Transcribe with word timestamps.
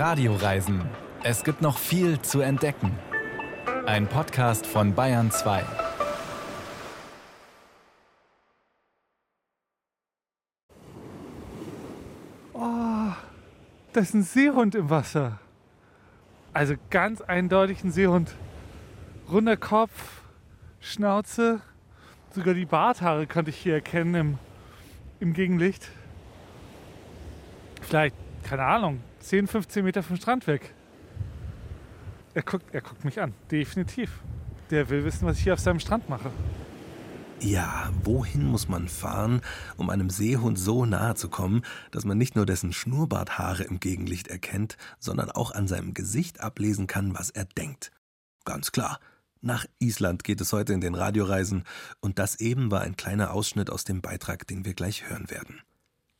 Radioreisen. 0.00 0.80
Es 1.22 1.44
gibt 1.44 1.60
noch 1.60 1.76
viel 1.76 2.22
zu 2.22 2.40
entdecken. 2.40 2.98
Ein 3.84 4.06
Podcast 4.06 4.66
von 4.66 4.94
Bayern 4.94 5.30
2. 5.30 5.62
Oh, 12.54 13.12
da 13.92 14.00
ist 14.00 14.14
ein 14.14 14.22
Seehund 14.22 14.74
im 14.74 14.88
Wasser. 14.88 15.38
Also 16.54 16.76
ganz 16.88 17.20
eindeutig 17.20 17.84
ein 17.84 17.92
Seehund. 17.92 18.34
Runder 19.30 19.58
Kopf, 19.58 20.22
Schnauze, 20.80 21.60
sogar 22.30 22.54
die 22.54 22.64
Barthaare 22.64 23.26
konnte 23.26 23.50
ich 23.50 23.58
hier 23.58 23.74
erkennen 23.74 24.14
im, 24.14 24.38
im 25.20 25.34
Gegenlicht. 25.34 25.90
Vielleicht, 27.82 28.14
keine 28.42 28.64
Ahnung, 28.64 29.00
10, 29.20 29.46
15 29.46 29.84
Meter 29.84 30.02
vom 30.02 30.16
Strand 30.16 30.46
weg. 30.46 30.74
Er 32.34 32.42
guckt, 32.42 32.72
er 32.72 32.80
guckt 32.80 33.04
mich 33.04 33.20
an, 33.20 33.34
definitiv. 33.50 34.20
Der 34.70 34.88
will 34.88 35.04
wissen, 35.04 35.26
was 35.26 35.38
ich 35.38 35.44
hier 35.44 35.54
auf 35.54 35.60
seinem 35.60 35.80
Strand 35.80 36.08
mache. 36.08 36.30
Ja, 37.40 37.90
wohin 38.04 38.44
muss 38.44 38.68
man 38.68 38.86
fahren, 38.88 39.40
um 39.78 39.88
einem 39.88 40.10
Seehund 40.10 40.58
so 40.58 40.84
nahe 40.84 41.14
zu 41.14 41.30
kommen, 41.30 41.62
dass 41.90 42.04
man 42.04 42.18
nicht 42.18 42.36
nur 42.36 42.44
dessen 42.44 42.72
Schnurrbarthaare 42.72 43.64
im 43.64 43.80
Gegenlicht 43.80 44.28
erkennt, 44.28 44.76
sondern 44.98 45.30
auch 45.30 45.50
an 45.50 45.66
seinem 45.66 45.94
Gesicht 45.94 46.40
ablesen 46.40 46.86
kann, 46.86 47.14
was 47.18 47.30
er 47.30 47.46
denkt? 47.46 47.92
Ganz 48.44 48.72
klar. 48.72 49.00
Nach 49.40 49.64
Island 49.78 50.22
geht 50.22 50.42
es 50.42 50.52
heute 50.52 50.74
in 50.74 50.82
den 50.82 50.94
Radioreisen 50.94 51.64
und 52.00 52.18
das 52.18 52.40
eben 52.40 52.70
war 52.70 52.82
ein 52.82 52.96
kleiner 52.96 53.32
Ausschnitt 53.32 53.70
aus 53.70 53.84
dem 53.84 54.02
Beitrag, 54.02 54.46
den 54.46 54.66
wir 54.66 54.74
gleich 54.74 55.08
hören 55.08 55.30
werden. 55.30 55.62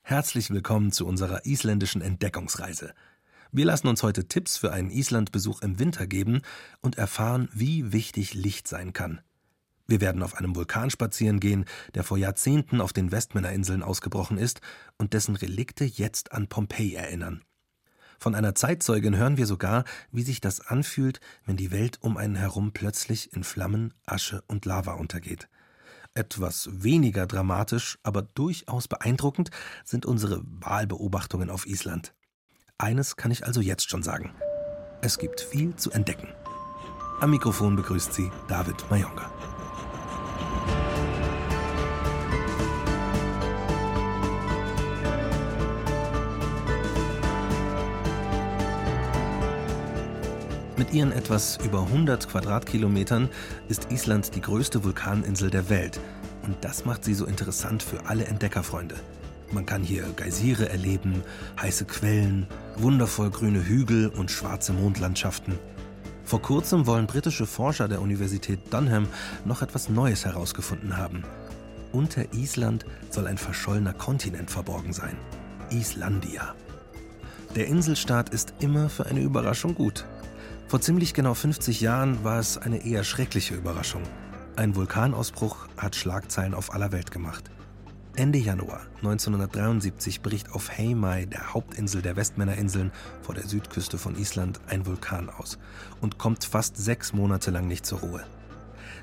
Herzlich 0.03 0.51
willkommen 0.51 0.91
zu 0.91 1.07
unserer 1.07 1.47
isländischen 1.47 2.01
Entdeckungsreise. 2.03 2.95
Wir 3.53 3.65
lassen 3.65 3.87
uns 3.87 4.03
heute 4.03 4.27
Tipps 4.27 4.57
für 4.57 4.73
einen 4.73 4.91
Islandbesuch 4.91 5.63
im 5.63 5.79
Winter 5.79 6.07
geben 6.07 6.43
und 6.81 6.99
erfahren, 6.99 7.49
wie 7.53 7.93
wichtig 7.93 8.35
Licht 8.35 8.67
sein 8.67 8.93
kann. 8.93 9.21
Wir 9.87 10.01
werden 10.01 10.23
auf 10.23 10.35
einem 10.35 10.57
Vulkan 10.57 10.91
spazieren 10.91 11.39
gehen, 11.39 11.65
der 11.95 12.03
vor 12.03 12.19
Jahrzehnten 12.19 12.81
auf 12.81 12.93
den 12.93 13.13
Westmännerinseln 13.13 13.83
ausgebrochen 13.83 14.39
ist 14.39 14.61
und 14.99 15.13
dessen 15.15 15.37
Relikte 15.37 15.85
jetzt 15.85 16.33
an 16.33 16.49
Pompeji 16.49 16.95
erinnern. 16.95 17.43
Von 18.19 18.35
einer 18.35 18.55
Zeitzeugin 18.55 19.17
hören 19.17 19.37
wir 19.37 19.47
sogar, 19.47 19.85
wie 20.13 20.23
sich 20.23 20.41
das 20.41 20.61
anfühlt, 20.61 21.21
wenn 21.45 21.57
die 21.57 21.71
Welt 21.71 21.99
um 22.03 22.17
einen 22.17 22.37
herum 22.37 22.73
plötzlich 22.73 23.33
in 23.33 23.45
Flammen, 23.45 23.95
Asche 24.07 24.43
und 24.47 24.65
Lava 24.65 24.93
untergeht. 24.95 25.49
Etwas 26.15 26.69
weniger 26.73 27.27
dramatisch, 27.27 27.99
aber 28.03 28.23
durchaus 28.23 28.89
beeindruckend 28.89 29.51
sind 29.85 30.07
unsere 30.07 30.43
Wahlbeobachtungen 30.45 31.51
auf 31.51 31.67
Island. 31.67 32.15
Eines 32.79 33.17
kann 33.17 33.31
ich 33.31 33.47
also 33.47 33.61
jetzt 33.61 33.89
schon 33.89 34.03
sagen. 34.03 34.35
Es 35.03 35.19
gibt 35.19 35.41
viel 35.41 35.77
zu 35.77 35.91
entdecken. 35.93 36.29
Am 37.21 37.31
Mikrofon 37.31 37.77
begrüßt 37.77 38.13
sie 38.13 38.31
David 38.49 38.91
Mayonga. 38.91 39.31
Mit 50.81 50.95
ihren 50.95 51.13
etwas 51.13 51.59
über 51.63 51.83
100 51.83 52.27
Quadratkilometern 52.27 53.29
ist 53.69 53.93
Island 53.93 54.35
die 54.35 54.41
größte 54.41 54.83
Vulkaninsel 54.83 55.51
der 55.51 55.69
Welt. 55.69 56.01
Und 56.47 56.57
das 56.63 56.87
macht 56.87 57.05
sie 57.05 57.13
so 57.13 57.27
interessant 57.27 57.83
für 57.83 58.07
alle 58.07 58.25
Entdeckerfreunde. 58.25 58.95
Man 59.53 59.67
kann 59.67 59.83
hier 59.83 60.05
Geysire 60.17 60.71
erleben, 60.71 61.23
heiße 61.61 61.85
Quellen, 61.85 62.47
wundervoll 62.79 63.29
grüne 63.29 63.63
Hügel 63.63 64.09
und 64.09 64.31
schwarze 64.31 64.73
Mondlandschaften. 64.73 65.59
Vor 66.25 66.41
kurzem 66.41 66.87
wollen 66.87 67.07
britische 67.07 67.45
Forscher 67.45 67.87
der 67.87 68.01
Universität 68.01 68.61
Dunham 68.73 69.07
noch 69.45 69.61
etwas 69.61 69.91
Neues 69.91 70.25
herausgefunden 70.25 70.97
haben. 70.97 71.25
Unter 71.93 72.33
Island 72.33 72.87
soll 73.11 73.27
ein 73.27 73.37
verschollener 73.37 73.93
Kontinent 73.93 74.51
verborgen 74.51 74.95
sein. 74.95 75.19
Islandia. 75.69 76.55
Der 77.55 77.67
Inselstaat 77.67 78.31
ist 78.31 78.55
immer 78.61 78.89
für 78.89 79.05
eine 79.05 79.21
Überraschung 79.21 79.75
gut. 79.75 80.07
Vor 80.71 80.81
ziemlich 80.81 81.15
genau 81.15 81.35
50 81.35 81.81
Jahren 81.81 82.23
war 82.23 82.39
es 82.39 82.57
eine 82.57 82.87
eher 82.87 83.03
schreckliche 83.03 83.57
Überraschung. 83.57 84.05
Ein 84.55 84.77
Vulkanausbruch 84.77 85.67
hat 85.77 85.97
Schlagzeilen 85.97 86.55
auf 86.55 86.73
aller 86.73 86.93
Welt 86.93 87.11
gemacht. 87.11 87.51
Ende 88.15 88.39
Januar 88.39 88.83
1973 88.99 90.23
bricht 90.23 90.53
auf 90.53 90.71
Heimaey, 90.79 91.27
der 91.27 91.55
Hauptinsel 91.55 92.03
der 92.03 92.15
Westmännerinseln 92.15 92.93
vor 93.21 93.35
der 93.35 93.49
Südküste 93.49 93.99
von 93.99 94.15
Island, 94.17 94.61
ein 94.69 94.87
Vulkan 94.87 95.29
aus 95.29 95.59
und 96.01 96.19
kommt 96.19 96.45
fast 96.45 96.77
sechs 96.77 97.13
Monate 97.13 97.51
lang 97.51 97.67
nicht 97.67 97.85
zur 97.85 97.99
Ruhe. 97.99 98.23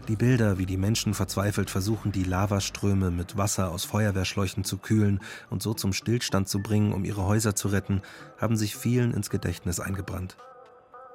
Die 0.07 0.15
Bilder, 0.15 0.57
wie 0.57 0.65
die 0.65 0.77
Menschen 0.77 1.13
verzweifelt 1.13 1.69
versuchen, 1.69 2.13
die 2.13 2.23
Lavaströme 2.23 3.11
mit 3.11 3.35
Wasser 3.35 3.71
aus 3.71 3.83
Feuerwehrschläuchen 3.83 4.63
zu 4.63 4.77
kühlen 4.77 5.19
und 5.49 5.61
so 5.61 5.73
zum 5.73 5.91
Stillstand 5.91 6.47
zu 6.47 6.61
bringen, 6.61 6.93
um 6.93 7.03
ihre 7.03 7.25
Häuser 7.25 7.55
zu 7.55 7.67
retten, 7.67 8.03
haben 8.37 8.55
sich 8.55 8.77
vielen 8.77 9.13
ins 9.13 9.29
Gedächtnis 9.29 9.81
eingebrannt. 9.81 10.37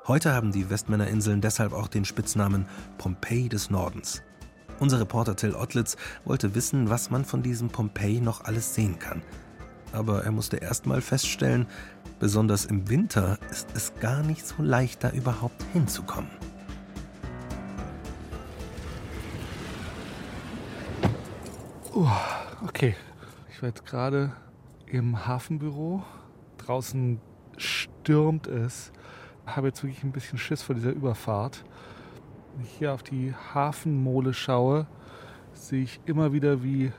Heute 0.09 0.33
haben 0.33 0.51
die 0.51 0.69
Westmännerinseln 0.69 1.41
deshalb 1.41 1.73
auch 1.73 1.87
den 1.87 2.05
Spitznamen 2.05 2.67
Pompeji 2.99 3.49
des 3.49 3.71
Nordens. 3.71 4.21
Unser 4.81 4.99
Reporter 4.99 5.37
Till 5.37 5.55
Ottlitz 5.55 5.97
wollte 6.25 6.57
wissen, 6.57 6.91
was 6.91 7.11
man 7.11 7.25
von 7.25 7.45
diesem 7.45 7.69
Pompeji 7.69 8.21
noch 8.21 8.43
alles 8.43 8.75
sehen 8.75 8.99
kann. 8.99 9.23
Aber 9.93 10.25
er 10.25 10.33
musste 10.33 10.57
erst 10.57 10.87
mal 10.87 11.01
feststellen, 11.01 11.69
besonders 12.19 12.65
im 12.65 12.89
Winter 12.89 13.39
ist 13.53 13.69
es 13.77 13.95
gar 14.01 14.25
nicht 14.25 14.45
so 14.45 14.61
leicht, 14.61 15.05
da 15.05 15.11
überhaupt 15.11 15.63
hinzukommen. 15.73 16.31
Uh, 21.95 22.09
okay, 22.65 22.97
ich 23.53 23.63
jetzt 23.63 23.87
gerade 23.87 24.33
im 24.87 25.29
Hafenbüro. 25.29 26.03
Draußen 26.59 27.21
stürmt 27.57 28.49
es 28.49 28.91
habe 29.47 29.69
jetzt 29.69 29.82
wirklich 29.82 30.03
ein 30.04 30.12
bisschen 30.12 30.38
Schiss 30.38 30.62
vor 30.62 30.75
dieser 30.75 30.91
Überfahrt. 30.91 31.64
Wenn 32.54 32.64
ich 32.64 32.72
hier 32.72 32.92
auf 32.92 33.03
die 33.03 33.34
Hafenmole 33.54 34.34
schaue, 34.34 34.86
sehe 35.53 35.82
ich 35.82 36.00
immer 36.06 36.32
wieder, 36.32 36.62
wie 36.62 36.92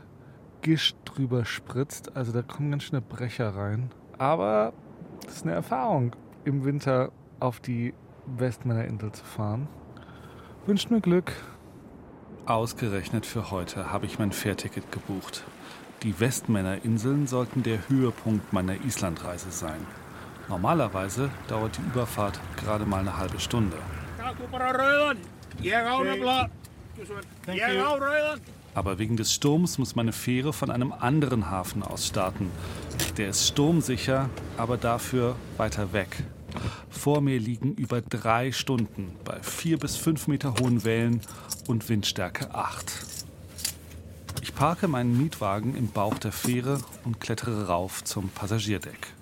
Gischt 0.62 0.96
drüber 1.06 1.46
spritzt. 1.46 2.16
Also 2.16 2.32
da 2.32 2.42
kommen 2.42 2.72
ganz 2.72 2.84
schöne 2.84 3.02
Brecher 3.02 3.56
rein. 3.56 3.92
Aber 4.18 4.74
das 5.26 5.38
ist 5.38 5.44
eine 5.44 5.54
Erfahrung, 5.54 6.16
im 6.46 6.64
Winter 6.66 7.12
auf 7.40 7.60
die 7.60 7.94
Westmännerinsel 8.26 9.12
zu 9.12 9.26
fahren. 9.26 9.68
Wünscht 10.66 10.90
mir 10.90 11.02
Glück. 11.02 11.34
Ausgerechnet 12.46 13.26
für 13.26 13.52
heute 13.52 13.92
habe 13.92 14.06
ich 14.06 14.20
mein 14.20 14.32
Fährticket 14.32 14.92
gebucht. 14.92 15.44
Die 16.04 16.20
Westmännerinseln 16.20 17.28
sollten 17.28 17.64
der 17.64 17.90
Höhepunkt 17.90 18.52
meiner 18.52 18.84
Islandreise 18.86 19.52
sein. 19.52 19.86
Normalerweise 20.50 21.30
dauert 21.48 21.78
die 21.78 21.82
Überfahrt 21.82 22.40
gerade 22.58 22.86
mal 22.86 23.00
eine 23.00 23.18
halbe 23.18 23.40
Stunde. 23.40 23.78
Aber 28.76 29.00
wegen 29.00 29.18
des 29.18 29.34
Sturms 29.34 29.78
muss 29.78 29.96
meine 29.96 30.14
Fähre 30.14 30.54
von 30.54 30.72
einem 30.72 30.92
anderen 30.92 31.50
Hafen 31.50 31.84
aus 31.84 32.08
starten. 32.08 32.52
Der 33.18 33.30
ist 33.30 33.48
sturmsicher, 33.48 34.30
aber 34.58 34.78
dafür 34.78 35.36
weiter 35.58 35.94
weg. 35.94 36.24
Vor 36.90 37.22
mir 37.22 37.40
liegen 37.40 37.74
über 37.74 38.02
drei 38.02 38.52
Stunden 38.52 39.16
bei 39.26 39.42
vier 39.42 39.78
bis 39.78 39.98
fünf 39.98 40.28
Meter 40.28 40.56
hohen 40.60 40.84
Wellen 40.84 41.22
und 41.68 41.90
Windstärke 41.90 42.54
8. 42.54 43.06
Ich 44.42 44.54
parke 44.54 44.88
meinen 44.88 45.18
Mietwagen 45.18 45.76
im 45.76 45.88
Bauch 45.90 46.18
der 46.18 46.32
Fähre 46.32 46.80
und 47.06 47.20
klettere 47.20 47.68
rauf 47.68 48.04
zum 48.04 48.30
Passagierdeck. 48.30 49.14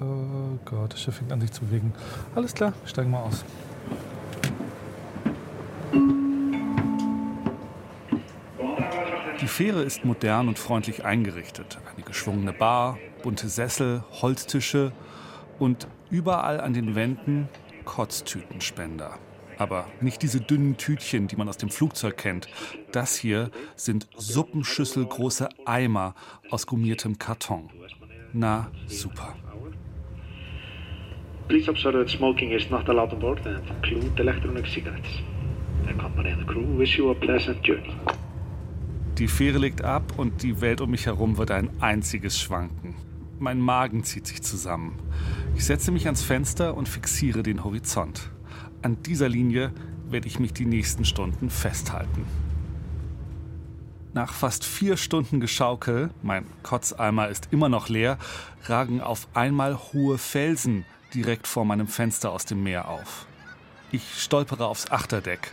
Oh 0.00 0.58
Gott, 0.64 0.94
das 0.94 1.02
Schiff 1.02 1.16
fängt 1.16 1.30
an 1.30 1.40
sich 1.40 1.52
zu 1.52 1.60
bewegen. 1.60 1.92
Alles 2.34 2.54
klar, 2.54 2.72
steigen 2.86 3.10
wir 3.10 3.22
aus. 3.22 3.44
Die 9.40 9.46
Fähre 9.46 9.82
ist 9.82 10.04
modern 10.04 10.48
und 10.48 10.58
freundlich 10.58 11.04
eingerichtet. 11.04 11.78
Eine 11.94 12.04
geschwungene 12.04 12.52
Bar, 12.52 12.98
bunte 13.22 13.48
Sessel, 13.48 14.02
Holztische 14.22 14.92
und 15.58 15.86
überall 16.10 16.60
an 16.60 16.72
den 16.72 16.94
Wänden 16.94 17.48
Kotztütenspender. 17.84 19.18
Aber 19.58 19.86
nicht 20.00 20.22
diese 20.22 20.40
dünnen 20.40 20.78
Tütchen, 20.78 21.28
die 21.28 21.36
man 21.36 21.48
aus 21.48 21.58
dem 21.58 21.68
Flugzeug 21.68 22.16
kennt. 22.16 22.48
Das 22.92 23.16
hier 23.16 23.50
sind 23.76 24.08
suppenschüsselgroße 24.16 25.50
Eimer 25.66 26.14
aus 26.50 26.66
gummiertem 26.66 27.18
Karton. 27.18 27.68
Na, 28.32 28.70
super. 28.86 29.34
Please 31.50 31.68
observe 31.68 31.94
that 31.94 32.08
smoking 32.08 32.52
is 32.52 32.70
not 32.70 32.88
allowed 32.88 33.12
on 33.12 33.18
board 33.18 33.44
and 33.44 33.58
include 33.68 34.20
electronic 34.20 34.68
cigarettes. 34.68 35.08
The 35.84 35.94
company 35.94 36.30
and 36.30 36.40
the 36.40 36.46
crew 36.46 36.78
wish 36.78 36.96
you 36.96 37.10
a 37.10 37.14
pleasant 37.14 37.60
journey. 37.66 37.92
Die 39.18 39.26
Fähre 39.26 39.58
legt 39.58 39.82
ab 39.82 40.16
und 40.16 40.44
die 40.44 40.60
Welt 40.60 40.80
um 40.80 40.92
mich 40.92 41.06
herum 41.06 41.38
wird 41.38 41.50
ein 41.50 41.68
einziges 41.80 42.38
Schwanken. 42.38 42.94
Mein 43.40 43.58
Magen 43.58 44.04
zieht 44.04 44.28
sich 44.28 44.42
zusammen. 44.42 45.00
Ich 45.56 45.64
setze 45.64 45.90
mich 45.90 46.06
ans 46.06 46.22
Fenster 46.22 46.76
und 46.76 46.88
fixiere 46.88 47.42
den 47.42 47.64
Horizont. 47.64 48.30
An 48.82 49.02
dieser 49.02 49.28
Linie 49.28 49.72
werde 50.08 50.28
ich 50.28 50.38
mich 50.38 50.52
die 50.52 50.66
nächsten 50.66 51.04
Stunden 51.04 51.50
festhalten. 51.50 52.26
Nach 54.12 54.32
fast 54.32 54.64
vier 54.64 54.96
Stunden 54.96 55.40
Geschaukel, 55.40 56.10
mein 56.22 56.46
Kotzeimer 56.62 57.26
ist 57.26 57.48
immer 57.50 57.68
noch 57.68 57.88
leer, 57.88 58.18
ragen 58.66 59.00
auf 59.00 59.26
einmal 59.34 59.76
hohe 59.92 60.16
Felsen 60.16 60.84
direkt 61.14 61.46
vor 61.46 61.64
meinem 61.64 61.88
Fenster 61.88 62.32
aus 62.32 62.44
dem 62.44 62.62
Meer 62.62 62.88
auf. 62.88 63.26
Ich 63.92 64.22
stolpere 64.22 64.66
aufs 64.66 64.90
Achterdeck. 64.90 65.52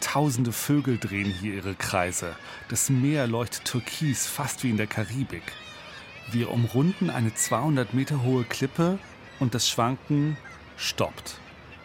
Tausende 0.00 0.52
Vögel 0.52 0.98
drehen 0.98 1.30
hier 1.30 1.54
ihre 1.54 1.74
Kreise. 1.74 2.36
Das 2.68 2.90
Meer 2.90 3.26
leuchtet 3.26 3.64
türkis, 3.64 4.26
fast 4.26 4.62
wie 4.62 4.70
in 4.70 4.76
der 4.76 4.86
Karibik. 4.86 5.52
Wir 6.30 6.50
umrunden 6.50 7.10
eine 7.10 7.34
200 7.34 7.94
Meter 7.94 8.22
hohe 8.22 8.44
Klippe 8.44 8.98
und 9.40 9.54
das 9.54 9.68
Schwanken 9.68 10.36
stoppt. 10.76 11.40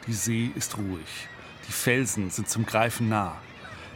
Die 0.05 0.13
See 0.13 0.51
ist 0.55 0.77
ruhig. 0.77 1.27
Die 1.67 1.71
Felsen 1.71 2.29
sind 2.29 2.49
zum 2.49 2.65
Greifen 2.65 3.07
nah. 3.07 3.37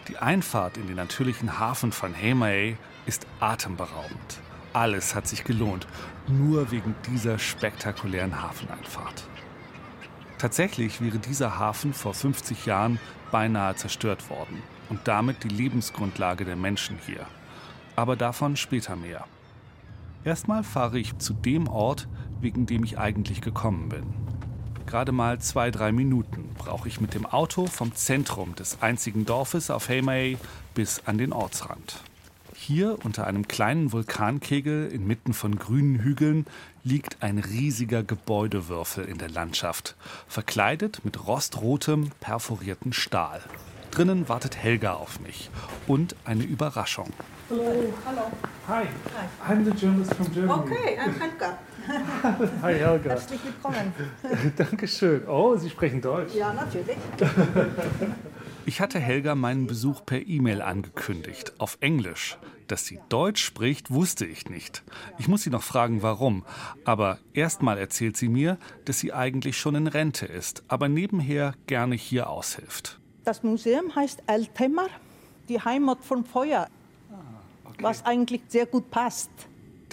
Die 0.07 0.17
Einfahrt 0.17 0.77
in 0.77 0.87
den 0.87 0.95
natürlichen 0.95 1.59
Hafen 1.59 1.91
von 1.91 2.15
Heimaey 2.15 2.77
ist 3.05 3.27
atemberaubend. 3.41 4.39
Alles 4.77 5.15
hat 5.15 5.27
sich 5.27 5.43
gelohnt, 5.43 5.87
nur 6.27 6.69
wegen 6.69 6.93
dieser 7.07 7.39
spektakulären 7.39 8.43
Hafeneinfahrt. 8.43 9.27
Tatsächlich 10.37 11.01
wäre 11.01 11.17
dieser 11.17 11.57
Hafen 11.57 11.93
vor 11.93 12.13
50 12.13 12.67
Jahren 12.67 12.99
beinahe 13.31 13.75
zerstört 13.75 14.29
worden 14.29 14.61
und 14.89 14.99
damit 15.07 15.43
die 15.43 15.47
Lebensgrundlage 15.47 16.45
der 16.45 16.57
Menschen 16.57 16.99
hier. 17.07 17.25
Aber 17.95 18.15
davon 18.15 18.55
später 18.55 18.95
mehr. 18.95 19.25
Erstmal 20.23 20.63
fahre 20.63 20.99
ich 20.99 21.17
zu 21.17 21.33
dem 21.33 21.67
Ort, 21.67 22.07
wegen 22.39 22.67
dem 22.67 22.83
ich 22.83 22.99
eigentlich 22.99 23.41
gekommen 23.41 23.89
bin. 23.89 24.13
Gerade 24.85 25.11
mal 25.11 25.39
zwei, 25.39 25.71
drei 25.71 25.91
Minuten 25.91 26.51
brauche 26.55 26.87
ich 26.87 27.01
mit 27.01 27.15
dem 27.15 27.25
Auto 27.25 27.65
vom 27.65 27.95
Zentrum 27.95 28.53
des 28.53 28.79
einzigen 28.83 29.25
Dorfes 29.25 29.71
auf 29.71 29.89
Heimei 29.89 30.37
bis 30.75 31.01
an 31.07 31.17
den 31.17 31.33
Ortsrand. 31.33 32.03
Hier 32.59 32.97
unter 33.05 33.27
einem 33.27 33.47
kleinen 33.47 33.93
Vulkankegel 33.93 34.91
inmitten 34.91 35.33
von 35.33 35.57
grünen 35.57 35.99
Hügeln 35.99 36.47
liegt 36.83 37.17
ein 37.21 37.37
riesiger 37.37 38.03
Gebäudewürfel 38.03 39.05
in 39.05 39.19
der 39.19 39.29
Landschaft, 39.29 39.95
verkleidet 40.27 41.05
mit 41.05 41.27
rostrotem, 41.27 42.09
perforierten 42.19 42.93
Stahl. 42.93 43.41
Drinnen 43.91 44.27
wartet 44.27 44.57
Helga 44.57 44.95
auf 44.95 45.19
mich 45.21 45.49
und 45.85 46.15
eine 46.25 46.43
Überraschung. 46.43 47.13
Hello. 47.47 47.93
Hello. 48.05 48.31
Hi. 48.67 48.83
Hi. 48.83 49.53
I'm 49.53 49.63
the 49.63 49.71
journalist 49.71 50.13
from 50.15 50.33
Germany. 50.33 50.59
Okay, 50.59 50.97
I'm 50.99 51.13
Helga. 51.13 51.59
Hi 52.63 52.73
Helga. 52.73 53.09
Herzlich 53.11 53.39
willkommen. 53.45 53.93
Dankeschön. 54.57 55.27
Oh, 55.27 55.55
Sie 55.55 55.69
sprechen 55.69 56.01
Deutsch. 56.01 56.33
Ja, 56.33 56.51
natürlich. 56.53 56.97
Ich 58.67 58.81
hatte 58.81 58.99
Helga 58.99 59.33
meinen 59.33 59.65
Besuch 59.65 60.05
per 60.05 60.27
E-Mail 60.27 60.61
angekündigt, 60.61 61.53
auf 61.57 61.77
Englisch. 61.79 62.37
Dass 62.67 62.85
sie 62.85 62.99
Deutsch 63.07 63.41
spricht, 63.41 63.91
wusste 63.91 64.25
ich 64.25 64.49
nicht. 64.49 64.83
Ich 65.17 65.29
muss 65.29 65.43
sie 65.43 65.49
noch 65.49 65.63
fragen, 65.63 66.01
warum. 66.01 66.43
Aber 66.83 67.17
erstmal 67.31 67.77
erzählt 67.77 68.17
sie 68.17 68.27
mir, 68.27 68.57
dass 68.83 68.99
sie 68.99 69.13
eigentlich 69.13 69.57
schon 69.57 69.75
in 69.75 69.87
Rente 69.87 70.25
ist, 70.25 70.63
aber 70.67 70.89
nebenher 70.89 71.53
gerne 71.65 71.95
hier 71.95 72.29
aushilft. 72.29 72.99
Das 73.23 73.41
Museum 73.41 73.95
heißt 73.95 74.23
Altemar, 74.27 74.89
die 75.47 75.61
Heimat 75.61 76.03
vom 76.03 76.25
Feuer, 76.25 76.67
was 77.79 78.05
eigentlich 78.05 78.41
sehr 78.49 78.65
gut 78.65 78.91
passt. 78.91 79.31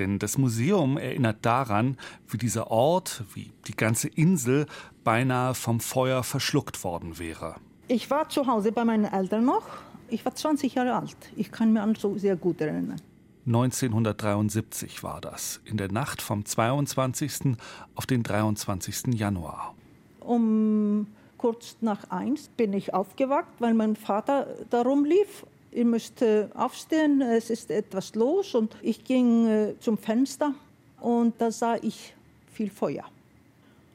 Denn 0.00 0.18
das 0.18 0.36
Museum 0.36 0.98
erinnert 0.98 1.46
daran, 1.46 1.96
wie 2.26 2.38
dieser 2.38 2.72
Ort, 2.72 3.22
wie 3.34 3.52
die 3.68 3.76
ganze 3.76 4.08
Insel 4.08 4.66
beinahe 5.04 5.54
vom 5.54 5.78
Feuer 5.78 6.24
verschluckt 6.24 6.82
worden 6.82 7.20
wäre. 7.20 7.54
Ich 7.86 8.10
war 8.10 8.28
zu 8.30 8.46
Hause 8.46 8.72
bei 8.72 8.84
meinen 8.84 9.04
Eltern 9.04 9.44
noch. 9.44 9.64
Ich 10.08 10.24
war 10.24 10.34
20 10.34 10.74
Jahre 10.74 10.94
alt. 10.94 11.16
Ich 11.36 11.52
kann 11.52 11.72
mich 11.72 11.82
an 11.82 11.94
so 11.94 12.16
sehr 12.16 12.36
gut 12.36 12.60
erinnern. 12.60 13.00
1973 13.46 15.02
war 15.02 15.20
das, 15.20 15.60
in 15.66 15.76
der 15.76 15.92
Nacht 15.92 16.22
vom 16.22 16.46
22. 16.46 17.56
auf 17.94 18.06
den 18.06 18.22
23. 18.22 19.14
Januar. 19.14 19.74
Um 20.20 21.06
kurz 21.36 21.76
nach 21.82 22.08
eins 22.08 22.48
bin 22.56 22.72
ich 22.72 22.94
aufgewacht, 22.94 23.52
weil 23.58 23.74
mein 23.74 23.96
Vater 23.96 24.46
darum 24.70 25.04
lief. 25.04 25.44
Ich 25.70 25.84
müsste 25.84 26.50
aufstehen, 26.54 27.20
es 27.20 27.50
ist 27.50 27.70
etwas 27.70 28.14
los. 28.14 28.54
Und 28.54 28.74
ich 28.80 29.04
ging 29.04 29.46
äh, 29.46 29.74
zum 29.80 29.98
Fenster 29.98 30.54
und 31.00 31.34
da 31.38 31.50
sah 31.50 31.76
ich 31.76 32.14
viel 32.50 32.70
Feuer. 32.70 33.04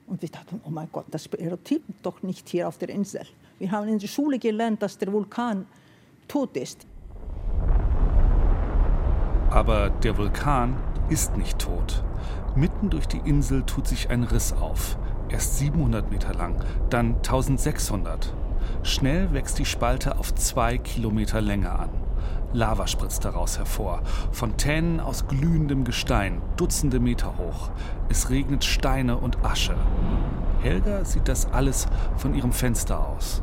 Und 0.05 0.23
ich 0.23 0.29
dachte, 0.29 0.59
oh 0.63 0.69
mein 0.69 0.89
Gott, 0.91 1.05
das 1.09 1.25
eruptiert 1.25 1.81
doch 2.03 2.21
nicht 2.21 2.49
hier 2.49 2.67
auf 2.67 2.77
der 2.77 2.89
Insel. 2.89 3.25
Wir 3.59 3.71
haben 3.71 3.89
in 3.89 3.99
der 3.99 4.07
Schule 4.07 4.39
gelernt, 4.39 4.81
dass 4.81 4.97
der 4.97 5.11
Vulkan 5.11 5.65
tot 6.29 6.55
ist. 6.55 6.87
Aber 9.49 9.89
der 9.89 10.17
Vulkan 10.17 10.77
ist 11.09 11.35
nicht 11.35 11.59
tot. 11.59 12.03
Mitten 12.55 12.89
durch 12.89 13.07
die 13.07 13.17
Insel 13.17 13.63
tut 13.63 13.85
sich 13.85 14.09
ein 14.09 14.23
Riss 14.23 14.53
auf. 14.53 14.97
Erst 15.27 15.57
700 15.57 16.09
Meter 16.09 16.33
lang, 16.33 16.63
dann 16.89 17.15
1600. 17.15 18.33
Schnell 18.83 19.33
wächst 19.33 19.59
die 19.59 19.65
Spalte 19.65 20.17
auf 20.17 20.33
zwei 20.35 20.77
Kilometer 20.77 21.41
Länge 21.41 21.71
an. 21.71 21.89
Lava 22.53 22.87
spritzt 22.87 23.25
daraus 23.25 23.57
hervor. 23.57 24.01
Fontänen 24.31 25.01
aus 25.01 25.27
glühendem 25.27 25.83
Gestein, 25.83 26.41
Dutzende 26.55 26.99
Meter 26.99 27.37
hoch. 27.37 27.71
Es 28.07 28.29
regnet 28.29 28.63
Steine 28.63 29.17
und 29.17 29.43
Asche. 29.43 29.75
Helga 30.61 31.05
sieht 31.05 31.29
das 31.29 31.45
alles 31.45 31.87
von 32.17 32.35
ihrem 32.35 32.51
Fenster 32.51 33.07
aus. 33.07 33.41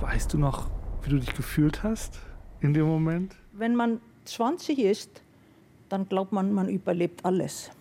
Weißt 0.00 0.32
du 0.32 0.38
noch, 0.38 0.70
wie 1.02 1.10
du 1.10 1.18
dich 1.18 1.34
gefühlt 1.34 1.82
hast 1.82 2.20
in 2.60 2.72
dem 2.72 2.86
Moment? 2.86 3.34
Wenn 3.52 3.74
man 3.74 4.00
20 4.26 4.78
ist, 4.78 5.22
dann 5.88 6.08
glaubt 6.08 6.30
man, 6.30 6.52
man 6.52 6.68
überlebt 6.68 7.24
alles. 7.24 7.72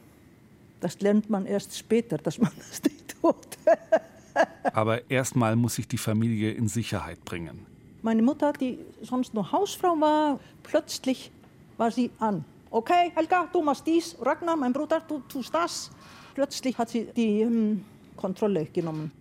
Das 0.79 0.99
lernt 0.99 1.29
man 1.29 1.45
erst 1.45 1.77
später, 1.77 2.17
dass 2.17 2.39
man 2.39 2.51
das 2.57 2.81
nicht 2.81 3.21
tut. 3.21 3.35
Aber 4.73 5.07
erstmal 5.11 5.55
muss 5.55 5.75
sich 5.75 5.87
die 5.87 5.99
Familie 5.99 6.51
in 6.51 6.67
Sicherheit 6.67 7.23
bringen. 7.25 7.67
Meine 8.01 8.23
Mutter, 8.23 8.51
die 8.53 8.79
sonst 9.03 9.35
nur 9.35 9.51
Hausfrau 9.51 9.95
war, 9.99 10.39
plötzlich 10.63 11.31
war 11.77 11.91
sie 11.91 12.09
an. 12.17 12.43
Okay, 12.71 13.11
Helga, 13.13 13.47
du 13.53 13.61
machst 13.61 13.85
dies. 13.85 14.15
Ragnar, 14.19 14.55
mein 14.55 14.73
Bruder, 14.73 15.01
du 15.07 15.19
tust 15.19 15.53
das. 15.53 15.91
Plötzlich 16.33 16.75
hat 16.79 16.89
sie 16.89 17.05
die 17.15 17.41
ähm, 17.41 17.85
Kontrolle 18.19 18.66
genommen. 18.66 19.11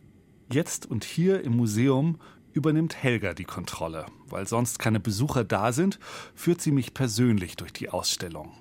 Jetzt 0.52 0.90
und 0.90 1.04
hier 1.04 1.44
im 1.44 1.56
Museum 1.56 2.18
übernimmt 2.52 3.00
Helga 3.00 3.32
die 3.32 3.44
Kontrolle. 3.44 4.06
Weil 4.28 4.48
sonst 4.48 4.80
keine 4.80 4.98
Besucher 4.98 5.44
da 5.44 5.72
sind, 5.72 6.00
führt 6.34 6.60
sie 6.60 6.72
mich 6.72 6.94
persönlich 6.94 7.54
durch 7.54 7.72
die 7.72 7.90
Ausstellung. 7.90 8.52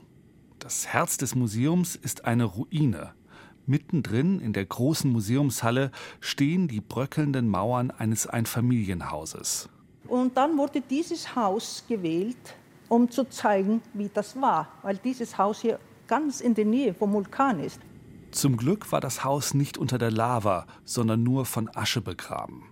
Das 0.60 0.88
Herz 0.88 1.18
des 1.18 1.34
Museums 1.34 1.96
ist 1.96 2.26
eine 2.26 2.44
Ruine. 2.44 3.14
Mittendrin 3.66 4.40
in 4.40 4.54
der 4.54 4.66
großen 4.66 5.12
Museumshalle 5.12 5.92
stehen 6.20 6.68
die 6.68 6.82
bröckelnden 6.82 7.50
Mauern 7.50 7.90
eines 7.90 8.28
Einfamilienhauses. 8.28 9.70
Und 10.08 10.38
dann 10.38 10.56
wurde 10.58 10.82
dieses 10.82 11.36
Haus 11.36 11.84
gewählt, 11.90 12.56
um 12.90 13.10
zu 13.10 13.24
zeigen, 13.26 13.82
wie 13.94 14.10
das 14.14 14.40
war, 14.40 14.68
weil 14.84 14.98
dieses 14.98 15.38
Haus 15.38 15.62
hier 15.62 15.80
ganz 16.08 16.42
in 16.42 16.54
der 16.54 16.66
Nähe 16.66 16.94
vom 16.94 17.12
Vulkan 17.12 17.60
ist. 17.60 17.82
Zum 18.32 18.58
Glück 18.58 18.92
war 18.92 19.02
das 19.02 19.24
Haus 19.24 19.54
nicht 19.54 19.78
unter 19.78 19.98
der 19.98 20.12
Lava, 20.12 20.68
sondern 20.84 21.24
nur 21.24 21.46
von 21.46 21.70
Asche 21.74 22.02
begraben. 22.02 22.64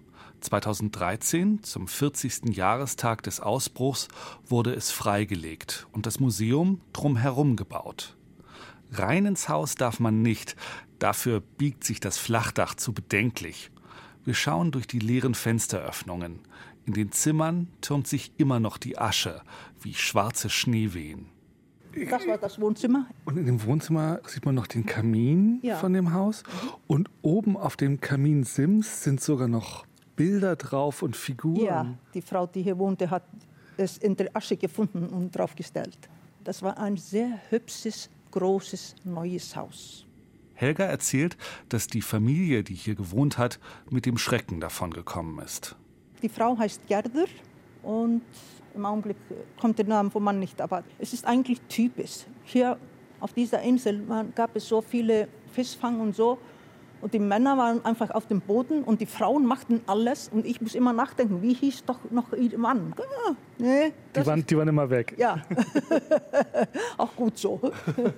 2013, 0.41 1.63
zum 1.63 1.87
40. 1.87 2.55
Jahrestag 2.55 3.23
des 3.23 3.39
Ausbruchs, 3.39 4.07
wurde 4.45 4.73
es 4.73 4.91
freigelegt 4.91 5.87
und 5.91 6.05
das 6.05 6.19
Museum 6.19 6.81
drumherum 6.93 7.55
gebaut. 7.55 8.15
Rein 8.91 9.25
ins 9.25 9.49
Haus 9.49 9.75
darf 9.75 9.99
man 9.99 10.21
nicht, 10.21 10.55
dafür 10.99 11.41
biegt 11.41 11.83
sich 11.83 11.99
das 11.99 12.17
Flachdach 12.17 12.75
zu 12.75 12.93
bedenklich. 12.93 13.71
Wir 14.23 14.33
schauen 14.33 14.71
durch 14.71 14.87
die 14.87 14.99
leeren 14.99 15.35
Fensteröffnungen. 15.35 16.39
In 16.85 16.93
den 16.93 17.11
Zimmern 17.11 17.67
türmt 17.81 18.07
sich 18.07 18.31
immer 18.37 18.59
noch 18.59 18.77
die 18.77 18.97
Asche, 18.97 19.41
wie 19.81 19.95
schwarze 19.95 20.49
Schneewehen. 20.49 21.34
Das 22.09 22.27
war 22.27 22.37
das 22.37 22.59
Wohnzimmer. 22.59 23.07
Und 23.25 23.37
in 23.37 23.45
dem 23.45 23.63
Wohnzimmer 23.63 24.19
sieht 24.27 24.45
man 24.45 24.55
noch 24.55 24.67
den 24.67 24.85
Kamin 24.85 25.59
Ja. 25.61 25.77
von 25.77 25.93
dem 25.93 26.13
Haus. 26.13 26.43
Und 26.87 27.09
oben 27.21 27.55
auf 27.57 27.77
dem 27.77 27.99
Kaminsims 28.01 29.03
sind 29.03 29.21
sogar 29.21 29.47
noch 29.47 29.85
Bilder 30.15 30.55
drauf 30.55 31.01
und 31.01 31.15
Figuren. 31.15 31.65
Ja, 31.65 31.93
die 32.13 32.21
Frau, 32.21 32.47
die 32.47 32.61
hier 32.61 32.77
wohnte, 32.77 33.09
hat 33.09 33.23
es 33.77 33.97
in 33.97 34.15
der 34.15 34.29
Asche 34.35 34.55
gefunden 34.57 35.05
und 35.07 35.35
draufgestellt. 35.35 35.97
Das 36.43 36.61
war 36.61 36.77
ein 36.77 36.97
sehr 36.97 37.39
hübsches, 37.49 38.09
großes, 38.31 38.95
neues 39.03 39.55
Haus. 39.55 40.05
Helga 40.53 40.85
erzählt, 40.85 41.35
dass 41.69 41.87
die 41.87 42.01
Familie, 42.01 42.63
die 42.63 42.75
hier 42.75 42.95
gewohnt 42.95 43.37
hat, 43.37 43.59
mit 43.89 44.05
dem 44.05 44.17
Schrecken 44.17 44.59
davongekommen 44.61 45.43
ist. 45.43 45.75
Die 46.21 46.29
Frau 46.29 46.57
heißt 46.57 46.87
Gerder 46.87 47.25
und 47.83 48.21
im 48.75 48.85
Augenblick 48.85 49.17
kommt 49.59 49.77
der 49.77 49.85
Name 49.85 50.11
vom 50.11 50.23
Mann 50.23 50.39
nicht, 50.39 50.61
aber 50.61 50.83
es 50.99 51.13
ist 51.13 51.25
eigentlich 51.25 51.61
typisch. 51.69 52.25
Hier 52.43 52.77
Auf 53.19 53.33
dieser 53.33 53.61
Insel 53.61 54.03
gab 54.35 54.55
es 54.55 54.67
so 54.67 54.81
viele 54.81 55.27
Fischfang 55.53 55.99
und 55.99 56.15
so. 56.15 56.37
Und 57.01 57.13
die 57.13 57.19
Männer 57.19 57.57
waren 57.57 57.83
einfach 57.85 58.09
auf 58.11 58.27
dem 58.27 58.41
Boden 58.41 58.83
und 58.83 58.99
die 58.99 59.05
Frauen 59.05 59.45
machten 59.45 59.81
alles. 59.85 60.29
Und 60.29 60.45
ich 60.45 60.59
muss 60.61 60.75
immer 60.75 60.91
nachdenken, 60.93 61.41
wie 61.41 61.53
hieß 61.53 61.85
doch 61.85 61.99
noch 62.09 62.33
ihr 62.33 62.57
Mann? 62.57 62.93
Ah, 62.97 63.33
nee, 63.57 63.93
die, 64.15 64.25
waren, 64.25 64.45
die 64.45 64.57
waren 64.57 64.67
immer 64.67 64.89
weg. 64.89 65.13
Ja, 65.17 65.41
auch 66.97 67.15
gut 67.15 67.37
so. 67.37 67.59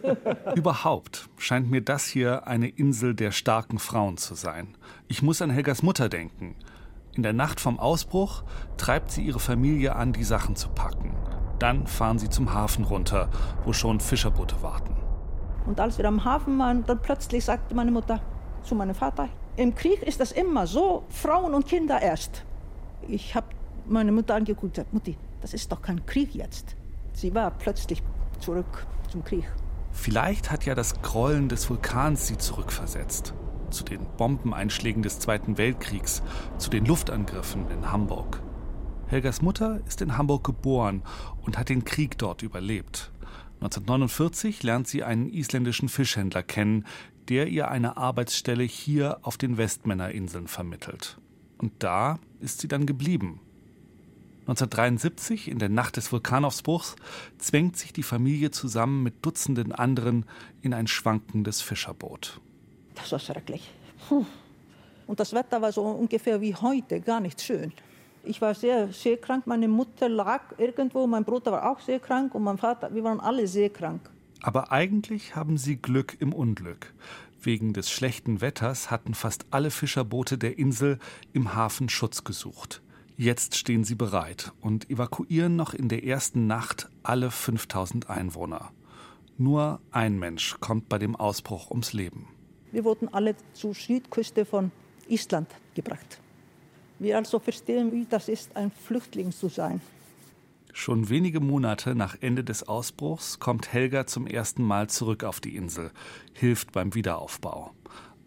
Überhaupt 0.55 1.27
scheint 1.37 1.69
mir 1.69 1.81
das 1.81 2.05
hier 2.05 2.47
eine 2.47 2.69
Insel 2.69 3.13
der 3.13 3.31
starken 3.31 3.77
Frauen 3.79 4.17
zu 4.17 4.35
sein. 4.35 4.75
Ich 5.07 5.21
muss 5.21 5.41
an 5.41 5.49
Helgas 5.49 5.83
Mutter 5.83 6.07
denken. 6.07 6.55
In 7.17 7.23
der 7.23 7.33
Nacht 7.33 7.59
vom 7.59 7.79
Ausbruch 7.79 8.43
treibt 8.77 9.09
sie 9.09 9.23
ihre 9.23 9.39
Familie 9.39 9.95
an, 9.95 10.13
die 10.13 10.23
Sachen 10.23 10.55
zu 10.55 10.69
packen. 10.69 11.15
Dann 11.57 11.87
fahren 11.87 12.19
sie 12.19 12.29
zum 12.29 12.53
Hafen 12.53 12.85
runter, 12.85 13.29
wo 13.65 13.73
schon 13.73 13.99
Fischerboote 13.99 14.61
warten. 14.61 14.95
Und 15.65 15.79
als 15.79 15.97
wir 15.97 16.05
am 16.05 16.23
Hafen 16.23 16.59
waren, 16.59 16.85
dann 16.85 17.01
plötzlich 17.01 17.43
sagte 17.43 17.73
meine 17.73 17.89
Mutter, 17.89 18.21
zu 18.61 18.75
meinem 18.75 18.93
Vater. 18.93 19.29
Im 19.55 19.73
Krieg 19.73 20.03
ist 20.03 20.19
das 20.19 20.31
immer 20.31 20.67
so, 20.67 21.05
Frauen 21.09 21.55
und 21.55 21.65
Kinder 21.65 21.99
erst. 21.99 22.43
Ich 23.07 23.33
habe 23.33 23.47
meine 23.87 24.11
Mutter 24.11 24.35
angeguckt 24.35 24.63
und 24.63 24.73
gesagt, 24.75 24.93
Mutti, 24.93 25.17
das 25.41 25.55
ist 25.55 25.71
doch 25.71 25.81
kein 25.81 26.05
Krieg 26.05 26.35
jetzt. 26.35 26.75
Sie 27.13 27.33
war 27.33 27.49
plötzlich 27.49 28.03
zurück 28.39 28.85
zum 29.09 29.23
Krieg. 29.23 29.51
Vielleicht 29.91 30.51
hat 30.51 30.67
ja 30.67 30.75
das 30.75 31.01
Grollen 31.01 31.49
des 31.49 31.67
Vulkans 31.67 32.27
sie 32.27 32.37
zurückversetzt. 32.37 33.33
Zu 33.69 33.83
den 33.83 33.99
Bombeneinschlägen 34.17 35.03
des 35.03 35.19
Zweiten 35.19 35.57
Weltkriegs, 35.57 36.23
zu 36.57 36.69
den 36.69 36.85
Luftangriffen 36.85 37.69
in 37.69 37.91
Hamburg. 37.91 38.41
Helgas 39.07 39.41
Mutter 39.41 39.79
ist 39.87 40.01
in 40.01 40.17
Hamburg 40.17 40.43
geboren 40.43 41.01
und 41.41 41.57
hat 41.57 41.69
den 41.69 41.85
Krieg 41.85 42.17
dort 42.17 42.41
überlebt. 42.41 43.11
1949 43.61 44.63
lernt 44.63 44.87
sie 44.87 45.03
einen 45.03 45.29
isländischen 45.29 45.89
Fischhändler 45.89 46.43
kennen, 46.43 46.85
der 47.29 47.47
ihr 47.47 47.69
eine 47.69 47.97
Arbeitsstelle 47.97 48.63
hier 48.63 49.19
auf 49.23 49.37
den 49.37 49.57
Westmännerinseln 49.57 50.47
vermittelt. 50.47 51.17
Und 51.57 51.71
da 51.79 52.19
ist 52.39 52.61
sie 52.61 52.67
dann 52.67 52.85
geblieben. 52.85 53.39
1973, 54.41 55.49
in 55.49 55.59
der 55.59 55.69
Nacht 55.69 55.97
des 55.97 56.11
Vulkanausbruchs, 56.11 56.95
zwängt 57.37 57.75
sich 57.75 57.91
die 57.91 58.03
Familie 58.03 58.51
zusammen 58.51 59.03
mit 59.03 59.25
Dutzenden 59.25 59.73
anderen 59.73 60.25
in 60.61 60.73
ein 60.73 60.87
schwankendes 60.87 61.61
Fischerboot. 61.61 62.39
Das 62.97 63.11
war 63.11 63.19
schrecklich. 63.19 63.71
Puh. 64.09 64.25
Und 65.05 65.19
das 65.19 65.33
Wetter 65.33 65.61
war 65.61 65.71
so 65.71 65.83
ungefähr 65.83 66.41
wie 66.41 66.53
heute, 66.53 66.99
gar 66.99 67.21
nicht 67.21 67.41
schön. 67.41 67.71
Ich 68.23 68.41
war 68.41 68.53
sehr 68.53 68.91
seekrank. 68.91 69.47
Meine 69.47 69.69
Mutter 69.69 70.09
lag 70.09 70.41
irgendwo, 70.57 71.07
mein 71.07 71.23
Bruder 71.23 71.53
war 71.53 71.71
auch 71.71 71.79
sehr 71.79 71.99
krank 71.99 72.35
und 72.35 72.43
mein 72.43 72.57
Vater, 72.57 72.93
wir 72.93 73.03
waren 73.03 73.21
alle 73.21 73.47
sehr 73.47 73.69
krank. 73.69 74.01
Aber 74.41 74.71
eigentlich 74.71 75.35
haben 75.35 75.57
sie 75.57 75.77
Glück 75.77 76.17
im 76.19 76.33
Unglück. 76.33 76.93
Wegen 77.41 77.71
des 77.71 77.89
schlechten 77.89 78.41
Wetters 78.41 78.91
hatten 78.91 79.13
fast 79.13 79.45
alle 79.51 79.71
Fischerboote 79.71 80.37
der 80.37 80.57
Insel 80.57 80.99
im 81.31 81.55
Hafen 81.55 81.87
Schutz 81.87 82.23
gesucht. 82.25 82.81
Jetzt 83.15 83.55
stehen 83.55 83.83
sie 83.83 83.95
bereit 83.95 84.51
und 84.59 84.89
evakuieren 84.89 85.55
noch 85.55 85.73
in 85.73 85.87
der 85.87 86.03
ersten 86.03 86.47
Nacht 86.47 86.89
alle 87.03 87.31
5000 87.31 88.09
Einwohner. 88.09 88.71
Nur 89.37 89.79
ein 89.91 90.19
Mensch 90.19 90.57
kommt 90.59 90.89
bei 90.89 90.99
dem 90.99 91.15
Ausbruch 91.15 91.71
ums 91.71 91.93
Leben. 91.93 92.27
Wir 92.77 92.85
wurden 92.85 93.11
alle 93.11 93.33
zur 93.53 93.73
Südküste 93.73 94.45
von 94.45 94.71
Island 95.07 95.49
gebracht. 95.73 96.19
Wir 96.99 97.17
also 97.17 97.39
verstehen, 97.39 97.91
wie 97.91 98.05
das 98.07 98.29
ist, 98.29 98.55
ein 98.55 98.69
Flüchtling 98.69 99.31
zu 99.31 99.49
sein. 99.49 99.81
Schon 100.73 101.09
wenige 101.09 101.39
Monate 101.39 101.95
nach 101.95 102.17
Ende 102.21 102.43
des 102.43 102.67
Ausbruchs 102.67 103.39
kommt 103.39 103.73
Helga 103.73 104.05
zum 104.05 104.27
ersten 104.27 104.61
Mal 104.61 104.91
zurück 104.91 105.23
auf 105.23 105.39
die 105.39 105.55
Insel, 105.55 105.89
hilft 106.33 106.71
beim 106.71 106.93
Wiederaufbau. 106.93 107.71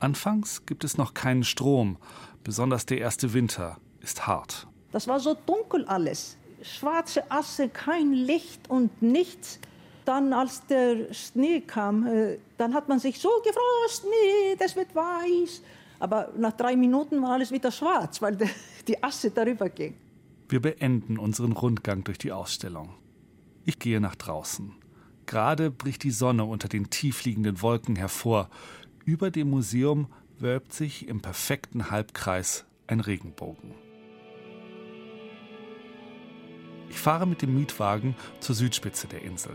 Anfangs 0.01 0.67
gibt 0.67 0.83
es 0.83 0.99
noch 0.99 1.15
keinen 1.15 1.45
Strom, 1.45 1.97
besonders 2.43 2.87
der 2.87 2.99
erste 2.99 3.33
Winter 3.33 3.79
ist 4.01 4.27
hart. 4.27 4.67
Das 4.91 5.07
war 5.07 5.21
so 5.21 5.37
dunkel 5.47 5.85
alles. 5.85 6.37
Schwarze 6.63 7.31
Asse, 7.31 7.69
kein 7.69 8.13
Licht 8.13 8.69
und 8.69 9.01
nichts. 9.01 9.61
Dann, 10.11 10.33
als 10.33 10.67
der 10.67 11.15
Schnee 11.15 11.61
kam, 11.61 12.05
äh, 12.05 12.39
dann 12.59 12.75
hat 12.75 12.89
man 12.89 12.99
sich 12.99 13.21
so 13.21 13.29
gefreut, 13.45 13.91
Schnee, 13.91 14.57
das 14.59 14.75
wird 14.75 14.93
weiß. 14.93 15.63
Aber 16.01 16.33
nach 16.37 16.51
drei 16.51 16.75
Minuten 16.75 17.23
war 17.23 17.35
alles 17.35 17.53
wieder 17.53 17.71
schwarz, 17.71 18.21
weil 18.21 18.37
die 18.89 19.01
Asse 19.01 19.31
darüber 19.31 19.69
ging. 19.69 19.95
Wir 20.49 20.61
beenden 20.61 21.17
unseren 21.17 21.53
Rundgang 21.53 22.03
durch 22.03 22.19
die 22.19 22.33
Ausstellung. 22.33 22.93
Ich 23.65 23.79
gehe 23.79 24.01
nach 24.01 24.17
draußen. 24.17 24.73
Gerade 25.27 25.71
bricht 25.71 26.03
die 26.03 26.11
Sonne 26.11 26.45
unter 26.45 26.67
den 26.67 26.91
tiefliegenden 26.91 27.63
Wolken 27.63 27.95
hervor. 27.95 28.51
Über 29.05 29.31
dem 29.31 29.51
Museum 29.51 30.09
wölbt 30.41 30.73
sich 30.73 31.07
im 31.07 31.21
perfekten 31.21 31.93
Halbkreis 31.93 32.65
ein 32.89 32.99
Regenbogen. 32.99 33.77
Ich 36.89 36.99
fahre 36.99 37.29
mit 37.29 37.43
dem 37.43 37.55
Mietwagen 37.55 38.17
zur 38.41 38.57
Südspitze 38.57 39.07
der 39.07 39.23
Insel. 39.23 39.55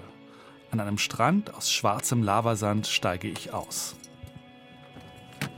An 0.79 0.87
einem 0.87 0.97
Strand 0.97 1.53
aus 1.53 1.71
schwarzem 1.71 2.21
Lavasand 2.21 2.87
steige 2.87 3.29
ich 3.29 3.53
aus. 3.53 3.95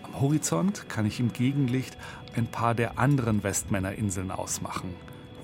Am 0.04 0.22
Horizont 0.22 0.88
kann 0.90 1.06
ich 1.08 1.20
im 1.20 1.34
Gegenlicht 1.34 1.98
ein 2.36 2.46
paar 2.46 2.76
der 2.76 3.00
anderen 3.00 3.42
Westmännerinseln 3.42 4.30
ausmachen 4.30 4.94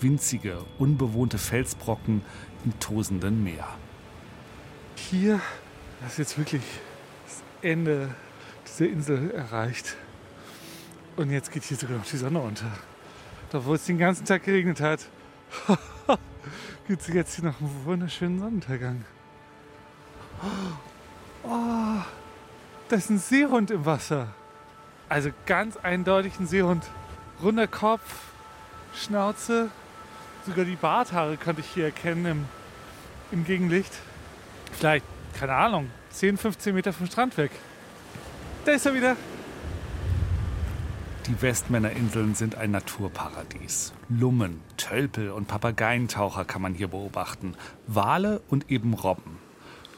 winzige, 0.03 0.63
unbewohnte 0.77 1.39
Felsbrocken 1.39 2.22
im 2.65 2.80
tosenden 2.80 3.44
Meer. 3.44 3.68
Hier 4.96 5.42
ist 6.06 6.20
jetzt 6.20 6.38
wirklich 6.38 6.62
das 7.25 7.44
Ende 7.62 8.13
dieser 8.68 8.92
Insel 8.92 9.32
erreicht. 9.32 9.96
Und 11.15 11.32
jetzt 11.32 11.51
geht 11.51 11.63
hier 11.63 11.77
sogar 11.77 11.98
noch 11.98 12.06
die 12.06 12.18
Sonne 12.18 12.39
unter. 12.39 12.72
Da 13.50 13.65
wo 13.65 13.74
es 13.74 13.86
den 13.86 13.98
ganzen 13.98 14.25
Tag 14.25 14.44
geregnet 14.44 14.82
hat, 14.82 15.08
gibt 16.88 17.01
es 17.01 17.08
jetzt 17.08 17.36
hier 17.36 17.46
noch 17.46 17.60
einen 17.60 17.86
wunderschönen 17.86 18.39
Sonnenuntergang. 18.39 19.06
Oh, 21.43 22.01
da 22.89 22.95
ist 22.95 23.09
ein 23.09 23.19
Seehund 23.19 23.71
im 23.71 23.85
Wasser. 23.85 24.27
Also 25.09 25.29
ganz 25.45 25.77
eindeutig 25.77 26.39
ein 26.39 26.47
Seehund. 26.47 26.83
Runder 27.41 27.67
Kopf, 27.67 28.01
Schnauze, 28.95 29.69
Sogar 30.45 30.65
die 30.65 30.75
Barthaare 30.75 31.38
konnte 31.38 31.62
ich 31.62 31.67
hier 31.67 31.85
erkennen 31.85 32.25
im, 32.25 32.45
im 33.31 33.45
Gegenlicht. 33.45 33.93
Vielleicht, 34.73 35.05
keine 35.39 35.53
Ahnung, 35.53 35.89
10, 36.09 36.38
15 36.38 36.75
Meter 36.75 36.91
vom 36.91 37.07
Strand 37.07 37.38
weg. 37.38 37.51
Da 38.65 38.73
ist 38.73 38.85
er 38.85 38.93
wieder. 38.93 39.15
Die 41.27 41.41
Westmännerinseln 41.41 42.35
sind 42.35 42.55
ein 42.55 42.71
Naturparadies. 42.71 43.93
Lummen, 44.09 44.59
Tölpel 44.75 45.31
und 45.31 45.47
Papageientaucher 45.47 46.43
kann 46.43 46.62
man 46.62 46.73
hier 46.73 46.89
beobachten. 46.89 47.55
Wale 47.88 48.41
und 48.50 48.69
eben 48.69 48.93
Robben. 48.93 49.39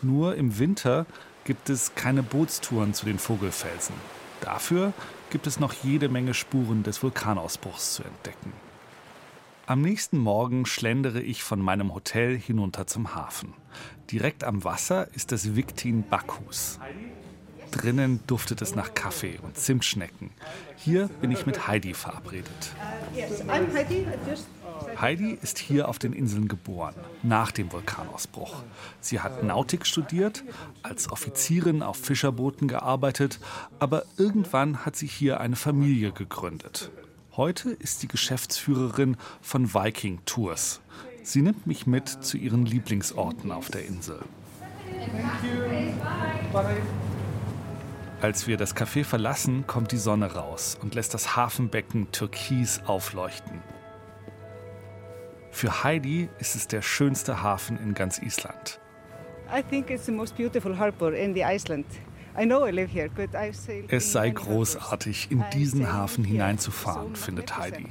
Nur 0.05 0.35
im 0.35 0.59
Winter 0.59 1.07
gibt 1.45 1.71
es 1.71 1.95
keine 1.95 2.21
Bootstouren 2.21 2.93
zu 2.93 3.07
den 3.07 3.17
Vogelfelsen. 3.17 3.95
Dafür 4.39 4.93
gibt 5.31 5.47
es 5.47 5.59
noch 5.59 5.73
jede 5.73 6.09
Menge 6.09 6.35
Spuren 6.35 6.83
des 6.83 7.01
Vulkanausbruchs 7.01 7.95
zu 7.95 8.03
entdecken. 8.03 8.53
Am 9.65 9.81
nächsten 9.81 10.19
Morgen 10.19 10.67
schlendere 10.67 11.21
ich 11.21 11.41
von 11.41 11.59
meinem 11.59 11.95
Hotel 11.95 12.37
hinunter 12.37 12.85
zum 12.85 13.15
Hafen. 13.15 13.55
Direkt 14.11 14.43
am 14.43 14.63
Wasser 14.63 15.07
ist 15.15 15.31
das 15.31 15.55
Victin 15.55 16.03
Bacchus. 16.07 16.79
Drinnen 17.71 18.19
duftet 18.27 18.61
es 18.61 18.75
nach 18.75 18.93
Kaffee 18.93 19.39
und 19.41 19.57
Zimtschnecken. 19.57 20.29
Hier 20.77 21.07
bin 21.19 21.31
ich 21.31 21.47
mit 21.47 21.67
Heidi 21.67 21.95
verabredet. 21.95 22.45
Heidi 23.15 24.05
ist 25.41 25.59
hier 25.59 25.87
auf 25.87 25.99
den 25.99 26.13
Inseln 26.13 26.47
geboren, 26.47 26.95
nach 27.21 27.51
dem 27.51 27.71
Vulkanausbruch. 27.71 28.63
Sie 28.99 29.19
hat 29.19 29.43
Nautik 29.43 29.85
studiert, 29.85 30.43
als 30.83 31.11
Offizierin 31.11 31.83
auf 31.83 31.97
Fischerbooten 31.97 32.67
gearbeitet, 32.67 33.39
aber 33.79 34.03
irgendwann 34.17 34.85
hat 34.85 34.95
sie 34.95 35.07
hier 35.07 35.39
eine 35.39 35.55
Familie 35.55 36.11
gegründet. 36.11 36.91
Heute 37.35 37.71
ist 37.71 37.99
sie 37.99 38.07
Geschäftsführerin 38.07 39.17
von 39.41 39.73
Viking 39.73 40.19
Tours. 40.25 40.81
Sie 41.23 41.41
nimmt 41.41 41.67
mich 41.67 41.85
mit 41.85 42.07
zu 42.07 42.37
ihren 42.37 42.65
Lieblingsorten 42.65 43.51
auf 43.51 43.69
der 43.69 43.85
Insel. 43.85 44.19
Als 48.21 48.47
wir 48.47 48.57
das 48.57 48.75
Café 48.75 49.03
verlassen, 49.03 49.67
kommt 49.67 49.91
die 49.91 49.97
Sonne 49.97 50.33
raus 50.33 50.77
und 50.81 50.95
lässt 50.95 51.13
das 51.13 51.35
Hafenbecken 51.35 52.11
türkis 52.11 52.81
aufleuchten. 52.85 53.74
Für 55.55 55.85
Heidi 55.85 56.27
ist 56.37 56.57
es 56.57 56.67
der 56.67 56.81
schönste 56.81 57.41
Hafen 57.41 57.77
in 57.77 57.93
ganz 57.93 58.19
Island. 58.21 58.77
I 59.49 59.63
think 59.63 59.89
it's 59.89 60.05
the 60.05 60.11
most 60.11 60.35
beautiful 60.35 60.77
harbor 60.77 61.13
in 61.13 61.33
the 61.33 61.43
Iceland. 61.43 61.85
Es 63.87 64.11
sei 64.11 64.29
großartig, 64.31 65.31
in 65.31 65.45
diesen 65.53 65.93
Hafen 65.93 66.25
hineinzufahren, 66.25 67.15
findet 67.15 67.57
Heidi. 67.57 67.87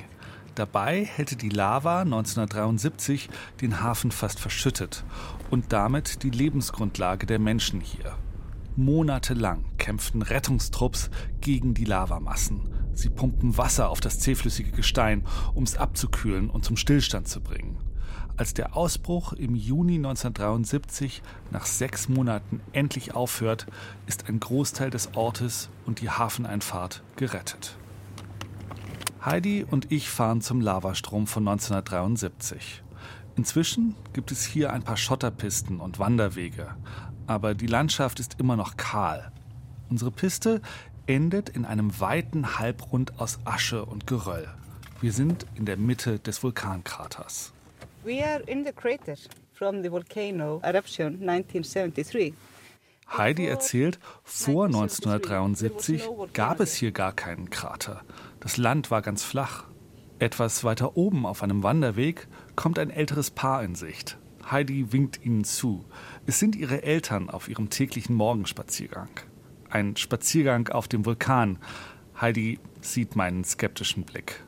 Dabei 0.54 1.06
hätte 1.06 1.37
die 1.37 1.49
Lava 1.49 2.02
1973 2.02 3.30
den 3.62 3.80
Hafen 3.80 4.11
fast 4.11 4.40
verschüttet 4.40 5.02
und 5.50 5.73
damit 5.73 6.23
die 6.23 6.28
Lebensgrundlage 6.28 7.25
der 7.25 7.38
Menschen 7.38 7.80
hier. 7.80 8.14
Monatelang 8.76 9.64
kämpften 9.78 10.21
Rettungstrupps 10.21 11.09
gegen 11.40 11.73
die 11.73 11.87
Lavamassen. 11.87 12.74
Sie 12.94 13.10
pumpten 13.10 13.58
Wasser 13.58 13.90
auf 13.90 14.00
das 14.00 14.18
zähflüssige 14.20 14.70
Gestein, 14.70 15.24
um 15.54 15.64
es 15.64 15.76
abzukühlen 15.76 16.50
und 16.50 16.64
zum 16.64 16.76
Stillstand 16.76 17.28
zu 17.28 17.40
bringen. 17.40 17.78
Als 18.36 18.52
der 18.52 18.76
Ausbruch 18.76 19.32
im 19.32 19.54
Juni 19.54 19.94
1973 19.94 21.22
nach 21.52 21.66
sechs 21.66 22.08
Monaten 22.08 22.60
endlich 22.72 23.14
aufhört, 23.14 23.66
ist 24.06 24.28
ein 24.28 24.40
Großteil 24.40 24.90
des 24.90 25.14
Ortes 25.14 25.70
und 25.86 26.00
die 26.00 26.10
Hafeneinfahrt 26.10 27.04
gerettet. 27.16 27.76
Heidi 29.24 29.64
und 29.64 29.92
ich 29.92 30.10
fahren 30.10 30.40
zum 30.40 30.60
Lavastrom 30.60 31.26
von 31.26 31.46
1973. 31.46 32.82
Inzwischen 33.36 33.94
gibt 34.12 34.32
es 34.32 34.44
hier 34.44 34.72
ein 34.72 34.82
paar 34.82 34.96
Schotterpisten 34.96 35.80
und 35.80 35.98
Wanderwege, 35.98 36.74
aber 37.26 37.54
die 37.54 37.66
Landschaft 37.66 38.20
ist 38.20 38.38
immer 38.40 38.56
noch 38.56 38.76
kahl. 38.76 39.32
Unsere 39.90 40.10
Piste 40.10 40.60
endet 41.06 41.49
in 41.49 41.64
einem 41.64 42.00
weiten 42.00 42.58
Halbrund 42.58 43.20
aus 43.20 43.38
Asche 43.44 43.84
und 43.84 44.06
Geröll. 44.06 44.49
Wir 45.00 45.12
sind 45.12 45.46
in 45.54 45.66
der 45.66 45.76
Mitte 45.76 46.18
des 46.18 46.42
Vulkankraters. 46.42 47.52
We 48.04 48.25
are 48.25 48.40
in 48.46 48.64
the 48.64 48.73
crater 48.73 49.14
from 49.52 49.82
the 49.82 49.90
volcano 49.90 50.61
eruption 50.62 51.28
1973. 51.28 52.34
Heidi 53.16 53.46
erzählt, 53.46 53.99
vor 54.23 54.66
1973 54.66 56.08
gab 56.32 56.61
es 56.61 56.75
hier 56.75 56.90
gar 56.90 57.12
keinen 57.12 57.50
Krater. 57.50 58.02
Das 58.40 58.56
Land 58.56 58.90
war 58.90 59.02
ganz 59.02 59.23
flach. 59.23 59.64
Etwas 60.18 60.64
weiter 60.64 60.96
oben 60.96 61.26
auf 61.26 61.42
einem 61.42 61.62
Wanderweg 61.62 62.26
kommt 62.56 62.78
ein 62.78 62.90
älteres 62.90 63.30
Paar 63.30 63.62
in 63.62 63.75
Sicht. 63.75 64.16
Heidi 64.50 64.92
winkt 64.92 65.25
ihnen 65.25 65.44
zu. 65.44 65.84
Es 66.26 66.38
sind 66.38 66.56
ihre 66.56 66.82
Eltern 66.82 67.30
auf 67.30 67.49
ihrem 67.49 67.68
täglichen 67.68 68.14
Morgenspaziergang. 68.14 69.11
Ein 69.75 69.97
Spaziergang 69.97 70.69
auf 70.69 70.87
dem 70.87 71.04
Vulkan. 71.04 71.59
Heidi 72.21 72.61
sieht 72.81 73.16
meinen 73.16 73.43
skeptischen 73.43 74.04
Blick. 74.04 74.40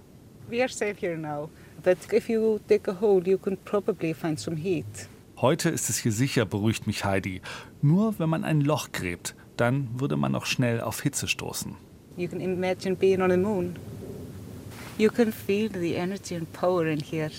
We 0.49 0.61
are 0.61 0.69
safe 0.69 0.95
here 1.01 1.19
now, 1.19 1.51
but 1.83 1.99
if 2.13 2.29
you 2.29 2.61
dig 2.69 2.89
a 2.89 3.01
hole, 3.01 3.21
you 3.29 3.37
can 3.37 3.57
probably 3.65 4.15
find 4.15 4.39
some 4.39 4.57
heat. 4.57 5.09
Heute 5.39 5.71
ist 5.71 5.91
es 5.91 5.99
hier 5.99 6.13
sicher, 6.13 6.47
beruhigt 6.47 6.87
mich 6.87 7.05
Heidi. 7.05 7.41
Nur 7.83 8.17
wenn 8.21 8.29
man 8.29 8.45
ein 8.45 8.61
Loch 8.61 8.93
gräbt, 8.93 9.35
dann 9.57 9.89
würde 9.99 10.17
man 10.17 10.31
noch 10.31 10.47
schnell 10.47 10.81
auf 10.81 11.03
Hitze 11.03 11.27
stoßen. 11.27 11.75
You 12.17 12.29
can 12.29 12.41
imagine 12.41 12.95
being 12.95 13.21
on 13.21 13.31
the 13.31 13.37
moon. 13.37 13.75
You 14.97 15.11
can 15.11 15.33
feel 15.33 15.69
the 15.73 15.95
energy 15.95 16.37
and 16.37 16.53
power 16.53 16.87
in 16.87 17.01
here. 17.01 17.33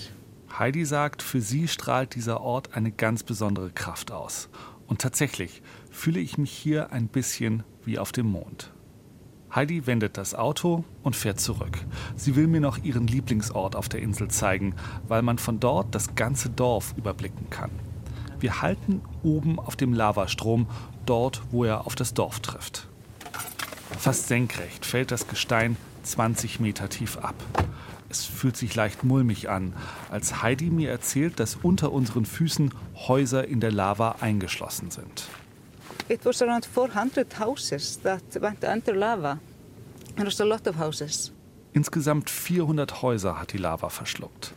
Heidi 0.60 0.84
sagt, 0.84 1.22
für 1.22 1.40
sie 1.40 1.70
strahlt 1.70 2.16
dieser 2.16 2.42
Ort 2.42 2.74
eine 2.74 2.92
ganz 2.92 3.24
besondere 3.24 3.70
Kraft 3.70 4.12
aus. 4.12 4.50
Und 4.88 5.02
tatsächlich 5.02 5.62
fühle 5.92 6.20
ich 6.20 6.38
mich 6.38 6.52
hier 6.52 6.92
ein 6.92 7.08
bisschen 7.08 7.64
wie 7.84 8.00
auf 8.00 8.12
dem 8.12 8.28
Mond. 8.28 8.72
Heidi 9.54 9.88
wendet 9.88 10.18
das 10.18 10.36
Auto 10.36 10.84
und 11.04 11.16
fährt 11.16 11.40
zurück. 11.40 11.78
Sie 12.16 12.36
will 12.36 12.48
mir 12.48 12.60
noch 12.60 12.84
ihren 12.84 13.08
Lieblingsort 13.08 13.76
auf 13.76 13.88
der 13.90 14.02
Insel 14.02 14.28
zeigen, 14.30 14.76
weil 15.08 15.22
man 15.22 15.38
von 15.38 15.60
dort 15.60 15.96
das 15.96 16.16
ganze 16.16 16.50
Dorf 16.50 16.94
überblicken 16.98 17.50
kann. 17.50 17.72
Wir 18.40 18.62
halten 18.62 19.02
oben 19.24 19.58
auf 19.60 19.76
dem 19.76 19.94
Lavastrom, 19.94 20.68
dort, 21.06 21.42
wo 21.52 21.64
er 21.64 21.88
auf 21.88 21.96
das 21.96 22.14
Dorf 22.14 22.40
trifft. 22.40 22.88
Fast 23.98 24.28
senkrecht 24.28 24.86
fällt 24.86 25.12
das 25.12 25.28
Gestein 25.28 25.78
20 26.04 26.60
Meter 26.60 26.90
tief 26.90 27.18
ab. 27.18 27.36
Es 28.18 28.26
fühlt 28.26 28.58
sich 28.58 28.74
leicht 28.74 29.04
mulmig 29.04 29.48
an, 29.48 29.74
als 30.10 30.42
Heidi 30.42 30.72
mir 30.72 30.90
erzählt, 30.90 31.40
dass 31.40 31.56
unter 31.56 31.92
unseren 31.92 32.26
Füßen 32.26 32.74
Häuser 32.96 33.48
in 33.48 33.60
der 33.60 33.72
Lava 33.72 34.16
eingeschlossen 34.22 34.90
sind. 34.90 35.28
It 36.10 36.26
was 36.26 36.42
around 36.42 36.66
400 36.66 37.40
houses 37.40 38.02
that 38.02 38.24
went 38.42 38.64
under 38.64 38.96
lava. 38.96 39.40
There 40.16 40.26
was 40.26 40.42
a 40.42 40.46
lot 40.46 40.68
of 40.68 40.80
houses. 40.80 41.32
Insgesamt 41.74 42.32
400 42.32 43.04
Häuser 43.04 43.40
hat 43.40 43.54
die 43.54 43.60
Lava 43.60 43.90
verschluckt. 43.90 44.54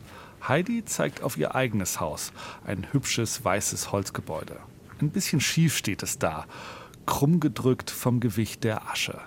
Heidi 0.48 0.82
zeigt 0.86 1.22
auf 1.22 1.36
ihr 1.36 1.54
eigenes 1.54 2.00
Haus, 2.00 2.32
ein 2.64 2.86
hübsches 2.92 3.44
weißes 3.44 3.92
Holzgebäude. 3.92 4.56
Ein 5.02 5.10
bisschen 5.10 5.40
schief 5.40 5.76
steht 5.76 6.02
es 6.02 6.18
da, 6.18 6.46
krumm 7.04 7.40
gedrückt 7.40 7.90
vom 7.90 8.20
Gewicht 8.20 8.64
der 8.64 8.88
Asche. 8.90 9.20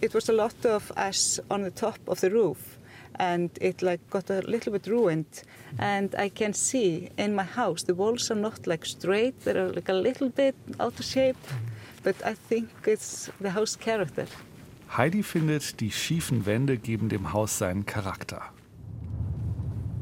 It 0.00 0.14
was 0.14 0.28
a 0.28 0.32
lot 0.32 0.66
of 0.66 0.92
ash 0.96 1.40
on 1.48 1.62
the 1.62 1.70
top 1.70 2.00
of 2.06 2.18
the 2.18 2.26
roof 2.26 2.58
and 3.18 3.50
it 3.60 3.82
like 3.82 4.00
got 4.10 4.30
a 4.30 4.40
little 4.40 4.72
bit 4.72 4.86
ruined 4.86 5.42
and 5.78 6.14
I 6.16 6.28
can 6.28 6.52
see 6.54 7.10
in 7.16 7.34
my 7.34 7.44
house 7.44 7.84
the 7.84 7.94
walls 7.94 8.30
are 8.30 8.40
not 8.40 8.66
like 8.66 8.86
straight 8.86 9.44
they're 9.44 9.72
like 9.72 9.88
a 9.88 9.94
little 9.94 10.28
bit 10.28 10.54
out 10.78 10.98
of 10.98 11.04
shape 11.04 11.36
but 12.06 12.16
I 12.24 12.34
think 12.48 12.68
it's 12.86 13.32
the 13.40 13.52
house 13.52 13.76
character. 13.76 14.26
Heidi 14.96 15.24
findet, 15.24 15.80
die 15.80 15.90
schiefen 15.90 16.46
Wände 16.46 16.78
geben 16.78 17.08
dem 17.08 17.32
Haus 17.32 17.58
seinen 17.58 17.84
Charakter. 17.84 18.42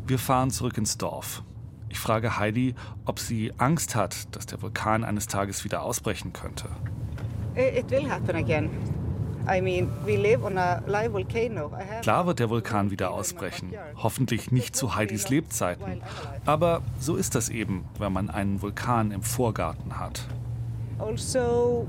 Wir 0.07 0.19
fahren 0.19 0.51
zurück 0.51 0.77
ins 0.77 0.99
Dorf. 0.99 1.43
Ich 1.89 1.99
frage 1.99 2.39
Heidi, 2.39 2.75
ob 3.07 3.19
sie 3.19 3.53
Angst 3.57 3.95
hat, 3.95 4.37
dass 4.37 4.45
der 4.45 4.61
Vulkan 4.61 5.03
eines 5.03 5.29
Tages 5.29 5.65
wieder 5.65 5.83
ausbrechen 5.83 6.35
könnte. 6.35 6.69
It 7.57 7.91
will 7.91 8.11
happen 8.11 8.37
again. 8.37 8.69
Klar 12.03 12.27
wird 12.27 12.39
der 12.39 12.51
Vulkan 12.51 12.91
wieder 12.91 13.11
ausbrechen. 13.11 13.73
Hoffentlich 13.97 14.51
nicht 14.51 14.75
zu 14.77 14.95
Heidis 14.95 15.29
Lebzeiten. 15.29 16.03
Aber 16.47 16.83
so 16.99 17.17
ist 17.17 17.35
das 17.35 17.49
eben, 17.49 17.85
wenn 17.99 18.13
man 18.13 18.31
einen 18.31 18.63
Vulkan 18.63 19.11
im 19.11 19.23
Vorgarten 19.23 19.99
hat. 19.99 20.27
Also, 20.99 21.87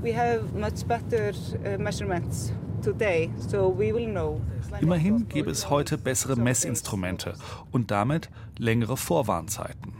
Immerhin 4.80 5.28
gäbe 5.28 5.50
es 5.50 5.70
heute 5.70 5.98
bessere 5.98 6.36
Messinstrumente 6.36 7.34
und 7.72 7.90
damit 7.90 8.30
längere 8.58 8.96
Vorwarnzeiten. 8.96 9.94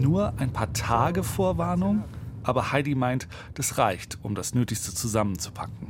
Nur 0.00 0.32
ein 0.38 0.52
paar 0.52 0.72
Tage 0.72 1.22
Vorwarnung? 1.22 2.04
Aber 2.48 2.72
Heidi 2.72 2.94
meint, 2.94 3.28
das 3.52 3.76
reicht, 3.76 4.16
um 4.22 4.34
das 4.34 4.54
Nötigste 4.54 4.94
zusammenzupacken. 4.94 5.88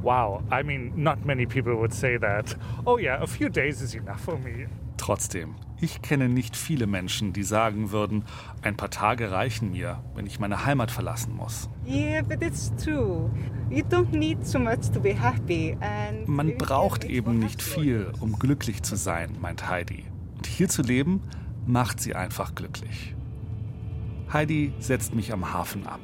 Wow, 0.00 0.42
I 0.50 0.64
mean, 0.64 0.90
not 0.96 1.26
many 1.26 1.44
people 1.44 1.76
would 1.76 1.92
say 1.92 2.18
that. 2.18 2.56
Oh 2.86 2.98
yeah, 2.98 3.22
a 3.22 3.26
few 3.26 3.50
days 3.50 3.82
is 3.82 3.94
enough 3.94 4.20
for 4.20 4.38
me. 4.38 4.68
Trotzdem, 4.96 5.56
ich 5.82 6.00
kenne 6.00 6.30
nicht 6.30 6.56
viele 6.56 6.86
Menschen, 6.86 7.34
die 7.34 7.42
sagen 7.42 7.90
würden, 7.90 8.24
ein 8.62 8.78
paar 8.78 8.88
Tage 8.88 9.30
reichen 9.30 9.72
mir, 9.72 10.02
wenn 10.14 10.24
ich 10.24 10.40
meine 10.40 10.64
Heimat 10.64 10.90
verlassen 10.90 11.36
muss. 11.36 11.68
Yeah, 11.86 12.22
but 12.22 12.42
it's 12.42 12.72
true. 12.82 13.30
You 13.68 13.84
don't 13.84 14.16
need 14.16 14.46
so 14.46 14.58
much 14.58 14.90
to 14.94 14.98
be 14.98 15.12
happy 15.14 15.76
and 15.82 16.26
Man 16.26 16.56
braucht 16.56 17.04
eben 17.04 17.38
nicht 17.38 17.60
viel, 17.60 18.12
um 18.20 18.38
glücklich 18.38 18.82
zu 18.82 18.96
sein, 18.96 19.36
meint 19.42 19.68
Heidi. 19.68 20.06
Und 20.38 20.46
hier 20.46 20.70
zu 20.70 20.80
leben, 20.80 21.20
macht 21.66 22.00
sie 22.00 22.14
einfach 22.14 22.54
glücklich. 22.54 23.14
Heidi 24.32 24.72
setzt 24.78 25.14
mich 25.14 25.32
am 25.32 25.52
Hafen 25.52 25.86
ab. 25.86 26.00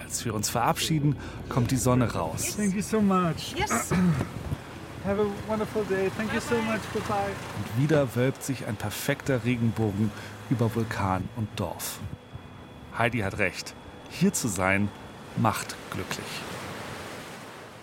Als 0.00 0.24
wir 0.24 0.34
uns 0.34 0.48
verabschieden, 0.48 1.16
kommt 1.48 1.70
die 1.70 1.76
Sonne 1.76 2.12
raus. 2.12 2.56
Thank 2.56 2.74
you 2.74 2.82
so 2.82 3.00
much. 3.00 3.54
Yes. 3.56 3.90
Have 5.04 5.20
a 5.22 5.50
wonderful 5.50 5.84
day. 5.84 6.10
Thank 6.16 6.34
you 6.34 6.40
so 6.40 6.56
much. 6.56 6.80
Goodbye. 6.92 7.30
Und 7.56 7.82
wieder 7.82 8.16
wölbt 8.16 8.42
sich 8.42 8.66
ein 8.66 8.76
perfekter 8.76 9.44
Regenbogen 9.44 10.10
über 10.50 10.74
Vulkan 10.74 11.28
und 11.36 11.48
Dorf. 11.56 12.00
Heidi 12.96 13.20
hat 13.20 13.38
recht. 13.38 13.74
Hier 14.10 14.32
zu 14.32 14.48
sein, 14.48 14.88
macht 15.36 15.76
glücklich. 15.92 16.26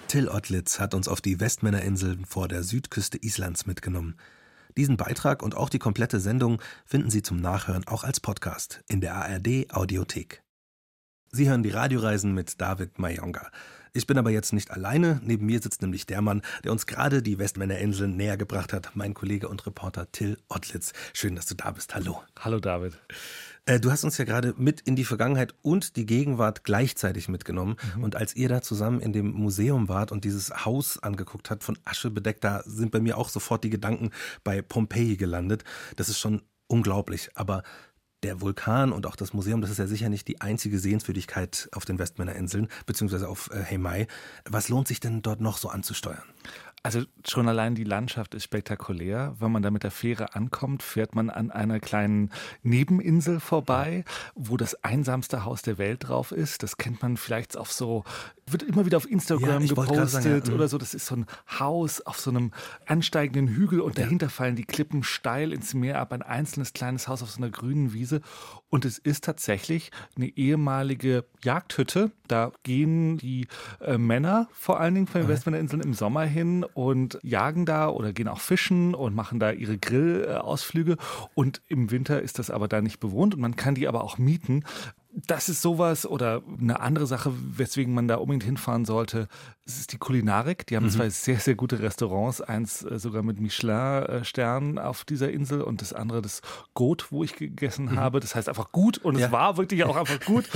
Till 0.08 0.28
Ottlitz 0.28 0.80
hat 0.80 0.94
uns 0.94 1.08
auf 1.08 1.22
die 1.22 1.40
Westmännerinseln 1.40 2.26
vor 2.26 2.48
der 2.48 2.64
Südküste 2.64 3.18
Islands 3.22 3.66
mitgenommen. 3.66 4.16
Diesen 4.78 4.98
Beitrag 4.98 5.42
und 5.42 5.56
auch 5.56 5.70
die 5.70 5.80
komplette 5.80 6.20
Sendung 6.20 6.62
finden 6.86 7.10
Sie 7.10 7.22
zum 7.22 7.40
Nachhören 7.40 7.88
auch 7.88 8.04
als 8.04 8.20
Podcast 8.20 8.84
in 8.90 9.00
der 9.00 9.16
ARD 9.16 9.72
Audiothek. 9.72 10.44
Sie 11.32 11.48
hören 11.48 11.64
die 11.64 11.70
Radioreisen 11.70 12.34
mit 12.34 12.60
David 12.60 13.00
Mayonga. 13.00 13.50
Ich 13.94 14.06
bin 14.06 14.18
aber 14.18 14.32
jetzt 14.32 14.52
nicht 14.52 14.72
alleine. 14.72 15.22
Neben 15.24 15.46
mir 15.46 15.62
sitzt 15.62 15.82
nämlich 15.82 16.06
der 16.06 16.22
Mann, 16.22 16.42
der 16.66 16.74
uns 16.74 16.86
gerade 16.86 17.22
die 17.22 17.40
Westmännerinseln 17.40 18.18
näher 18.18 18.36
gebracht 18.36 18.74
hat, 18.74 18.92
mein 18.96 19.14
Kollege 19.14 19.48
und 19.48 19.66
Reporter 19.66 20.12
Till 20.12 20.38
Ottlitz. 20.50 20.92
Schön, 21.14 21.38
dass 21.38 21.46
du 21.46 21.56
da 21.56 21.72
bist. 21.72 21.96
Hallo. 21.96 22.22
Hallo 22.38 22.60
David. 22.60 22.98
Äh, 23.68 23.80
du 23.80 23.92
hast 23.92 24.04
uns 24.04 24.18
ja 24.18 24.26
gerade 24.26 24.54
mit 24.58 24.82
in 24.82 24.96
die 24.96 25.06
Vergangenheit 25.06 25.56
und 25.64 25.96
die 25.96 26.06
Gegenwart 26.06 26.64
gleichzeitig 26.64 27.30
mitgenommen. 27.30 27.78
Und 28.00 28.16
als 28.16 28.36
ihr 28.36 28.48
da 28.50 28.62
zusammen 28.62 29.00
in 29.00 29.12
dem 29.14 29.32
Museum 29.32 29.90
wart 29.90 30.12
und 30.12 30.24
dieses 30.24 30.66
Haus 30.66 31.00
angeguckt 31.02 31.50
habt, 31.50 31.64
von 31.64 31.78
Asche 31.84 32.12
bedeckt, 32.12 32.44
da 32.44 32.62
sind 32.66 32.92
bei 32.92 33.00
mir 33.00 33.18
auch 33.18 33.30
sofort 33.30 33.64
die 33.64 33.70
Gedanken 33.72 34.12
bei 34.44 34.62
Pompeji 34.62 35.18
gelandet. 35.18 35.64
Das 35.96 36.10
ist 36.10 36.20
schon 36.20 36.44
unglaublich. 36.68 37.30
Aber 37.36 37.64
Der 38.24 38.42
Vulkan 38.42 38.92
und 38.92 39.06
auch 39.06 39.16
das 39.16 39.34
Museum, 39.34 39.62
das 39.62 39.70
ist 39.70 39.78
ja 39.78 39.86
sicher 39.86 40.10
nicht 40.10 40.28
die 40.28 40.42
einzige 40.42 40.80
Sehenswürdigkeit 40.80 41.70
auf 41.74 41.86
den 41.86 42.00
Westmännerinseln, 42.00 42.70
beziehungsweise 42.88 43.30
auf 43.30 43.52
äh, 43.52 43.64
Heimei. 43.64 44.08
Was 44.50 44.68
lohnt 44.70 44.88
sich 44.88 45.00
denn 45.00 45.22
dort 45.22 45.42
noch 45.42 45.58
so 45.58 45.70
anzusteuern? 45.70 46.24
Also 46.86 47.02
schon 47.28 47.48
allein 47.48 47.74
die 47.74 47.84
Landschaft 47.84 48.36
ist 48.36 48.44
spektakulär. 48.44 49.36
Wenn 49.40 49.52
man 49.52 49.64
da 49.64 49.72
mit 49.72 49.82
der 49.82 49.90
Fähre 49.90 50.36
ankommt, 50.36 50.84
fährt 50.84 51.16
man 51.16 51.32
an 51.32 51.50
einer 51.50 51.80
kleinen 51.80 52.30
Nebeninsel 52.62 53.40
vorbei, 53.40 54.06
wo 54.36 54.56
das 54.56 54.84
einsamste 54.84 55.46
Haus 55.46 55.64
der 55.64 55.80
Welt 55.80 56.08
drauf 56.08 56.32
ist. 56.32 56.62
Das 56.62 56.78
kennt 56.78 57.02
man 57.02 57.18
vielleicht 57.18 57.58
auf 57.58 57.72
so, 57.72 58.04
wird 58.48 58.62
immer 58.62 58.86
wieder 58.86 58.98
auf 58.98 59.10
Instagram 59.10 59.64
Ja, 59.64 59.68
sagen, 59.68 59.88
gepostet 59.88 60.26
ja, 60.26 60.52
mhm. 60.52 60.56
oder 60.56 60.68
so. 60.68 60.78
Das 60.78 60.94
ist 60.94 61.08
so 61.08 61.16
ein 61.16 61.26
Haus 61.60 62.02
auf 62.02 62.20
so 62.20 62.30
einem 62.30 62.52
ansteigenden 62.86 63.48
Hügel 63.48 63.82
und 63.82 63.98
dahinter 63.98 64.30
fallen 64.30 64.56
die 64.56 64.66
Klippen 64.66 65.02
steil 65.04 65.52
ins 65.52 65.74
Meer 65.74 66.00
ab. 66.00 66.14
Ein 66.14 66.22
einzelnes 66.22 66.74
kleines 66.74 67.08
Haus 67.08 67.24
auf 67.24 67.32
so 67.32 67.38
einer 67.38 67.50
grünen 67.50 67.94
Wiese. 67.94 68.22
Und 68.70 68.86
es 68.86 69.00
ist 69.00 69.24
tatsächlich 69.24 69.90
eine 70.16 70.28
ehemalige 70.28 71.26
Jagdhütte. 71.44 72.12
Da 72.28 72.52
gehen 72.62 73.18
die 73.18 73.48
äh, 73.82 73.98
Männer 73.98 74.48
vor 74.52 74.80
allen 74.80 74.94
Dingen 74.94 75.08
von 75.08 75.22
den 75.22 75.28
Westmännerinseln 75.28 75.82
im 75.82 75.96
Sommer 75.96 76.24
hin 76.24 76.64
und 76.64 77.18
jagen 77.24 77.66
da 77.66 77.90
oder 77.90 78.14
gehen 78.14 78.28
auch 78.28 78.42
fischen 78.42 78.94
und 78.94 79.16
machen 79.16 79.40
da 79.40 79.52
ihre 79.52 79.80
Grillausflüge. 79.80 80.98
Und 81.34 81.64
im 81.68 81.90
Winter 81.90 82.22
ist 82.22 82.38
das 82.38 82.52
aber 82.52 82.68
da 82.68 82.82
nicht 82.82 83.00
bewohnt 83.00 83.34
und 83.34 83.42
man 83.42 83.56
kann 83.56 83.74
die 83.74 83.88
aber 83.88 84.04
auch 84.04 84.20
mieten. 84.20 84.64
Das 85.18 85.48
ist 85.48 85.62
sowas 85.62 86.06
oder 86.06 86.42
eine 86.60 86.82
andere 86.82 87.08
Sache, 87.08 87.32
weswegen 87.34 87.94
man 87.94 88.10
da 88.10 88.16
unbedingt 88.16 88.44
hinfahren 88.44 88.84
sollte. 88.84 89.30
Es 89.66 89.80
ist 89.80 89.94
die 89.94 89.98
Kulinarik. 89.98 90.68
Die 90.68 90.76
haben 90.76 90.90
zwei 90.90 91.10
sehr, 91.10 91.40
sehr 91.40 91.56
gute 91.56 91.80
Restaurants. 91.80 92.42
Eins 92.42 92.84
äh, 92.84 93.00
sogar 93.00 93.24
mit 93.24 93.40
Michelin-Sternen 93.40 94.78
auf 94.78 95.06
dieser 95.06 95.32
Insel 95.32 95.62
und 95.62 95.82
das 95.82 95.94
andere 95.94 96.22
das 96.22 96.42
Got, 96.74 97.12
wo 97.12 97.24
ich 97.24 97.36
gegessen 97.38 97.96
habe. 97.98 98.20
Das 98.20 98.36
heißt 98.36 98.50
einfach 98.50 98.74
gut 98.74 98.98
und 98.98 99.18
Ja. 99.18 99.28
es 99.28 99.32
war 99.32 99.56
wirklich 99.56 99.86
auch 99.86 99.96
einfach 99.98 100.20
gut. 100.20 100.50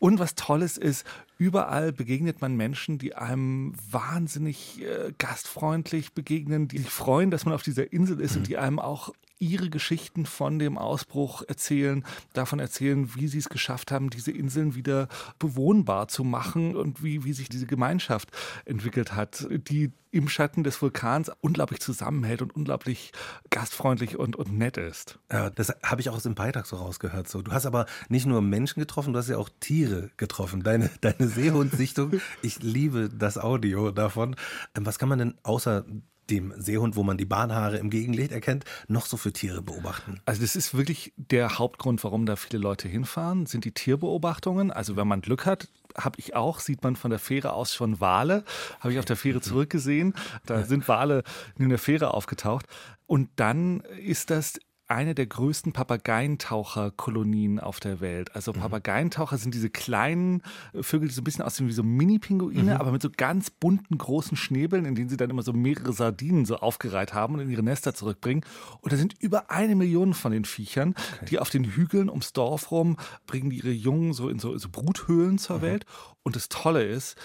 Und 0.00 0.18
was 0.18 0.34
Tolles 0.34 0.76
ist, 0.76 1.06
überall 1.38 1.92
begegnet 1.92 2.40
man 2.40 2.56
Menschen, 2.56 2.98
die 2.98 3.14
einem 3.14 3.74
wahnsinnig 3.90 4.82
äh, 4.82 5.12
gastfreundlich 5.18 6.14
begegnen, 6.14 6.66
die 6.66 6.78
sich 6.78 6.90
freuen, 6.90 7.30
dass 7.30 7.44
man 7.44 7.54
auf 7.54 7.62
dieser 7.62 7.92
Insel 7.92 8.20
ist 8.20 8.36
und 8.36 8.48
die 8.48 8.58
einem 8.58 8.80
auch 8.80 9.12
ihre 9.40 9.70
Geschichten 9.70 10.26
von 10.26 10.58
dem 10.58 10.78
Ausbruch 10.78 11.42
erzählen, 11.48 12.04
davon 12.32 12.60
erzählen, 12.60 13.14
wie 13.14 13.26
sie 13.26 13.38
es 13.38 13.48
geschafft 13.48 13.90
haben, 13.90 14.10
diese 14.10 14.30
Inseln 14.30 14.74
wieder 14.74 15.08
bewohnbar 15.38 16.08
zu 16.08 16.22
machen 16.22 16.76
und 16.76 17.02
wie, 17.02 17.24
wie 17.24 17.32
sich 17.32 17.48
diese 17.48 17.66
Gemeinschaft 17.66 18.28
entwickelt 18.66 19.14
hat, 19.14 19.48
die 19.50 19.90
im 20.12 20.28
Schatten 20.28 20.64
des 20.64 20.80
Vulkans 20.82 21.30
unglaublich 21.40 21.80
zusammenhält 21.80 22.42
und 22.42 22.54
unglaublich 22.54 23.12
gastfreundlich 23.50 24.18
und, 24.18 24.36
und 24.36 24.52
nett 24.52 24.76
ist. 24.76 25.18
Ja, 25.30 25.50
das 25.50 25.72
habe 25.84 26.00
ich 26.00 26.10
auch 26.10 26.16
aus 26.16 26.24
dem 26.24 26.34
Beitrag 26.34 26.66
so 26.66 26.76
rausgehört. 26.76 27.28
So. 27.28 27.42
Du 27.42 27.52
hast 27.52 27.66
aber 27.66 27.86
nicht 28.08 28.26
nur 28.26 28.42
Menschen 28.42 28.80
getroffen, 28.80 29.12
du 29.12 29.18
hast 29.18 29.28
ja 29.28 29.38
auch 29.38 29.48
Tiere 29.60 30.10
getroffen. 30.16 30.62
Deine, 30.62 30.90
deine 31.00 31.28
Seehundsichtung, 31.28 32.20
ich 32.42 32.62
liebe 32.62 33.08
das 33.08 33.38
Audio 33.38 33.90
davon. 33.90 34.36
Ähm, 34.74 34.84
Was 34.84 34.98
kann 34.98 35.08
man 35.08 35.18
denn 35.18 35.34
außer 35.42 35.84
dem 36.30 36.54
Seehund, 36.56 36.96
wo 36.96 37.02
man 37.02 37.18
die 37.18 37.24
Bahnhaare 37.24 37.78
im 37.78 37.90
Gegenlicht 37.90 38.32
erkennt, 38.32 38.64
noch 38.88 39.06
so 39.06 39.16
für 39.16 39.32
Tiere 39.32 39.62
beobachten? 39.62 40.20
Also 40.26 40.42
das 40.42 40.56
ist 40.56 40.74
wirklich 40.74 41.12
der 41.16 41.58
Hauptgrund, 41.58 42.02
warum 42.04 42.26
da 42.26 42.36
viele 42.36 42.62
Leute 42.62 42.88
hinfahren, 42.88 43.46
sind 43.46 43.64
die 43.64 43.72
Tierbeobachtungen. 43.72 44.70
Also 44.70 44.96
wenn 44.96 45.08
man 45.08 45.20
Glück 45.20 45.46
hat, 45.46 45.68
habe 45.96 46.18
ich 46.18 46.36
auch, 46.36 46.60
sieht 46.60 46.82
man 46.82 46.96
von 46.96 47.10
der 47.10 47.18
Fähre 47.18 47.52
aus 47.52 47.74
schon 47.74 48.00
Wale. 48.00 48.44
Habe 48.80 48.92
ich 48.92 48.98
auf 48.98 49.04
der 49.04 49.16
Fähre 49.16 49.40
zurückgesehen. 49.40 50.14
Da 50.46 50.62
sind 50.62 50.88
Wale 50.88 51.24
in 51.58 51.68
der 51.68 51.78
Fähre 51.78 52.14
aufgetaucht. 52.14 52.66
Und 53.06 53.28
dann 53.36 53.80
ist 53.80 54.30
das 54.30 54.60
eine 54.90 55.14
der 55.14 55.26
größten 55.26 55.72
Papageientaucherkolonien 55.72 57.60
auf 57.60 57.80
der 57.80 58.00
Welt. 58.00 58.34
Also 58.34 58.52
Papageientaucher 58.52 59.38
sind 59.38 59.54
diese 59.54 59.70
kleinen 59.70 60.42
Vögel, 60.80 61.08
die 61.08 61.14
so 61.14 61.20
ein 61.20 61.24
bisschen 61.24 61.44
aussehen 61.44 61.68
wie 61.68 61.72
so 61.72 61.82
Mini-Pinguine, 61.82 62.80
aber 62.80 62.90
mit 62.90 63.00
so 63.00 63.08
ganz 63.16 63.50
bunten 63.50 63.96
großen 63.96 64.36
Schnäbeln, 64.36 64.84
in 64.84 64.94
denen 64.96 65.08
sie 65.08 65.16
dann 65.16 65.30
immer 65.30 65.42
so 65.42 65.52
mehrere 65.52 65.92
Sardinen 65.92 66.44
so 66.44 66.56
aufgereiht 66.56 67.14
haben 67.14 67.34
und 67.34 67.40
in 67.40 67.50
ihre 67.50 67.62
Nester 67.62 67.94
zurückbringen. 67.94 68.44
Und 68.80 68.92
da 68.92 68.96
sind 68.96 69.14
über 69.20 69.50
eine 69.50 69.76
Million 69.76 70.12
von 70.12 70.32
den 70.32 70.44
Viechern, 70.44 70.94
die 71.28 71.38
auf 71.38 71.50
den 71.50 71.64
Hügeln 71.64 72.08
ums 72.10 72.32
Dorf 72.32 72.70
rum 72.70 72.96
bringen 73.26 73.50
die 73.50 73.58
ihre 73.58 73.70
Jungen 73.70 74.12
so 74.12 74.28
in 74.28 74.38
so, 74.38 74.58
so 74.58 74.68
Bruthöhlen 74.70 75.38
zur 75.38 75.62
Welt. 75.62 75.86
Und 76.22 76.36
das 76.36 76.48
Tolle 76.48 76.84
ist, 76.84 77.16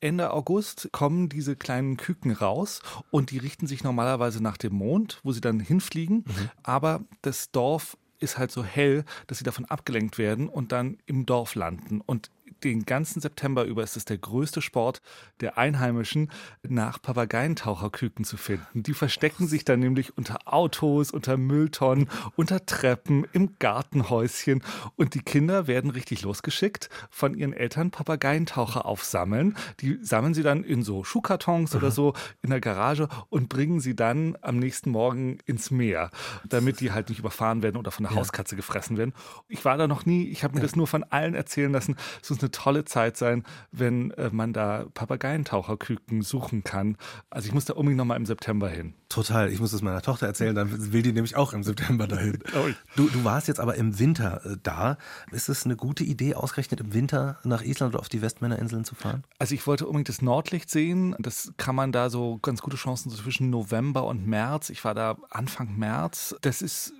Ende 0.00 0.32
August 0.32 0.90
kommen 0.92 1.28
diese 1.28 1.56
kleinen 1.56 1.96
Küken 1.96 2.32
raus 2.32 2.80
und 3.10 3.30
die 3.30 3.38
richten 3.38 3.66
sich 3.66 3.82
normalerweise 3.82 4.42
nach 4.42 4.56
dem 4.56 4.74
Mond, 4.74 5.20
wo 5.22 5.32
sie 5.32 5.40
dann 5.40 5.60
hinfliegen. 5.60 6.24
Aber 6.62 7.04
das 7.22 7.50
Dorf 7.50 7.96
ist 8.18 8.38
halt 8.38 8.50
so 8.50 8.64
hell, 8.64 9.04
dass 9.26 9.38
sie 9.38 9.44
davon 9.44 9.64
abgelenkt 9.66 10.18
werden 10.18 10.48
und 10.48 10.72
dann 10.72 10.98
im 11.06 11.26
Dorf 11.26 11.54
landen. 11.54 12.00
Und 12.00 12.30
den 12.64 12.84
ganzen 12.84 13.20
September 13.20 13.64
über 13.64 13.82
ist 13.82 13.96
es 13.96 14.04
der 14.04 14.18
größte 14.18 14.62
Sport 14.62 15.02
der 15.40 15.58
Einheimischen, 15.58 16.30
nach 16.62 17.00
Papageientaucherküken 17.00 18.24
zu 18.24 18.36
finden. 18.36 18.82
Die 18.82 18.94
verstecken 18.94 19.46
sich 19.46 19.64
dann 19.64 19.80
nämlich 19.80 20.16
unter 20.16 20.52
Autos, 20.52 21.10
unter 21.10 21.36
Mülltonnen, 21.36 22.08
unter 22.36 22.64
Treppen, 22.64 23.26
im 23.32 23.58
Gartenhäuschen. 23.58 24.62
Und 24.96 25.14
die 25.14 25.22
Kinder 25.22 25.66
werden 25.66 25.90
richtig 25.90 26.22
losgeschickt 26.22 26.88
von 27.10 27.34
ihren 27.34 27.52
Eltern 27.52 27.90
Papageientaucher 27.90 28.86
aufsammeln. 28.86 29.56
Die 29.80 29.98
sammeln 30.02 30.34
sie 30.34 30.42
dann 30.42 30.64
in 30.64 30.82
so 30.82 31.04
Schuhkartons 31.04 31.74
oder 31.74 31.90
so 31.90 32.14
in 32.42 32.50
der 32.50 32.60
Garage 32.60 33.08
und 33.28 33.48
bringen 33.48 33.80
sie 33.80 33.94
dann 33.94 34.36
am 34.40 34.58
nächsten 34.58 34.90
Morgen 34.90 35.38
ins 35.46 35.70
Meer, 35.70 36.10
damit 36.48 36.80
die 36.80 36.92
halt 36.92 37.08
nicht 37.08 37.18
überfahren 37.18 37.62
werden 37.62 37.76
oder 37.76 37.90
von 37.90 38.04
der 38.04 38.14
Hauskatze 38.14 38.56
gefressen 38.56 38.96
werden. 38.96 39.12
Ich 39.48 39.64
war 39.64 39.76
da 39.76 39.86
noch 39.86 40.06
nie, 40.06 40.28
ich 40.28 40.44
habe 40.44 40.54
mir 40.54 40.60
das 40.60 40.76
nur 40.76 40.86
von 40.86 41.04
allen 41.04 41.34
erzählen 41.34 41.72
lassen. 41.72 41.96
Es 42.22 42.30
muss 42.30 42.42
eine 42.46 42.50
tolle 42.52 42.84
Zeit 42.84 43.16
sein, 43.16 43.44
wenn 43.72 44.12
äh, 44.12 44.30
man 44.32 44.52
da 44.52 44.86
Papageientaucherküken 44.94 46.22
suchen 46.22 46.64
kann. 46.64 46.96
Also 47.30 47.48
ich 47.48 47.54
muss 47.54 47.64
da 47.64 47.74
unbedingt 47.74 47.98
noch 47.98 48.04
mal 48.04 48.16
im 48.16 48.26
September 48.26 48.68
hin. 48.68 48.94
Total. 49.08 49.52
Ich 49.52 49.60
muss 49.60 49.72
es 49.72 49.82
meiner 49.82 50.02
Tochter 50.02 50.26
erzählen, 50.26 50.54
dann 50.54 50.92
will 50.92 51.02
die 51.02 51.12
nämlich 51.12 51.36
auch 51.36 51.52
im 51.52 51.62
September 51.62 52.06
dahin. 52.06 52.38
Du, 52.96 53.08
du 53.08 53.24
warst 53.24 53.48
jetzt 53.48 53.60
aber 53.60 53.74
im 53.74 53.98
Winter 53.98 54.40
äh, 54.44 54.56
da. 54.62 54.96
Ist 55.30 55.48
es 55.48 55.64
eine 55.64 55.76
gute 55.76 56.02
Idee, 56.02 56.34
ausgerechnet 56.34 56.80
im 56.80 56.94
Winter 56.94 57.38
nach 57.44 57.62
Island 57.62 57.94
oder 57.94 58.00
auf 58.00 58.08
die 58.08 58.22
Westmännerinseln 58.22 58.84
zu 58.84 58.94
fahren? 58.94 59.24
Also 59.38 59.54
ich 59.54 59.66
wollte 59.66 59.86
unbedingt 59.86 60.08
das 60.08 60.22
Nordlicht 60.22 60.70
sehen. 60.70 61.14
Das 61.18 61.52
kann 61.58 61.74
man 61.74 61.92
da 61.92 62.08
so 62.08 62.38
ganz 62.38 62.62
gute 62.62 62.76
Chancen 62.76 63.10
so 63.10 63.16
zwischen 63.16 63.50
November 63.50 64.04
und 64.04 64.26
März. 64.26 64.70
Ich 64.70 64.84
war 64.84 64.94
da 64.94 65.16
Anfang 65.30 65.76
März. 65.76 66.34
Das 66.40 66.62
ist 66.62 66.94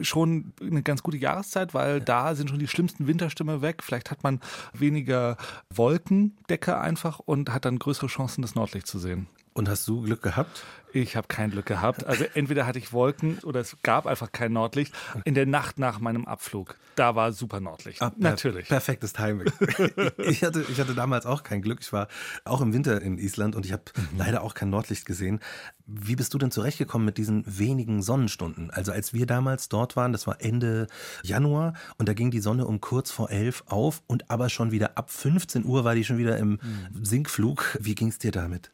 schon 0.00 0.52
eine 0.60 0.82
ganz 0.82 1.02
gute 1.02 1.16
Jahreszeit, 1.16 1.74
weil 1.74 2.00
da 2.00 2.34
sind 2.34 2.50
schon 2.50 2.58
die 2.58 2.68
schlimmsten 2.68 3.06
Winterstürme 3.06 3.62
weg. 3.62 3.82
Vielleicht 3.82 4.10
hat 4.10 4.22
man 4.22 4.40
weniger 4.72 5.36
Wolkendecke 5.74 6.78
einfach 6.78 7.18
und 7.18 7.52
hat 7.52 7.64
dann 7.64 7.78
größere 7.78 8.06
Chancen, 8.06 8.42
das 8.42 8.54
Nordlicht 8.54 8.86
zu 8.86 8.98
sehen. 8.98 9.26
Und 9.54 9.68
hast 9.68 9.86
du 9.86 10.02
Glück 10.02 10.22
gehabt? 10.22 10.64
Ich 10.94 11.16
habe 11.16 11.26
kein 11.26 11.50
Glück 11.50 11.64
gehabt. 11.66 12.04
Also 12.04 12.24
entweder 12.34 12.66
hatte 12.66 12.78
ich 12.78 12.92
Wolken 12.92 13.38
oder 13.44 13.60
es 13.60 13.76
gab 13.82 14.06
einfach 14.06 14.30
kein 14.30 14.52
Nordlicht. 14.52 14.94
In 15.24 15.34
der 15.34 15.46
Nacht 15.46 15.78
nach 15.78 16.00
meinem 16.00 16.26
Abflug, 16.26 16.76
da 16.96 17.14
war 17.14 17.32
super 17.32 17.60
Nordlicht. 17.60 18.02
Ah, 18.02 18.10
per- 18.10 18.18
Natürlich. 18.30 18.68
Perfektes 18.68 19.14
Timing. 19.14 19.50
ich, 20.18 20.44
hatte, 20.44 20.62
ich 20.70 20.78
hatte 20.80 20.94
damals 20.94 21.24
auch 21.24 21.44
kein 21.44 21.62
Glück. 21.62 21.78
Ich 21.80 21.94
war 21.94 22.08
auch 22.44 22.60
im 22.60 22.74
Winter 22.74 23.00
in 23.00 23.16
Island 23.18 23.56
und 23.56 23.64
ich 23.64 23.72
habe 23.72 23.84
leider 24.18 24.42
auch 24.42 24.52
kein 24.52 24.68
Nordlicht 24.68 25.06
gesehen. 25.06 25.40
Wie 25.86 26.14
bist 26.16 26.34
du 26.34 26.38
denn 26.38 26.50
zurechtgekommen 26.50 27.06
mit 27.06 27.16
diesen 27.16 27.42
wenigen 27.46 28.02
Sonnenstunden? 28.02 28.70
Also 28.70 28.92
als 28.92 29.14
wir 29.14 29.24
damals 29.24 29.70
dort 29.70 29.96
waren, 29.96 30.12
das 30.12 30.26
war 30.26 30.42
Ende 30.42 30.88
Januar 31.22 31.72
und 31.96 32.06
da 32.08 32.12
ging 32.12 32.30
die 32.30 32.40
Sonne 32.40 32.66
um 32.66 32.82
kurz 32.82 33.10
vor 33.10 33.30
elf 33.30 33.64
auf 33.66 34.02
und 34.08 34.30
aber 34.30 34.50
schon 34.50 34.72
wieder 34.72 34.98
ab 34.98 35.10
15 35.10 35.64
Uhr 35.64 35.84
war 35.84 35.94
die 35.94 36.04
schon 36.04 36.18
wieder 36.18 36.36
im 36.36 36.58
Sinkflug. 37.02 37.78
Wie 37.80 37.94
ging 37.94 38.08
es 38.08 38.18
dir 38.18 38.30
damit? 38.32 38.70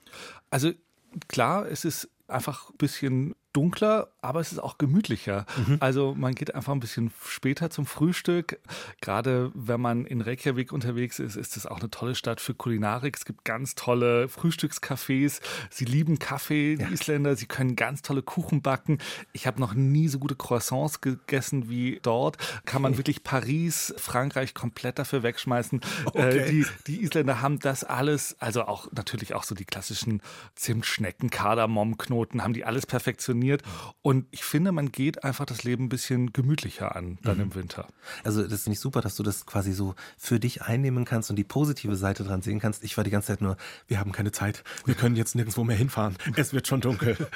Also 0.51 0.73
klar, 1.29 1.67
es 1.67 1.85
ist 1.85 2.09
einfach 2.27 2.71
ein 2.71 2.77
bisschen 2.77 3.35
dunkler, 3.59 4.13
aber 4.23 4.39
es 4.39 4.53
ist 4.53 4.61
auch 4.61 4.79
gemütlicher. 4.79 5.45
Also 5.81 6.15
man 6.17 6.37
geht 6.37 6.55
einfach 6.55 6.73
ein 6.73 6.79
bisschen 6.79 7.11
später 7.27 7.71
zum 7.71 7.87
Frühstück. 7.87 8.61
Gerade 9.01 9.51
wenn 9.53 9.81
man 9.81 10.07
in 10.07 10.21
Reykjavik 10.21 10.73
unterwegs 10.73 11.19
ist, 11.19 11.35
ist 11.35 11.57
es 11.57 11.67
auch 11.67 11.81
eine 11.81 11.91
tolle 11.91 12.15
Stadt 12.15 12.41
für 12.41 12.55
Kulinarik. 12.55 13.17
Es 13.17 13.25
gibt 13.25 13.45
ganz 13.45 13.75
tolle 13.75 14.29
Frühstückscafés. 14.29 15.41
Sie 15.71 15.85
lieben 15.85 16.21
Kaffee, 16.21 16.77
die 16.77 16.85
Isländer. 16.85 17.35
Sie 17.35 17.47
können 17.47 17.75
ganz 17.75 18.03
tolle 18.03 18.23
Kuchen 18.23 18.63
backen. 18.63 18.99
Ich 19.33 19.49
habe 19.49 19.59
noch 19.59 19.75
nie 19.75 20.07
so 20.07 20.21
gute 20.21 20.37
Croissants 20.37 21.01
gegessen 21.01 21.69
wie 21.69 21.99
dort. 22.03 22.37
Kann 22.65 22.81
man 22.81 22.97
wirklich 22.97 23.25
Paris, 23.25 23.93
Frankreich 23.97 24.55
komplett 24.55 25.01
dafür 25.01 25.25
wegschmeißen. 25.25 25.81
Äh, 26.15 26.49
die, 26.49 26.65
die 26.87 27.03
Isländer 27.03 27.41
haben 27.43 27.59
das 27.59 27.83
alles, 27.83 28.37
also 28.39 28.63
auch 28.63 28.87
natürlich 28.93 29.35
auch 29.35 29.43
so 29.43 29.57
die 29.57 29.65
klassischen 29.65 30.23
Zimtschnecken, 30.55 31.31
Kardamomknoten, 31.31 32.45
haben 32.45 32.53
die 32.53 32.65
alles 32.65 32.87
perfektioniert. 32.87 33.48
Funktioniert. 33.49 33.63
Und 34.03 34.27
ich 34.31 34.45
finde, 34.45 34.73
man 34.73 34.91
geht 34.91 35.25
einfach 35.25 35.45
das 35.45 35.65
Leben 35.65 35.85
ein 35.85 35.89
bisschen 35.89 36.33
gemütlicher 36.33 36.97
an 36.97 37.19
dann 37.23 37.37
mhm. 37.37 37.43
im 37.43 37.55
Winter. 37.55 37.87
Also 38.25 38.43
das 38.43 38.53
ist 38.53 38.69
nicht 38.69 38.81
super, 38.81 39.01
dass 39.01 39.17
du 39.17 39.23
das 39.23 39.45
quasi 39.45 39.73
so 39.73 39.95
für 40.17 40.41
dich 40.41 40.63
einnehmen 40.63 41.05
kannst 41.05 41.31
und 41.31 41.37
die 41.37 41.45
positive 41.45 41.97
Seite 41.97 42.25
dran 42.25 42.43
sehen 42.43 42.61
kannst. 42.61 42.85
Ich 42.85 42.97
war 42.97 43.05
die 43.05 43.11
ganze 43.11 43.29
Zeit 43.29 43.41
nur, 43.41 43.57
wir 43.87 44.01
haben 44.01 44.13
keine 44.13 44.33
Zeit, 44.33 44.65
wir 44.87 44.95
können 44.95 45.17
jetzt 45.17 45.35
nirgendwo 45.35 45.65
mehr 45.65 45.77
hinfahren, 45.77 46.17
es 46.37 46.53
wird 46.53 46.67
schon 46.67 46.81
dunkel. 46.81 47.17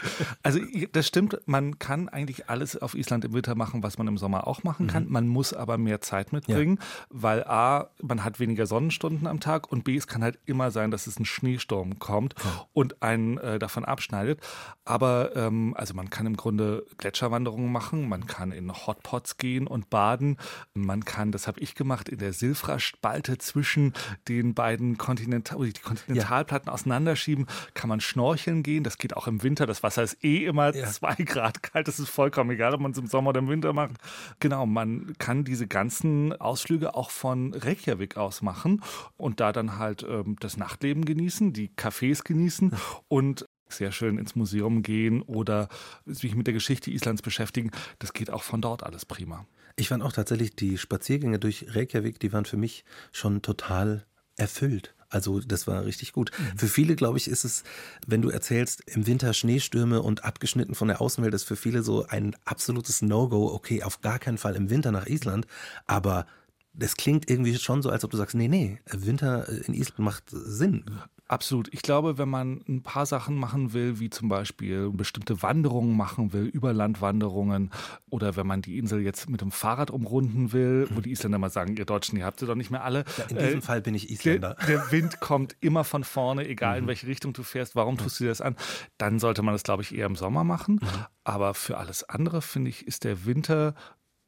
Also 0.43 0.61
das 0.93 1.07
stimmt, 1.07 1.41
man 1.47 1.79
kann 1.79 2.09
eigentlich 2.09 2.49
alles 2.49 2.77
auf 2.77 2.95
Island 2.95 3.25
im 3.25 3.33
Winter 3.33 3.55
machen, 3.55 3.83
was 3.83 3.99
man 3.99 4.09
im 4.09 4.19
Sommer 4.19 4.47
auch 4.47 4.65
machen 4.65 4.87
kann. 4.87 5.05
Mhm. 5.05 5.13
Man 5.13 5.29
muss 5.29 5.53
aber 5.53 5.79
mehr 5.79 6.01
Zeit 6.01 6.33
mitbringen, 6.33 6.79
ja. 6.81 7.07
weil 7.11 7.45
A, 7.45 7.91
man 8.03 8.25
hat 8.25 8.41
weniger 8.41 8.67
Sonnenstunden 8.67 9.27
am 9.27 9.41
Tag 9.41 9.71
und 9.71 9.85
B, 9.85 9.97
es 9.97 10.07
kann 10.07 10.23
halt 10.23 10.39
immer 10.47 10.71
sein, 10.71 10.91
dass 10.91 11.07
es 11.07 11.19
ein 11.19 11.25
Schneesturm 11.25 11.99
kommt 11.99 12.35
ja. 12.43 12.67
und 12.73 13.03
einen 13.03 13.39
äh, 13.39 13.59
davon 13.59 13.85
abschneidet. 13.85 14.41
Aber 14.85 15.37
ähm, 15.37 15.75
also 15.77 15.92
man 15.95 16.11
kann 16.11 16.27
im 16.27 16.37
Grunde 16.37 16.85
Gletscherwanderungen 16.99 17.71
machen, 17.71 18.09
man 18.09 18.27
kann 18.27 18.53
in 18.53 18.73
Hotpots 18.73 19.37
gehen 19.37 19.67
und 19.67 19.91
baden, 19.91 20.37
man 20.75 21.05
kann, 21.05 21.33
das 21.33 21.47
habe 21.47 21.61
ich 21.61 21.75
gemacht, 21.75 22.09
in 22.09 22.19
der 22.19 22.33
Silfra-Spalte 22.33 23.39
zwischen 23.39 23.93
den 24.29 24.55
beiden 24.55 24.99
Kontinental 24.99 25.59
die 25.59 25.81
Kontinentalplatten 25.81 26.69
ja. 26.69 26.73
auseinanderschieben, 26.73 27.47
kann 27.75 27.89
man 27.89 28.01
schnorcheln 28.01 28.63
gehen. 28.63 28.85
Das 28.85 28.99
geht 28.99 29.17
auch 29.17 29.27
im 29.27 29.43
Winter. 29.43 29.67
Das 29.67 29.83
Wasser 29.83 30.03
ist 30.03 30.23
eh 30.25 30.45
immer 30.45 30.75
ja. 30.75 30.87
zwei 30.87 31.15
Grad 31.25 31.63
kalt. 31.63 31.89
Das 31.89 31.99
ist 31.99 32.09
vollkommen 32.09 32.51
egal, 32.51 32.75
ob 32.75 32.81
man 32.81 32.93
es 32.93 32.99
im 32.99 33.07
Sommer 33.07 33.31
oder 33.31 33.41
im 33.41 33.49
Winter 33.49 33.73
macht. 33.73 33.93
Genau, 34.41 34.67
man 34.67 35.15
kann 35.19 35.45
diese 35.45 35.67
ganzen 35.67 36.33
Ausflüge 36.33 36.95
auch 36.95 37.11
von 37.11 37.55
Reykjavik 37.55 38.17
aus 38.17 38.43
machen 38.43 38.83
und 39.17 39.41
da 39.41 39.53
dann 39.53 39.79
halt 39.79 40.05
ähm, 40.09 40.37
das 40.41 40.57
Nachtleben 40.57 41.05
genießen, 41.05 41.53
die 41.53 41.69
Cafés 41.69 42.25
genießen 42.25 42.73
und 43.09 43.47
sehr 43.73 43.93
schön 43.93 44.19
ins 44.19 44.37
Museum 44.37 44.83
gehen 44.83 45.23
oder 45.23 45.69
sich 46.07 46.35
mit 46.35 46.47
der 46.47 46.55
Geschichte 46.55 46.91
Islands 46.91 47.23
beschäftigen. 47.23 47.71
Das 47.99 48.13
geht 48.13 48.31
auch 48.31 48.43
von 48.43 48.61
dort 48.61 48.83
alles 48.83 49.05
prima. 49.05 49.47
Ich 49.77 49.89
fand 49.89 50.03
auch 50.03 50.13
tatsächlich 50.13 50.55
die 50.55 50.79
Spaziergänge 50.79 51.39
durch 51.39 51.67
Reykjavik, 51.75 52.21
die 52.21 52.33
waren 52.33 52.45
für 52.45 52.57
mich 52.57 52.85
schon 53.11 53.43
total 53.43 54.05
erfüllt. 54.37 54.95
Also 55.09 55.41
das 55.41 55.67
war 55.67 55.85
richtig 55.85 56.13
gut. 56.13 56.31
Mhm. 56.39 56.59
Für 56.59 56.69
viele, 56.69 56.97
glaube 56.97 57.19
ich, 57.19 57.29
ist 57.29 57.45
es, 57.45 57.65
wenn 58.07 58.23
du 58.23 58.31
erzählst, 58.31 58.83
im 58.87 59.07
Winter 59.07 59.35
Schneestürme 59.35 60.01
und 60.01 60.25
abgeschnitten 60.25 60.75
von 60.75 60.89
der 60.89 61.01
Außenwelt, 61.01 61.35
ist 61.35 61.45
für 61.45 61.57
viele 61.57 61.83
so 61.83 62.07
ein 62.07 62.35
absolutes 62.45 63.03
No-Go. 63.03 63.53
Okay, 63.53 63.83
auf 63.83 64.01
gar 64.01 64.19
keinen 64.19 64.39
Fall 64.39 64.57
im 64.57 64.71
Winter 64.71 64.91
nach 64.91 65.07
Island. 65.07 65.47
Aber 65.87 66.27
das 66.73 66.97
klingt 66.97 67.29
irgendwie 67.31 67.55
schon 67.59 67.83
so, 67.83 67.91
als 67.91 68.05
ob 68.05 68.11
du 68.11 68.17
sagst, 68.17 68.35
nee, 68.35 68.49
nee, 68.49 68.81
Winter 68.91 69.47
in 69.49 69.75
Island 69.75 69.99
macht 69.99 70.25
Sinn. 70.31 70.85
Absolut. 71.33 71.73
Ich 71.73 71.81
glaube, 71.81 72.19
wenn 72.19 72.29
man 72.29 72.63
ein 72.69 72.83
paar 72.83 73.07
Sachen 73.07 73.37
machen 73.37 73.73
will, 73.73 73.99
wie 73.99 74.11
zum 74.11 74.29
Beispiel 74.29 74.91
bestimmte 74.91 75.43
Wanderungen 75.43 75.97
machen 75.97 76.35
will, 76.35 76.45
Überlandwanderungen, 76.45 77.71
oder 78.11 78.37
wenn 78.37 78.47
man 78.47 78.61
die 78.61 78.77
Insel 78.77 79.01
jetzt 79.01 79.31
mit 79.31 79.41
dem 79.41 79.51
Fahrrad 79.51 79.91
umrunden 79.91 80.53
will, 80.53 80.89
wo 80.91 81.01
die 81.01 81.11
Isländer 81.11 81.39
mal 81.39 81.49
sagen, 81.49 81.79
ihr 81.79 81.87
Deutschen, 81.87 82.19
ihr 82.19 82.27
habt 82.27 82.39
sie 82.39 82.45
doch 82.45 82.55
nicht 82.55 82.71
mehr 82.71 82.85
alle. 82.85 83.07
Ja, 83.17 83.25
in 83.31 83.39
diesem 83.39 83.59
äh, 83.61 83.63
Fall 83.63 83.81
bin 83.81 83.95
ich 83.95 84.11
Isländer. 84.11 84.57
Der, 84.61 84.67
der, 84.67 84.93
Wind 84.93 85.21
kommt 85.21 85.57
immer 85.61 85.85
von 85.85 86.05
vorne, 86.05 86.47
egal 86.47 86.77
in 86.77 86.85
mhm. 86.85 86.89
welche 86.89 87.07
Richtung 87.07 87.33
du 87.33 87.43
fährst. 87.45 87.75
Warum 87.77 87.97
tust 87.97 88.21
du 88.21 88.25
dir 88.25 88.29
das 88.29 88.43
an? 88.43 88.55
Dann 88.99 89.19
sollte 89.19 89.41
man 89.41 89.55
das, 89.55 89.63
glaube 89.63 89.83
ich, 89.83 89.95
eher 89.95 90.05
im 90.05 90.17
Sommer 90.17 90.45
machen. 90.45 90.81
Mhm. 90.83 90.89
Aber 91.25 91.55
für 91.55 91.79
alles 91.79 92.05
andere, 92.05 92.43
finde 92.43 92.69
ich, 92.69 92.87
ist 92.87 93.05
der 93.05 93.25
Winter 93.25 93.75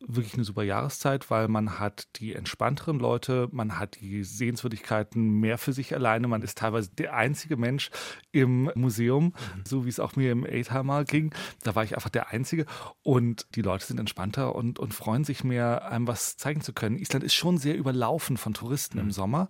wirklich 0.07 0.35
eine 0.35 0.45
super 0.45 0.63
Jahreszeit, 0.63 1.31
weil 1.31 1.49
man 1.49 1.79
hat 1.79 2.09
die 2.17 2.35
entspannteren 2.35 2.99
Leute, 2.99 3.49
man 3.53 3.79
hat 3.79 4.01
die 4.01 4.25
Sehenswürdigkeiten 4.25 5.41
mehr 5.41 5.59
für 5.59 5.73
sich 5.73 5.95
alleine, 5.95 6.29
man 6.29 6.43
ist 6.43 6.59
teilweise 6.59 6.91
der 6.91 7.15
einzige 7.15 7.57
Mensch 7.57 7.91
im 8.33 8.71
Museum, 8.75 9.27
mhm. 9.27 9.63
so 9.67 9.85
wie 9.85 9.89
es 9.89 10.01
auch 10.01 10.17
mir 10.17 10.33
im 10.33 10.45
Eightheimer 10.45 11.05
ging. 11.05 11.35
Da 11.63 11.75
war 11.75 11.85
ich 11.85 11.95
einfach 11.95 12.11
der 12.11 12.29
Einzige 12.29 12.67
und 13.03 13.47
die 13.55 13.63
Leute 13.63 13.87
sind 13.87 13.99
entspannter 13.99 14.55
und, 14.55 14.79
und 14.79 14.95
freuen 14.95 15.25
sich 15.25 15.45
mehr, 15.45 15.91
einem 15.91 16.07
was 16.07 16.37
zeigen 16.37 16.61
zu 16.61 16.73
können. 16.73 16.99
Island 16.99 17.25
ist 17.25 17.35
schon 17.35 17.59
sehr 17.59 17.77
überlaufen 17.77 18.37
von 18.37 18.55
Touristen 18.55 18.99
mhm. 18.99 19.05
im 19.05 19.11
Sommer 19.11 19.49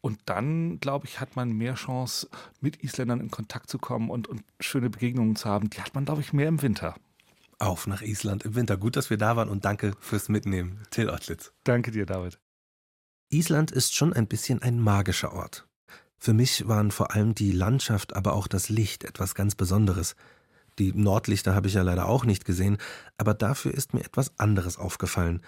und 0.00 0.18
dann, 0.26 0.80
glaube 0.80 1.06
ich, 1.06 1.18
hat 1.20 1.34
man 1.34 1.52
mehr 1.52 1.74
Chance, 1.76 2.28
mit 2.60 2.82
Isländern 2.84 3.20
in 3.20 3.30
Kontakt 3.30 3.70
zu 3.70 3.78
kommen 3.78 4.10
und, 4.10 4.28
und 4.28 4.42
schöne 4.60 4.90
Begegnungen 4.90 5.34
zu 5.34 5.48
haben. 5.48 5.70
Die 5.70 5.80
hat 5.80 5.94
man, 5.94 6.04
glaube 6.04 6.20
ich, 6.20 6.34
mehr 6.34 6.48
im 6.48 6.60
Winter. 6.60 6.94
Auf 7.58 7.86
nach 7.86 8.02
Island 8.02 8.44
im 8.44 8.54
Winter. 8.54 8.76
Gut, 8.76 8.96
dass 8.96 9.10
wir 9.10 9.16
da 9.16 9.36
waren 9.36 9.48
und 9.48 9.64
danke 9.64 9.92
fürs 10.00 10.28
Mitnehmen. 10.28 10.80
Till 10.90 11.10
Ottlitz. 11.10 11.52
Danke 11.64 11.90
dir, 11.90 12.06
David. 12.06 12.38
Island 13.30 13.70
ist 13.70 13.94
schon 13.94 14.12
ein 14.12 14.26
bisschen 14.26 14.62
ein 14.62 14.80
magischer 14.80 15.32
Ort. 15.32 15.66
Für 16.18 16.32
mich 16.32 16.66
waren 16.68 16.90
vor 16.90 17.14
allem 17.14 17.34
die 17.34 17.52
Landschaft, 17.52 18.16
aber 18.16 18.32
auch 18.32 18.46
das 18.46 18.68
Licht 18.68 19.04
etwas 19.04 19.34
ganz 19.34 19.54
Besonderes. 19.54 20.16
Die 20.78 20.92
Nordlichter 20.92 21.54
habe 21.54 21.68
ich 21.68 21.74
ja 21.74 21.82
leider 21.82 22.08
auch 22.08 22.24
nicht 22.24 22.44
gesehen, 22.44 22.78
aber 23.18 23.34
dafür 23.34 23.74
ist 23.74 23.94
mir 23.94 24.04
etwas 24.04 24.32
anderes 24.38 24.78
aufgefallen. 24.78 25.42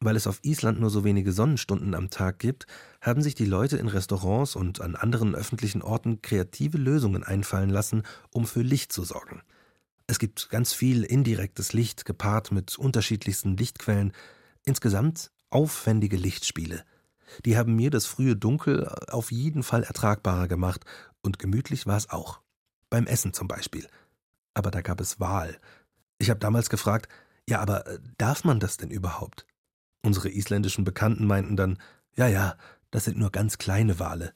Weil 0.00 0.16
es 0.16 0.26
auf 0.26 0.38
Island 0.42 0.80
nur 0.80 0.90
so 0.90 1.04
wenige 1.04 1.32
Sonnenstunden 1.32 1.94
am 1.94 2.08
Tag 2.08 2.38
gibt, 2.38 2.66
haben 3.00 3.20
sich 3.20 3.34
die 3.34 3.44
Leute 3.44 3.76
in 3.76 3.88
Restaurants 3.88 4.54
und 4.54 4.80
an 4.80 4.94
anderen 4.94 5.34
öffentlichen 5.34 5.82
Orten 5.82 6.22
kreative 6.22 6.78
Lösungen 6.78 7.24
einfallen 7.24 7.70
lassen, 7.70 8.04
um 8.30 8.46
für 8.46 8.62
Licht 8.62 8.92
zu 8.92 9.02
sorgen. 9.02 9.42
Es 10.10 10.18
gibt 10.18 10.48
ganz 10.48 10.72
viel 10.72 11.04
indirektes 11.04 11.74
Licht 11.74 12.06
gepaart 12.06 12.50
mit 12.50 12.78
unterschiedlichsten 12.78 13.58
Lichtquellen, 13.58 14.12
insgesamt 14.64 15.30
aufwendige 15.50 16.16
Lichtspiele. 16.16 16.82
Die 17.44 17.58
haben 17.58 17.76
mir 17.76 17.90
das 17.90 18.06
frühe 18.06 18.34
Dunkel 18.34 18.88
auf 19.10 19.30
jeden 19.30 19.62
Fall 19.62 19.84
ertragbarer 19.84 20.48
gemacht 20.48 20.84
und 21.20 21.38
gemütlich 21.38 21.86
war 21.86 21.98
es 21.98 22.08
auch. 22.08 22.40
Beim 22.88 23.06
Essen 23.06 23.34
zum 23.34 23.48
Beispiel. 23.48 23.86
Aber 24.54 24.70
da 24.70 24.80
gab 24.80 24.98
es 25.02 25.20
Wahl. 25.20 25.58
Ich 26.16 26.30
habe 26.30 26.40
damals 26.40 26.70
gefragt, 26.70 27.10
ja, 27.46 27.60
aber 27.60 27.86
äh, 27.86 27.98
darf 28.16 28.44
man 28.44 28.60
das 28.60 28.78
denn 28.78 28.90
überhaupt? 28.90 29.46
Unsere 30.02 30.30
isländischen 30.30 30.84
Bekannten 30.84 31.26
meinten 31.26 31.54
dann, 31.54 31.78
ja, 32.16 32.28
ja, 32.28 32.56
das 32.90 33.04
sind 33.04 33.18
nur 33.18 33.30
ganz 33.30 33.58
kleine 33.58 33.98
Wale. 33.98 34.32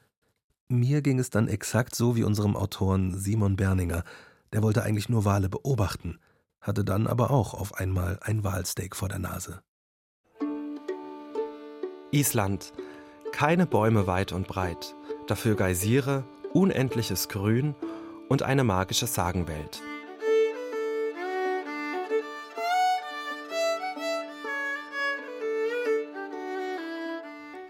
Mir 0.68 1.00
ging 1.00 1.18
es 1.18 1.30
dann 1.30 1.48
exakt 1.48 1.94
so 1.94 2.14
wie 2.14 2.24
unserem 2.24 2.56
Autoren 2.56 3.18
Simon 3.18 3.56
Berninger, 3.56 4.04
der 4.52 4.62
wollte 4.62 4.82
eigentlich 4.82 5.08
nur 5.08 5.24
Wale 5.24 5.48
beobachten, 5.48 6.18
hatte 6.60 6.84
dann 6.84 7.06
aber 7.06 7.30
auch 7.30 7.54
auf 7.54 7.74
einmal 7.74 8.18
ein 8.22 8.44
Walsteak 8.44 8.94
vor 8.94 9.08
der 9.08 9.18
Nase. 9.18 9.62
Island. 12.10 12.72
Keine 13.32 13.66
Bäume 13.66 14.06
weit 14.06 14.32
und 14.32 14.46
breit, 14.46 14.94
dafür 15.26 15.56
Geysire, 15.56 16.24
unendliches 16.52 17.30
Grün 17.30 17.74
und 18.28 18.42
eine 18.42 18.62
magische 18.62 19.06
Sagenwelt. 19.06 19.80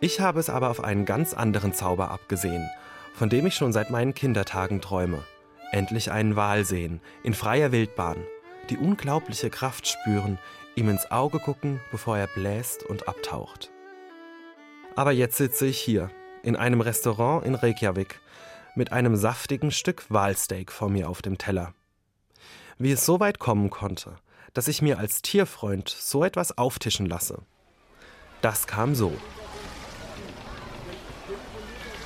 Ich 0.00 0.20
habe 0.20 0.40
es 0.40 0.50
aber 0.50 0.70
auf 0.70 0.82
einen 0.82 1.04
ganz 1.04 1.32
anderen 1.32 1.72
Zauber 1.72 2.10
abgesehen, 2.10 2.68
von 3.14 3.28
dem 3.28 3.46
ich 3.46 3.54
schon 3.54 3.72
seit 3.72 3.90
meinen 3.90 4.14
Kindertagen 4.14 4.80
träume. 4.80 5.22
Endlich 5.72 6.12
einen 6.12 6.36
Wal 6.36 6.66
sehen, 6.66 7.00
in 7.24 7.32
freier 7.32 7.72
Wildbahn, 7.72 8.18
die 8.68 8.76
unglaubliche 8.76 9.48
Kraft 9.48 9.88
spüren, 9.88 10.38
ihm 10.76 10.90
ins 10.90 11.10
Auge 11.10 11.38
gucken, 11.38 11.80
bevor 11.90 12.18
er 12.18 12.26
bläst 12.26 12.84
und 12.84 13.08
abtaucht. 13.08 13.72
Aber 14.96 15.12
jetzt 15.12 15.38
sitze 15.38 15.66
ich 15.66 15.80
hier, 15.80 16.10
in 16.42 16.56
einem 16.56 16.82
Restaurant 16.82 17.46
in 17.46 17.54
Reykjavik, 17.54 18.20
mit 18.74 18.92
einem 18.92 19.16
saftigen 19.16 19.70
Stück 19.70 20.04
Walsteak 20.10 20.70
vor 20.70 20.90
mir 20.90 21.08
auf 21.08 21.22
dem 21.22 21.38
Teller. 21.38 21.72
Wie 22.78 22.92
es 22.92 23.06
so 23.06 23.18
weit 23.18 23.38
kommen 23.38 23.70
konnte, 23.70 24.16
dass 24.52 24.68
ich 24.68 24.82
mir 24.82 24.98
als 24.98 25.22
Tierfreund 25.22 25.88
so 25.88 26.22
etwas 26.22 26.58
auftischen 26.58 27.06
lasse. 27.06 27.42
Das 28.42 28.66
kam 28.66 28.94
so. 28.94 29.12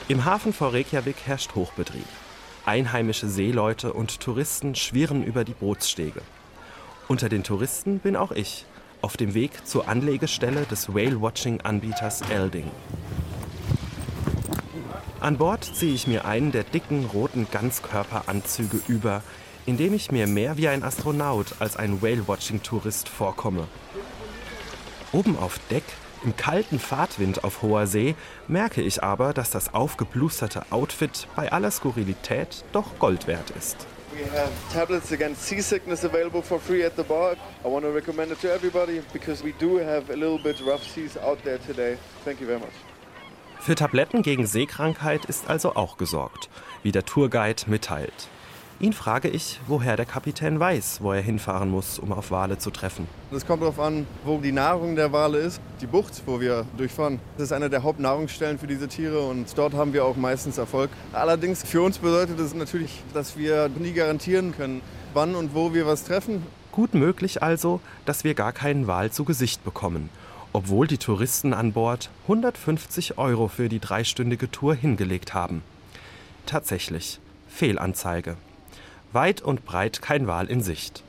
Im 0.07 0.25
Hafen 0.25 0.53
vor 0.53 0.73
Reykjavik 0.73 1.17
herrscht 1.25 1.57
Hochbetrieb. 1.57 2.07
Einheimische 2.67 3.29
Seeleute 3.29 3.93
und 3.93 4.19
Touristen 4.21 4.75
schwirren 4.75 5.23
über 5.23 5.45
die 5.45 5.55
Bootsstege. 5.55 6.21
Unter 7.07 7.29
den 7.29 7.45
Touristen 7.45 8.01
bin 8.01 8.17
auch 8.17 8.33
ich, 8.33 8.67
auf 9.03 9.17
dem 9.17 9.35
Weg 9.35 9.65
zur 9.65 9.89
Anlegestelle 9.89 10.63
des 10.63 10.93
Whale-Watching-Anbieters 10.93 12.23
Elding. 12.23 12.69
An 15.21 15.39
Bord 15.39 15.65
ziehe 15.65 15.95
ich 15.95 16.09
mir 16.09 16.25
einen 16.25 16.51
der 16.51 16.65
dicken 16.65 17.05
roten 17.05 17.47
Ganzkörperanzüge 17.53 18.81
über, 18.89 19.23
in 19.65 19.77
dem 19.77 19.95
ich 19.95 20.11
mir 20.11 20.27
mehr 20.27 20.57
wie 20.57 20.67
ein 20.67 20.83
Astronaut 20.83 21.55
als 21.61 21.77
ein 21.77 22.03
Whale-Watching-Tourist 22.03 23.09
vorkomme. 23.09 23.69
Oben 25.13 25.39
auf 25.39 25.61
Deck 25.71 25.85
im 26.27 26.37
kalten 26.37 26.79
Fahrtwind 26.79 27.45
auf 27.45 27.63
hoher 27.63 27.87
See 27.87 28.17
merke 28.49 28.83
ich 28.83 29.03
aber, 29.03 29.33
dass 29.33 29.51
das 29.51 29.73
aufgeblusterte 29.73 30.63
Outfit 30.71 31.29
bei 31.37 31.53
aller 31.53 31.71
Skurrilität 31.71 32.65
doch 32.73 32.99
Gold 32.99 33.27
wert 33.27 33.51
ist. 33.51 33.87
We 34.13 34.25
have 34.33 34.51
tablets 34.73 35.13
against 35.13 35.47
seasickness 35.47 36.05
available 36.05 36.43
for 36.43 36.59
free 36.59 36.85
at 36.85 36.97
the 36.97 37.03
bar. 37.03 37.35
I 37.65 37.69
want 37.69 37.85
to 37.85 37.93
recommend 37.93 38.33
it 38.33 38.41
to 38.41 38.49
everybody 38.49 39.03
because 39.13 39.45
we 39.45 39.53
do 39.61 39.79
have 39.79 40.11
a 40.11 40.17
little 40.17 40.39
bit 40.39 40.61
rough 40.67 40.83
seas 40.83 41.17
out 41.19 41.43
there 41.45 41.59
today. 41.59 41.97
Thank 42.25 42.41
you 42.41 42.47
very 42.47 42.59
much. 42.59 42.73
Für 43.61 43.75
Tabletten 43.75 44.23
gegen 44.23 44.47
Seekrankheit 44.47 45.27
ist 45.27 45.49
also 45.49 45.77
auch 45.77 45.97
gesorgt, 45.97 46.49
wie 46.83 46.93
der 46.93 47.05
Tourguide 47.05 47.65
mitteilt. 47.67 48.29
Ihn 48.79 48.93
frage 48.93 49.29
ich, 49.29 49.59
woher 49.67 49.97
der 49.97 50.05
Kapitän 50.05 50.61
weiß, 50.61 50.99
wo 51.01 51.11
er 51.11 51.23
hinfahren 51.23 51.71
muss, 51.71 51.99
um 51.99 52.13
auf 52.13 52.31
Wale 52.31 52.59
zu 52.59 52.71
treffen. 52.71 53.09
Es 53.33 53.47
kommt 53.47 53.63
darauf 53.63 53.81
an, 53.81 54.07
wo 54.23 54.37
die 54.37 54.53
Nahrung 54.53 54.97
der 54.97 55.13
Wale 55.13 55.39
ist. 55.39 55.63
Die 55.81 55.87
Bucht, 55.87 56.23
wo 56.27 56.41
wir 56.41 56.67
durchfahren, 56.77 57.19
das 57.39 57.45
ist 57.45 57.53
eine 57.53 57.71
der 57.71 57.83
Hauptnahrungsstellen 57.83 58.59
für 58.59 58.67
diese 58.67 58.87
Tiere 58.87 59.21
und 59.21 59.57
dort 59.57 59.73
haben 59.73 59.95
wir 59.95 60.05
auch 60.05 60.17
meistens 60.17 60.59
Erfolg. 60.59 60.91
Allerdings 61.15 61.63
für 61.63 61.81
uns 61.81 61.97
bedeutet 61.97 62.39
es 62.39 62.51
das 62.51 62.55
natürlich, 62.55 63.03
dass 63.15 63.39
wir 63.39 63.71
nie 63.71 63.93
garantieren 63.93 64.55
können, 64.55 64.83
wann 65.15 65.37
und 65.37 65.55
wo 65.55 65.73
wir 65.73 65.87
was 65.87 66.05
treffen. 66.05 66.45
Gut 66.71 66.93
möglich 66.93 67.43
also, 67.43 67.81
dass 68.05 68.25
wir 68.25 68.35
gar 68.35 68.53
keinen 68.53 68.87
Wal 68.87 69.11
zu 69.11 69.25
Gesicht 69.25 69.65
bekommen, 69.65 70.11
obwohl 70.53 70.87
die 70.87 70.99
Touristen 70.99 71.55
an 71.55 71.73
Bord 71.73 72.11
150 72.25 73.17
Euro 73.17 73.49
für 73.49 73.71
die 73.71 73.81
dreistündige 73.81 74.51
Tour 74.51 74.75
hingelegt 74.75 75.33
haben. 75.33 75.63
Tatsächlich, 76.45 77.21
Fehlanzeige. 77.49 78.37
Weit 79.17 79.41
und 79.41 79.65
breit 79.65 80.03
kein 80.03 80.27
Wal 80.27 80.47
in 80.47 80.61
Sicht. 80.61 81.03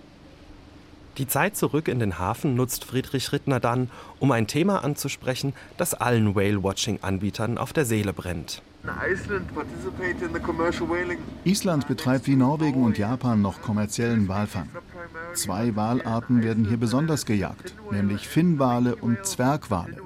Die 1.18 1.28
Zeit 1.28 1.58
zurück 1.58 1.90
in 1.90 2.00
den 2.00 2.18
Hafen 2.18 2.56
nutzt 2.56 2.86
Friedrich 2.86 3.34
Rittner 3.34 3.60
dann, 3.60 3.90
um 4.20 4.32
ein 4.32 4.48
Thema 4.48 4.82
anzusprechen, 4.86 5.54
das 5.76 5.94
allen 5.94 6.34
Whale-Watching-Anbietern 6.34 7.58
auf 7.58 7.74
der 7.74 7.84
Seele 7.84 8.14
brennt. 8.14 8.62
Island 11.44 11.88
betreibt 11.90 12.28
wie 12.28 12.36
Norwegen 12.38 12.86
und 12.86 12.98
Japan 12.98 13.42
noch 13.42 13.62
kommerziellen 13.62 14.30
Walfang. 14.30 14.70
Zwei 15.34 15.76
Walarten 15.76 16.44
werden 16.44 16.64
hier 16.66 16.78
besonders 16.78 17.26
gejagt, 17.26 17.76
nämlich 17.92 18.26
Finnwale 18.26 18.96
und 18.96 19.26
Zwergwale. 19.26 19.98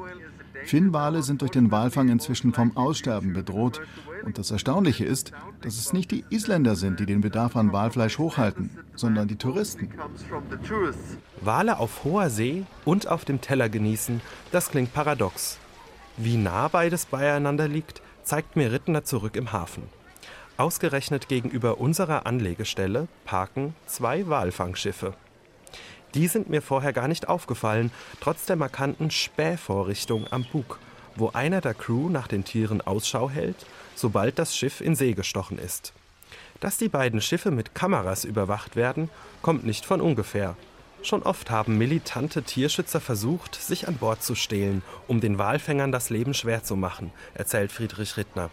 Finnwale 0.66 1.22
sind 1.22 1.42
durch 1.42 1.52
den 1.52 1.70
Walfang 1.70 2.10
inzwischen 2.10 2.52
vom 2.52 2.76
Aussterben 2.76 3.34
bedroht. 3.34 3.80
Und 4.24 4.38
das 4.38 4.52
Erstaunliche 4.52 5.06
ist, 5.06 5.32
dass 5.62 5.78
es 5.78 5.94
nicht 5.94 6.12
die 6.12 6.24
Isländer 6.30 6.76
sind, 6.76 7.00
die 7.00 7.06
den 7.06 7.22
Bedarf 7.22 7.56
an 7.56 7.74
Walfleisch 7.74 8.18
hochhalten, 8.18 8.70
sondern 8.96 9.28
die 9.28 9.36
Touristen. 9.36 9.90
Wale 11.42 11.80
auf 11.80 12.04
hoher 12.04 12.30
See 12.30 12.64
und 12.86 13.08
auf 13.08 13.26
dem 13.26 13.42
Teller 13.42 13.70
genießen, 13.70 14.22
das 14.52 14.70
klingt 14.70 14.94
paradox. 14.94 15.58
Wie 16.18 16.38
nah 16.38 16.68
beides 16.68 17.06
beieinander 17.06 17.68
liegt, 17.68 18.02
zeigt 18.24 18.56
mir 18.56 18.72
Rittner 18.72 19.04
zurück 19.04 19.36
im 19.36 19.52
Hafen. 19.52 19.84
Ausgerechnet 20.58 21.28
gegenüber 21.28 21.80
unserer 21.80 22.26
Anlegestelle 22.28 23.08
parken 23.26 23.74
zwei 23.88 24.28
Walfangschiffe. 24.28 25.16
Die 26.14 26.28
sind 26.28 26.50
mir 26.50 26.62
vorher 26.62 26.94
gar 26.94 27.08
nicht 27.08 27.30
aufgefallen, 27.30 27.90
trotz 28.20 28.46
der 28.46 28.58
markanten 28.58 29.10
Spähvorrichtung 29.12 30.28
am 30.30 30.44
Bug, 30.44 30.78
wo 31.16 31.30
einer 31.30 31.62
der 31.62 31.74
Crew 31.74 32.10
nach 32.10 32.28
den 32.28 32.44
Tieren 32.44 32.82
Ausschau 32.82 33.30
hält, 33.30 33.66
sobald 34.02 34.40
das 34.40 34.58
Schiff 34.58 34.82
in 34.82 34.96
See 34.96 35.14
gestochen 35.14 35.58
ist. 35.58 35.94
Dass 36.60 36.78
die 36.78 36.90
beiden 36.90 37.22
Schiffe 37.22 37.52
mit 37.52 37.74
Kameras 37.74 38.26
überwacht 38.26 38.76
werden, 38.76 39.10
kommt 39.42 39.66
nicht 39.66 39.86
von 39.86 40.02
ungefähr. 40.02 40.58
Schon 41.04 41.24
oft 41.24 41.50
haben 41.50 41.78
militante 41.78 42.44
Tierschützer 42.44 43.00
versucht, 43.00 43.56
sich 43.56 43.88
an 43.88 43.96
Bord 43.96 44.22
zu 44.22 44.36
stehlen, 44.36 44.84
um 45.08 45.20
den 45.20 45.38
Walfängern 45.38 45.92
das 45.92 46.10
Leben 46.10 46.34
schwer 46.34 46.64
zu 46.64 46.76
machen, 46.76 47.12
erzählt 47.34 47.72
Friedrich 47.72 48.18
Rittner. 48.18 48.52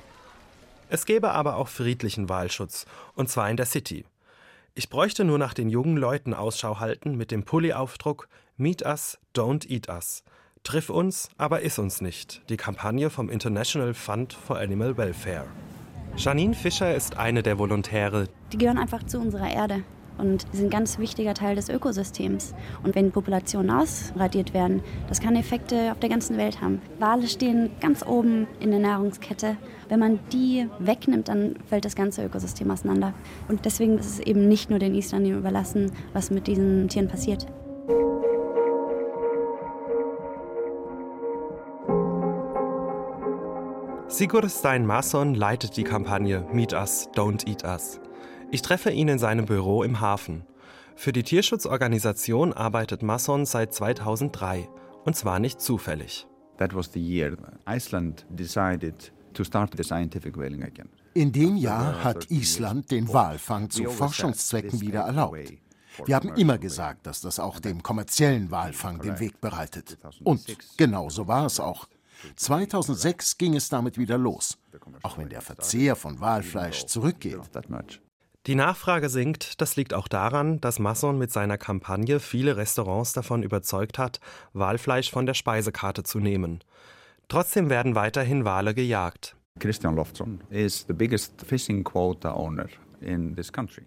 Es 0.89 1.05
gäbe 1.05 1.33
aber 1.33 1.57
auch 1.57 1.69
friedlichen 1.69 2.31
Walschutz, 2.31 2.87
und 3.15 3.29
zwar 3.29 3.51
in 3.51 3.59
der 3.59 3.67
City. 3.67 4.07
Ich 4.75 4.89
bräuchte 4.89 5.25
nur 5.25 5.39
nach 5.39 5.53
den 5.53 5.69
jungen 5.69 5.97
Leuten 5.97 6.33
Ausschau 6.33 6.79
halten 6.81 7.17
mit 7.17 7.31
dem 7.31 7.45
Pulli-Aufdruck 7.45 8.29
Meet 8.57 8.83
us, 8.83 9.19
don't 9.37 9.69
eat 9.69 9.89
us. 9.89 10.25
Triff 10.65 10.91
uns, 10.91 11.29
aber 11.39 11.63
iss 11.63 11.79
uns 11.79 12.01
nicht. 12.01 12.43
Die 12.49 12.57
Kampagne 12.57 13.11
vom 13.11 13.31
International 13.31 13.95
Fund 13.95 14.33
for 14.33 14.59
Animal 14.59 14.97
Welfare. 14.97 15.47
Janine 16.17 16.55
Fischer 16.55 16.95
ist 16.95 17.17
eine 17.17 17.43
der 17.43 17.59
Volontäre. 17.59 18.29
Die 18.53 18.59
gehören 18.59 18.79
einfach 18.79 19.05
zu 19.05 19.21
unserer 19.21 19.51
Erde 19.51 19.83
und 20.19 20.47
sind 20.53 20.67
ein 20.67 20.71
ganz 20.71 20.99
wichtiger 20.99 21.33
Teil 21.33 21.57
des 21.57 21.69
Ökosystems. 21.69 22.55
Und 22.83 22.95
wenn 22.95 23.13
Populationen 23.13 23.71
ausradiert 23.71 24.53
werden, 24.53 24.83
das 25.09 25.21
kann 25.21 25.37
Effekte 25.37 25.93
auf 25.93 26.01
der 26.01 26.09
ganzen 26.09 26.37
Welt 26.37 26.61
haben. 26.61 26.83
Wale 26.99 27.29
stehen 27.29 27.71
ganz 27.81 28.05
oben 28.05 28.47
in 28.61 28.71
der 28.71 28.81
Nahrungskette. 28.81 29.57
Wenn 29.89 30.01
man 30.01 30.19
die 30.33 30.67
wegnimmt, 30.81 31.29
dann 31.29 31.57
fällt 31.69 31.85
das 31.85 31.95
ganze 31.95 32.25
Ökosystem 32.25 32.71
auseinander. 32.71 33.15
Und 33.49 33.65
deswegen 33.65 33.99
ist 33.99 34.07
es 34.07 34.21
eben 34.21 34.49
nicht 34.49 34.71
nur 34.71 34.79
den 34.79 34.95
Isländern 34.95 35.39
überlassen, 35.39 35.93
was 36.13 36.31
mit 36.31 36.47
diesen 36.47 36.89
Tieren 36.89 37.09
passiert. 37.09 37.47
Sigurd 44.19 44.51
Stein 44.51 44.85
Masson 44.85 45.37
leitet 45.37 45.77
die 45.77 45.85
Kampagne 45.85 46.45
Meet 46.53 46.73
Us, 46.73 47.09
Don't 47.15 47.47
Eat 47.47 47.63
Us. 47.63 48.01
Ich 48.51 48.63
treffe 48.63 48.91
ihn 48.91 49.07
in 49.07 49.21
seinem 49.21 49.47
Büro 49.47 49.85
im 49.85 50.01
Hafen. 50.01 50.45
Für 50.97 51.13
die 51.13 51.23
Tierschutzorganisation 51.23 52.53
arbeitet 52.53 53.05
Masson 53.05 53.47
seit 53.47 53.73
2003 53.73 54.69
und 55.05 55.15
zwar 55.15 55.39
nicht 55.39 55.61
zufällig. 55.61 56.27
That 56.57 56.75
was 56.75 56.93
the 56.93 57.01
year 57.01 57.37
Iceland 57.65 58.27
decided 58.29 59.13
to 59.35 59.45
start 59.45 59.75
the 59.77 59.85
scientific 59.85 60.37
whaling 60.37 60.65
again. 60.65 60.89
In 61.15 61.31
dem 61.31 61.57
Jahr 61.57 62.03
hat 62.03 62.29
Island 62.29 62.91
den 62.91 63.07
Walfang 63.13 63.71
zu 63.71 63.85
Forschungszwecken 63.85 64.81
wieder 64.81 65.03
erlaubt. 65.03 65.53
Wir 66.07 66.17
haben 66.17 66.35
immer 66.35 66.59
gesagt, 66.59 67.07
dass 67.07 67.21
das 67.21 67.39
auch 67.39 67.61
dem 67.61 67.85
kommerziellen 67.85 68.51
Walfang 68.51 69.01
den 69.01 69.21
Weg 69.21 69.41
bereitet. 69.41 69.97
Und 70.25 70.45
genau 70.77 71.09
so 71.09 71.29
war 71.29 71.47
es 71.47 71.61
auch. 71.61 71.87
2006 72.37 73.39
ging 73.39 73.55
es 73.55 73.69
damit 73.69 73.99
wieder 73.99 74.19
los, 74.19 74.59
auch 75.03 75.19
wenn 75.19 75.29
der 75.29 75.41
Verzehr 75.41 75.97
von 75.97 76.21
Walfleisch 76.21 76.87
zurückgeht. 76.87 77.39
Die 78.47 78.55
Nachfrage 78.55 79.09
sinkt, 79.09 79.61
das 79.61 79.77
liegt 79.77 79.93
auch 79.93 80.09
daran, 80.09 80.61
dass 80.61 80.79
Masson 80.79 81.19
mit 81.19 81.31
seiner 81.31 81.59
Kampagne 81.59 82.19
viele 82.19 82.57
Restaurants 82.57 83.13
davon 83.13 83.43
überzeugt 83.43 83.99
hat, 83.99 84.21
Walfleisch 84.55 85.11
von 85.11 85.27
der 85.27 85.35
Speisekarte 85.35 86.03
zu 86.03 86.19
nehmen. 86.19 86.61
Trotzdem 87.29 87.69
werden 87.69 87.95
weiterhin 87.95 88.45
Wale 88.45 88.75
gejagt. 88.75 89.37
Christian 89.59 89.97
Loftsson 89.97 90.41
is 90.51 90.85
the 90.87 90.95
biggest 90.95 91.43
fishing 91.45 91.85
quota 91.85 92.33
owner 92.33 92.69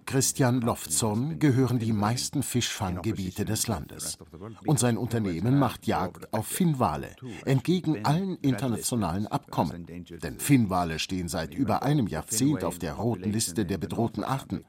Christian 0.06 0.62
Loftzon 0.62 1.40
gehören 1.40 1.80
die 1.80 1.94
meisten 1.94 2.44
Fischfanggebiete 2.44 3.46
des 3.46 3.68
Landes. 3.68 4.18
Und 4.66 4.80
sein 4.80 4.98
Unternehmen 4.98 5.60
macht 5.60 5.88
Jagd 5.88 6.34
auf 6.34 6.48
Finnwale, 6.48 7.16
entgegen 7.46 8.06
allen 8.06 8.38
internationalen 8.38 9.28
Abkommen. 9.28 9.86
Denn 9.86 10.40
Finnwale 10.40 11.00
stehen 11.00 11.28
seit 11.28 11.54
über 11.54 11.84
einem 11.84 12.08
Jahrzehnt 12.08 12.64
auf 12.64 12.80
der 12.80 12.94
roten 12.94 13.32
Liste 13.32 13.66
der 13.66 13.78
bedrohten 13.78 14.24
Arten, 14.24 14.64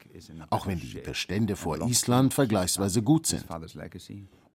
auch 0.50 0.66
wenn 0.66 0.80
die 0.80 1.00
Bestände 1.00 1.56
vor 1.56 1.80
Island 1.86 2.34
vergleichsweise 2.34 3.02
gut 3.02 3.26
sind. 3.26 3.44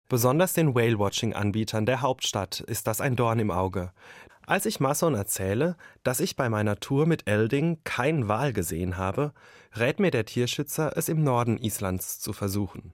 Besonders 0.09 0.53
den 0.53 0.75
Whale-Watching-Anbietern 0.75 1.85
der 1.85 2.01
Hauptstadt 2.01 2.61
ist 2.61 2.87
das 2.87 3.01
ein 3.01 3.17
Dorn 3.17 3.41
im 3.41 3.51
Auge. 3.51 3.91
Als 4.47 4.65
ich 4.65 4.79
Masson 4.79 5.17
erzähle, 5.17 5.77
dass 6.05 6.21
ich 6.21 6.37
bei 6.37 6.49
meiner 6.49 6.77
Tour 6.77 7.07
mit 7.07 7.27
Elding 7.27 7.79
kein 7.83 8.29
Wal 8.29 8.53
gesehen 8.53 8.97
habe, 8.97 9.33
rät 9.79 10.01
mir 10.01 10.11
der 10.11 10.25
Tierschützer, 10.25 10.97
es 10.97 11.09
im 11.09 11.23
Norden 11.23 11.59
Islands 11.59 12.19
zu 12.21 12.33
versuchen. 12.33 12.93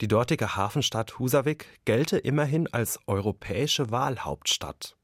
Die 0.00 0.08
dortige 0.08 0.56
Hafenstadt 0.56 1.18
Husavik 1.18 1.66
gelte 1.84 2.18
immerhin 2.18 2.66
als 2.72 2.98
europäische 3.06 3.90
Walhauptstadt. 3.90 4.96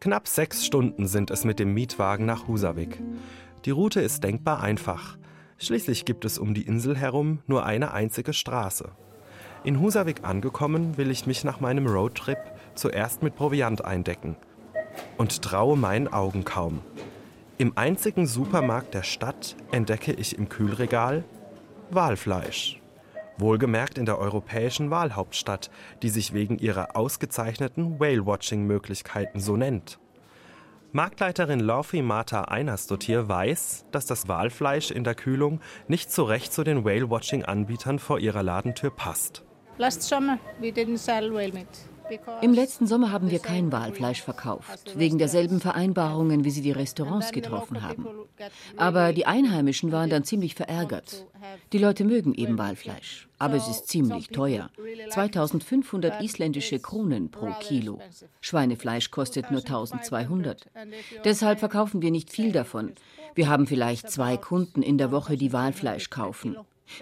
Knapp 0.00 0.26
sechs 0.26 0.66
Stunden 0.66 1.06
sind 1.06 1.30
es 1.30 1.44
mit 1.44 1.58
dem 1.58 1.72
Mietwagen 1.72 2.26
nach 2.26 2.48
Husavik. 2.48 3.00
Die 3.64 3.70
Route 3.70 4.00
ist 4.00 4.24
denkbar 4.24 4.60
einfach. 4.60 5.16
Schließlich 5.58 6.04
gibt 6.04 6.24
es 6.24 6.38
um 6.38 6.54
die 6.54 6.66
Insel 6.66 6.96
herum 6.96 7.38
nur 7.46 7.64
eine 7.64 7.92
einzige 7.92 8.32
Straße. 8.32 8.90
In 9.64 9.78
Husavik 9.78 10.24
angekommen, 10.24 10.96
will 10.96 11.12
ich 11.12 11.26
mich 11.28 11.44
nach 11.44 11.60
meinem 11.60 11.86
Roadtrip 11.86 12.38
zuerst 12.74 13.22
mit 13.22 13.36
Proviant 13.36 13.84
eindecken 13.84 14.36
und 15.16 15.42
traue 15.42 15.76
meinen 15.76 16.08
Augen 16.08 16.44
kaum. 16.44 16.80
Im 17.58 17.76
einzigen 17.76 18.26
Supermarkt 18.26 18.94
der 18.94 19.02
Stadt 19.02 19.56
entdecke 19.70 20.12
ich 20.12 20.36
im 20.36 20.48
Kühlregal 20.48 21.24
Walfleisch. 21.90 22.80
Wohlgemerkt 23.38 23.98
in 23.98 24.06
der 24.06 24.18
europäischen 24.18 24.90
Walhauptstadt, 24.90 25.70
die 26.02 26.08
sich 26.08 26.32
wegen 26.32 26.58
ihrer 26.58 26.96
ausgezeichneten 26.96 27.98
Whale-Watching-Möglichkeiten 27.98 29.40
so 29.40 29.56
nennt. 29.56 29.98
Marktleiterin 30.92 31.60
Laufey 31.60 32.02
Martha 32.02 32.42
Einerstottir 32.42 33.26
weiß, 33.28 33.86
dass 33.92 34.04
das 34.04 34.28
Walfleisch 34.28 34.90
in 34.90 35.04
der 35.04 35.14
Kühlung 35.14 35.60
nicht 35.88 36.12
so 36.12 36.24
recht 36.24 36.52
zu 36.52 36.64
den 36.64 36.84
Whale-Watching-Anbietern 36.84 37.98
vor 37.98 38.18
ihrer 38.18 38.42
Ladentür 38.42 38.90
passt. 38.90 39.42
Last 39.78 40.02
summer 40.02 40.38
we 40.60 40.68
didn't 40.68 40.98
sell 40.98 41.32
whale 41.32 41.52
meat. 41.52 41.66
Im 42.40 42.52
letzten 42.52 42.86
Sommer 42.86 43.12
haben 43.12 43.30
wir 43.30 43.38
kein 43.38 43.72
Walfleisch 43.72 44.22
verkauft, 44.22 44.94
wegen 44.96 45.18
derselben 45.18 45.60
Vereinbarungen, 45.60 46.44
wie 46.44 46.50
sie 46.50 46.62
die 46.62 46.72
Restaurants 46.72 47.32
getroffen 47.32 47.82
haben. 47.82 48.06
Aber 48.76 49.12
die 49.12 49.26
Einheimischen 49.26 49.92
waren 49.92 50.10
dann 50.10 50.24
ziemlich 50.24 50.54
verärgert. 50.54 51.26
Die 51.72 51.78
Leute 51.78 52.04
mögen 52.04 52.34
eben 52.34 52.58
Walfleisch, 52.58 53.28
aber 53.38 53.56
es 53.56 53.68
ist 53.68 53.88
ziemlich 53.88 54.28
teuer. 54.28 54.70
2500 55.10 56.22
isländische 56.22 56.78
Kronen 56.78 57.30
pro 57.30 57.52
Kilo. 57.60 58.00
Schweinefleisch 58.40 59.10
kostet 59.10 59.50
nur 59.50 59.60
1200. 59.60 60.66
Deshalb 61.24 61.58
verkaufen 61.58 62.02
wir 62.02 62.10
nicht 62.10 62.30
viel 62.30 62.52
davon. 62.52 62.92
Wir 63.34 63.48
haben 63.48 63.66
vielleicht 63.66 64.10
zwei 64.10 64.36
Kunden 64.36 64.82
in 64.82 64.98
der 64.98 65.10
Woche, 65.10 65.36
die 65.36 65.52
Walfleisch 65.52 66.10
kaufen. 66.10 66.56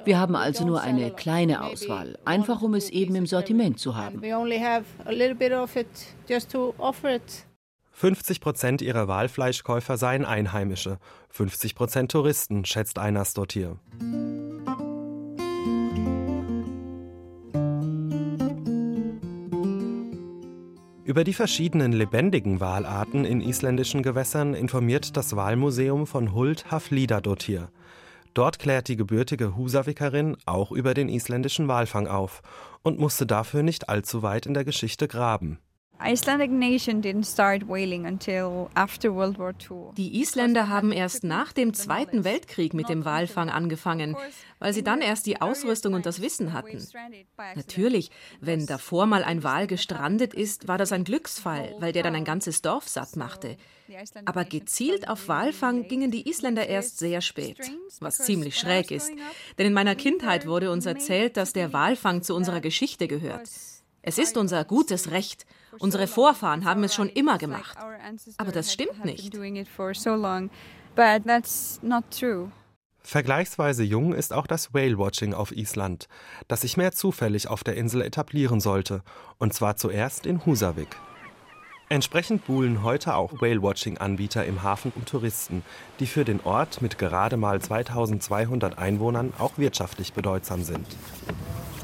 Wir 0.04 0.18
haben 0.18 0.36
also 0.36 0.64
nur 0.64 0.80
eine 0.80 1.10
kleine 1.10 1.62
Auswahl, 1.62 2.18
einfach 2.24 2.62
um 2.62 2.74
es 2.74 2.90
eben 2.90 3.14
im 3.16 3.26
Sortiment 3.26 3.78
zu 3.78 3.96
haben. 3.96 4.22
50 7.92 8.40
Prozent 8.40 8.80
ihrer 8.82 9.08
Walfleischkäufer 9.08 9.98
seien 9.98 10.24
Einheimische, 10.24 10.98
50 11.28 11.74
Prozent 11.74 12.10
Touristen, 12.10 12.64
schätzt 12.64 12.98
Einas 12.98 13.34
Dottir. 13.34 13.78
Über 21.10 21.24
die 21.24 21.34
verschiedenen 21.34 21.90
lebendigen 21.90 22.60
Walarten 22.60 23.24
in 23.24 23.40
isländischen 23.40 24.04
Gewässern 24.04 24.54
informiert 24.54 25.16
das 25.16 25.34
Walmuseum 25.34 26.06
von 26.06 26.32
Huld 26.34 26.70
Haflidadotir. 26.70 27.72
Dort 28.34 28.58
klärt 28.58 28.88
die 28.88 28.96
gebürtige 28.96 29.56
Husavikerin 29.56 30.36
auch 30.46 30.70
über 30.72 30.94
den 30.94 31.08
isländischen 31.08 31.68
Walfang 31.68 32.06
auf 32.06 32.42
und 32.82 32.98
musste 32.98 33.26
dafür 33.26 33.62
nicht 33.62 33.88
allzu 33.88 34.22
weit 34.22 34.46
in 34.46 34.54
der 34.54 34.64
Geschichte 34.64 35.08
graben. 35.08 35.58
Die 39.96 40.20
Isländer 40.20 40.68
haben 40.68 40.92
erst 40.92 41.24
nach 41.24 41.52
dem 41.52 41.74
Zweiten 41.74 42.24
Weltkrieg 42.24 42.74
mit 42.74 42.88
dem 42.88 43.04
Walfang 43.04 43.50
angefangen, 43.50 44.16
weil 44.58 44.72
sie 44.72 44.82
dann 44.82 45.02
erst 45.02 45.26
die 45.26 45.40
Ausrüstung 45.40 45.94
und 45.94 46.06
das 46.06 46.22
Wissen 46.22 46.52
hatten. 46.52 46.86
Natürlich, 47.54 48.10
wenn 48.40 48.66
davor 48.66 49.06
mal 49.06 49.24
ein 49.24 49.44
Wal 49.44 49.66
gestrandet 49.66 50.32
ist, 50.34 50.68
war 50.68 50.78
das 50.78 50.92
ein 50.92 51.04
Glücksfall, 51.04 51.74
weil 51.78 51.92
der 51.92 52.02
dann 52.02 52.14
ein 52.14 52.24
ganzes 52.24 52.62
Dorf 52.62 52.88
satt 52.88 53.16
machte. 53.16 53.56
Aber 54.24 54.44
gezielt 54.44 55.08
auf 55.08 55.28
Walfang 55.28 55.88
gingen 55.88 56.10
die 56.10 56.28
Isländer 56.28 56.66
erst 56.66 56.98
sehr 56.98 57.20
spät, 57.20 57.58
was 58.00 58.18
ziemlich 58.18 58.58
schräg 58.58 58.90
ist. 58.90 59.10
Denn 59.58 59.66
in 59.66 59.72
meiner 59.72 59.96
Kindheit 59.96 60.46
wurde 60.46 60.70
uns 60.70 60.86
erzählt, 60.86 61.36
dass 61.36 61.52
der 61.52 61.72
Walfang 61.72 62.22
zu 62.22 62.34
unserer 62.34 62.60
Geschichte 62.60 63.08
gehört. 63.08 63.48
Es 64.02 64.18
ist 64.18 64.36
unser 64.36 64.64
gutes 64.64 65.10
Recht. 65.10 65.44
Unsere 65.78 66.06
Vorfahren 66.06 66.64
haben 66.64 66.84
es 66.84 66.94
schon 66.94 67.08
immer 67.08 67.38
gemacht. 67.38 67.76
Aber 68.38 68.52
das 68.52 68.72
stimmt 68.72 69.04
nicht. 69.04 69.32
Vergleichsweise 73.02 73.82
jung 73.82 74.12
ist 74.12 74.32
auch 74.32 74.46
das 74.46 74.74
Whale-Watching 74.74 75.32
auf 75.32 75.52
Island, 75.52 76.06
das 76.48 76.60
sich 76.60 76.76
mehr 76.76 76.92
zufällig 76.92 77.48
auf 77.48 77.64
der 77.64 77.76
Insel 77.76 78.02
etablieren 78.02 78.60
sollte, 78.60 79.02
und 79.38 79.54
zwar 79.54 79.76
zuerst 79.76 80.26
in 80.26 80.44
Husavik. 80.44 80.96
Entsprechend 81.88 82.46
buhlen 82.46 82.84
heute 82.84 83.16
auch 83.16 83.32
Whale-Watching-Anbieter 83.40 84.44
im 84.44 84.62
Hafen 84.62 84.92
um 84.94 85.06
Touristen, 85.06 85.64
die 85.98 86.06
für 86.06 86.24
den 86.24 86.40
Ort 86.44 86.82
mit 86.82 86.98
gerade 86.98 87.36
mal 87.36 87.60
2200 87.60 88.78
Einwohnern 88.78 89.32
auch 89.38 89.58
wirtschaftlich 89.58 90.12
bedeutsam 90.12 90.62
sind. 90.62 90.86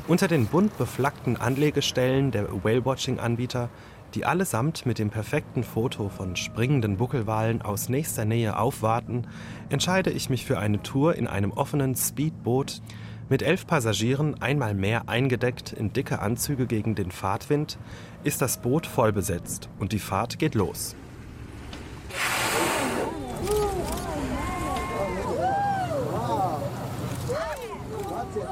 Unter 0.09 0.29
den 0.29 0.47
bunt 0.47 0.79
beflaggten 0.79 1.37
Anlegestellen 1.37 2.31
der 2.31 2.47
Whale-Watching-Anbieter, 2.65 3.69
die 4.15 4.25
allesamt 4.25 4.87
mit 4.87 5.01
dem 5.01 5.11
perfekten 5.11 5.65
Foto 5.65 6.09
von 6.09 6.37
springenden 6.37 6.97
Buckelwalen 6.97 7.61
aus 7.61 7.89
nächster 7.89 8.25
Nähe 8.25 8.57
aufwarten, 8.57 9.27
entscheide 9.69 10.11
ich 10.11 10.31
mich 10.31 10.47
für 10.47 10.61
eine 10.61 10.81
Tour 10.81 11.17
in 11.17 11.27
einem 11.27 11.51
offenen 11.51 11.97
Speedboot 11.97 12.83
mit 13.29 13.43
elf 13.43 13.67
Passagieren, 13.67 14.41
einmal 14.41 14.75
mehr 14.75 15.09
eingedeckt 15.09 15.73
in 15.73 15.93
dicke 15.93 16.21
Anzüge 16.21 16.67
gegen 16.67 16.95
den 16.95 17.11
Fahrtwind, 17.11 17.77
ist 18.23 18.41
das 18.41 18.59
Boot 18.59 18.87
voll 18.87 19.13
besetzt 19.13 19.69
und 19.81 19.91
die 19.91 19.99
Fahrt 19.99 20.39
geht 20.39 20.55
los. 20.55 20.95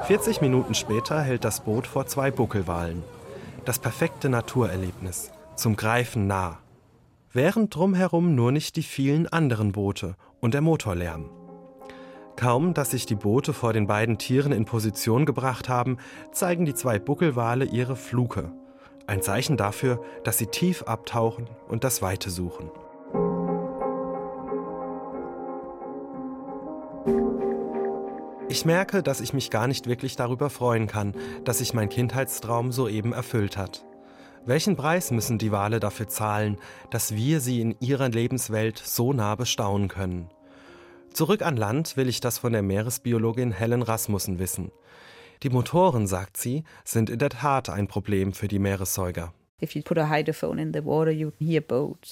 40 0.07 0.39
Minuten 0.39 0.75
später 0.75 1.19
hält 1.19 1.43
das 1.43 1.61
Boot 1.61 1.87
vor 1.87 2.05
zwei 2.05 2.29
Buckelwalen. 2.29 3.01
Das 3.65 3.79
perfekte 3.79 4.29
Naturerlebnis, 4.29 5.31
zum 5.55 5.75
Greifen 5.75 6.27
nah. 6.27 6.59
Während 7.33 7.73
drumherum 7.73 8.35
nur 8.35 8.51
nicht 8.51 8.75
die 8.75 8.83
vielen 8.83 9.25
anderen 9.25 9.71
Boote 9.71 10.15
und 10.41 10.53
der 10.53 10.61
Motorlärm. 10.61 11.31
Kaum, 12.35 12.75
dass 12.75 12.91
sich 12.91 13.07
die 13.07 13.15
Boote 13.15 13.51
vor 13.51 13.73
den 13.73 13.87
beiden 13.87 14.19
Tieren 14.19 14.51
in 14.51 14.65
Position 14.65 15.25
gebracht 15.25 15.69
haben, 15.69 15.97
zeigen 16.31 16.65
die 16.65 16.75
zwei 16.75 16.99
Buckelwale 16.99 17.65
ihre 17.65 17.95
Fluke. 17.95 18.51
Ein 19.07 19.23
Zeichen 19.23 19.57
dafür, 19.57 20.03
dass 20.23 20.37
sie 20.37 20.47
tief 20.47 20.83
abtauchen 20.83 21.49
und 21.67 21.83
das 21.83 22.03
Weite 22.03 22.29
suchen. 22.29 22.69
Ich 28.55 28.63
merke, 28.63 29.03
dass 29.03 29.19
ich 29.19 29.33
mich 29.33 29.51
gar 29.51 29.67
nicht 29.67 29.85
wirklich 29.85 30.15
darüber 30.15 30.49
freuen 30.49 30.87
kann, 30.87 31.13
dass 31.43 31.57
sich 31.57 31.73
mein 31.73 31.89
Kindheitstraum 31.89 32.71
soeben 32.71 33.11
erfüllt 33.11 33.57
hat. 33.57 33.83
Welchen 34.45 34.77
Preis 34.77 35.11
müssen 35.11 35.37
die 35.37 35.51
Wale 35.51 35.81
dafür 35.81 36.07
zahlen, 36.07 36.57
dass 36.89 37.13
wir 37.13 37.41
sie 37.41 37.59
in 37.59 37.75
ihrer 37.81 38.07
Lebenswelt 38.07 38.77
so 38.77 39.11
nah 39.11 39.35
bestaunen 39.35 39.89
können? 39.89 40.29
Zurück 41.11 41.41
an 41.41 41.57
Land 41.57 41.97
will 41.97 42.07
ich 42.07 42.21
das 42.21 42.37
von 42.37 42.53
der 42.53 42.61
Meeresbiologin 42.61 43.51
Helen 43.51 43.81
Rasmussen 43.81 44.39
wissen. 44.39 44.71
Die 45.43 45.49
Motoren, 45.49 46.07
sagt 46.07 46.37
sie, 46.37 46.63
sind 46.85 47.09
in 47.09 47.19
der 47.19 47.31
Tat 47.31 47.67
ein 47.67 47.89
Problem 47.89 48.31
für 48.31 48.47
die 48.47 48.59
Meeressäuger. 48.59 49.33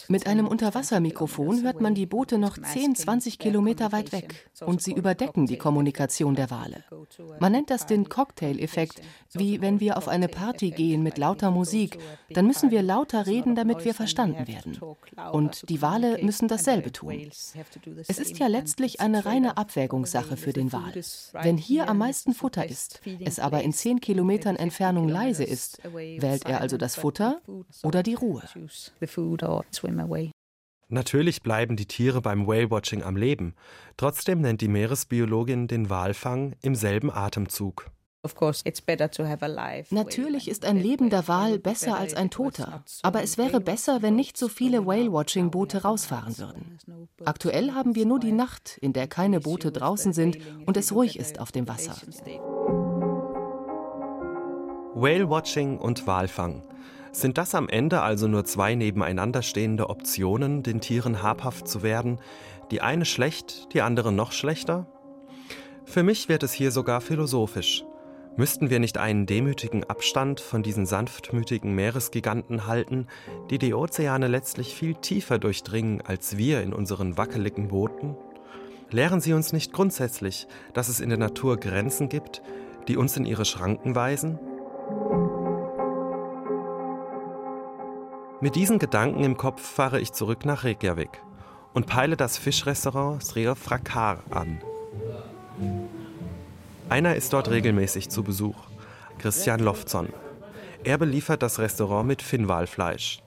Mit 0.07 0.27
einem 0.27 0.47
Unterwassermikrofon 0.47 1.63
hört 1.63 1.81
man 1.81 1.93
die 1.93 2.05
Boote 2.05 2.37
noch 2.37 2.57
10, 2.57 2.95
20 2.95 3.37
Kilometer 3.37 3.91
weit 3.91 4.13
weg 4.13 4.49
und 4.61 4.81
sie 4.81 4.93
überdecken 4.93 5.45
die 5.45 5.57
Kommunikation 5.57 6.35
der 6.35 6.49
Wale. 6.51 6.85
Man 7.41 7.51
nennt 7.51 7.69
das 7.69 7.85
den 7.85 8.07
Cocktail-Effekt, 8.07 9.01
wie 9.33 9.59
wenn 9.59 9.81
wir 9.81 9.97
auf 9.97 10.07
eine 10.07 10.29
Party 10.29 10.71
gehen 10.71 11.03
mit 11.03 11.17
lauter 11.17 11.51
Musik, 11.51 11.99
dann 12.29 12.47
müssen 12.47 12.71
wir 12.71 12.81
lauter 12.81 13.27
reden, 13.27 13.55
damit 13.55 13.83
wir 13.83 13.93
verstanden 13.93 14.47
werden. 14.47 14.79
Und 15.33 15.69
die 15.69 15.81
Wale 15.81 16.23
müssen 16.23 16.47
dasselbe 16.47 16.93
tun. 16.93 17.29
Es 18.07 18.19
ist 18.19 18.39
ja 18.39 18.47
letztlich 18.47 19.01
eine 19.01 19.25
reine 19.25 19.57
Abwägungssache 19.57 20.37
für 20.37 20.53
den 20.53 20.71
Wal. 20.71 20.93
Wenn 21.33 21.57
hier 21.57 21.89
am 21.89 21.97
meisten 21.97 22.33
Futter 22.33 22.65
ist, 22.65 23.01
es 23.19 23.39
aber 23.39 23.63
in 23.63 23.73
10 23.73 23.99
Kilometern 23.99 24.55
Entfernung 24.55 25.09
leise 25.09 25.43
ist, 25.43 25.81
wählt 25.93 26.45
er 26.45 26.61
also 26.61 26.77
das 26.77 26.95
Futter 26.95 27.32
oder 27.83 28.03
die 28.03 28.15
Ruhe. 28.15 28.43
Natürlich 30.89 31.41
bleiben 31.41 31.75
die 31.75 31.87
Tiere 31.87 32.21
beim 32.21 32.45
Whale-Watching 32.45 33.03
am 33.03 33.15
Leben. 33.15 33.55
Trotzdem 33.97 34.41
nennt 34.41 34.61
die 34.61 34.67
Meeresbiologin 34.67 35.67
den 35.67 35.89
Walfang 35.89 36.55
im 36.61 36.75
selben 36.75 37.11
Atemzug. 37.11 37.89
Natürlich 39.89 40.47
ist 40.47 40.65
ein 40.65 40.77
lebender 40.77 41.27
Wal 41.27 41.59
besser 41.59 41.97
als 41.97 42.13
ein 42.13 42.29
toter, 42.29 42.83
aber 43.01 43.21
es 43.21 43.37
wäre 43.37 43.59
besser, 43.59 44.01
wenn 44.01 44.15
nicht 44.15 44.37
so 44.37 44.47
viele 44.47 44.85
Whale-Watching-Boote 44.85 45.81
rausfahren 45.81 46.37
würden. 46.37 46.77
Aktuell 47.25 47.71
haben 47.71 47.95
wir 47.95 48.05
nur 48.05 48.21
die 48.21 48.31
Nacht, 48.31 48.77
in 48.77 48.93
der 48.93 49.07
keine 49.07 49.41
Boote 49.41 49.73
draußen 49.73 50.13
sind 50.13 50.37
und 50.65 50.77
es 50.77 50.93
ruhig 50.93 51.19
ist 51.19 51.39
auf 51.39 51.51
dem 51.51 51.67
Wasser. 51.67 51.95
Whale-Watching 54.95 55.79
und 55.79 56.07
Walfang. 56.07 56.63
Sind 57.13 57.37
das 57.37 57.53
am 57.53 57.69
Ende 57.69 58.01
also 58.01 58.27
nur 58.27 58.43
zwei 58.43 58.73
nebeneinander 58.73 59.43
stehende 59.43 59.89
Optionen, 59.89 60.63
den 60.63 60.81
Tieren 60.81 61.21
habhaft 61.21 61.67
zu 61.67 61.83
werden, 61.83 62.19
die 62.71 62.81
eine 62.81 63.05
schlecht, 63.05 63.71
die 63.73 63.83
andere 63.83 64.11
noch 64.11 64.31
schlechter? 64.31 64.87
Für 65.85 66.01
mich 66.01 66.27
wird 66.27 66.41
es 66.41 66.53
hier 66.53 66.71
sogar 66.71 67.01
philosophisch. 67.01 67.85
Müssten 68.35 68.71
wir 68.71 68.79
nicht 68.79 68.97
einen 68.97 69.27
demütigen 69.27 69.83
Abstand 69.83 70.39
von 70.39 70.63
diesen 70.63 70.87
sanftmütigen 70.87 71.75
Meeresgiganten 71.75 72.65
halten, 72.65 73.05
die 73.51 73.59
die 73.59 73.75
Ozeane 73.75 74.27
letztlich 74.27 74.73
viel 74.73 74.95
tiefer 74.95 75.37
durchdringen 75.37 76.01
als 76.01 76.35
wir 76.35 76.63
in 76.63 76.73
unseren 76.73 77.15
wackeligen 77.15 77.67
Booten? 77.67 78.17
Lehren 78.89 79.21
sie 79.21 79.33
uns 79.33 79.53
nicht 79.53 79.71
grundsätzlich, 79.71 80.47
dass 80.73 80.89
es 80.89 80.99
in 80.99 81.09
der 81.09 81.19
Natur 81.19 81.57
Grenzen 81.57 82.09
gibt, 82.09 82.41
die 82.87 82.97
uns 82.97 83.15
in 83.17 83.25
ihre 83.27 83.45
Schranken 83.45 83.93
weisen? 83.93 84.39
Mit 88.43 88.57
diesen 88.57 88.77
Gedanken 88.77 89.23
im 89.23 89.37
Kopf 89.37 89.61
fahre 89.61 90.01
ich 90.01 90.11
zurück 90.11 90.43
nach 90.43 90.65
Reykjavik 90.65 91.21
und 91.73 91.87
peile 91.87 92.17
das 92.17 92.37
Fischrestaurant 92.37 93.23
Srir 93.23 93.55
Frakar 93.55 94.19
an. 94.31 94.61
Einer 96.89 97.15
ist 97.15 97.31
dort 97.31 97.49
regelmäßig 97.49 98.09
zu 98.09 98.21
Besuch, 98.21 98.57
Christian 99.17 99.61
Lofzon. 99.61 100.09
Er 100.83 100.97
beliefert 100.97 101.41
das 101.41 101.57
Restaurant 101.57 102.05
mit 102.05 102.21
Finnwalfleisch. 102.21 103.19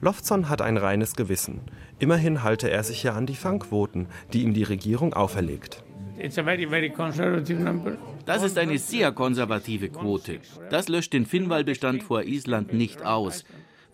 Lofzon 0.00 0.48
hat 0.48 0.62
ein 0.62 0.78
reines 0.78 1.14
Gewissen. 1.14 1.60
Immerhin 2.00 2.42
halte 2.42 2.68
er 2.68 2.82
sich 2.82 3.04
ja 3.04 3.12
an 3.12 3.26
die 3.26 3.36
Fangquoten, 3.36 4.08
die 4.32 4.42
ihm 4.42 4.52
die 4.52 4.64
Regierung 4.64 5.14
auferlegt. 5.14 5.84
Das 8.26 8.42
ist 8.42 8.58
eine 8.58 8.78
sehr 8.78 9.12
konservative 9.12 9.90
Quote. 9.90 10.40
Das 10.70 10.88
löscht 10.88 11.12
den 11.12 11.24
Finnwalbestand 11.24 12.02
vor 12.02 12.24
Island 12.24 12.72
nicht 12.72 13.04
aus. 13.04 13.44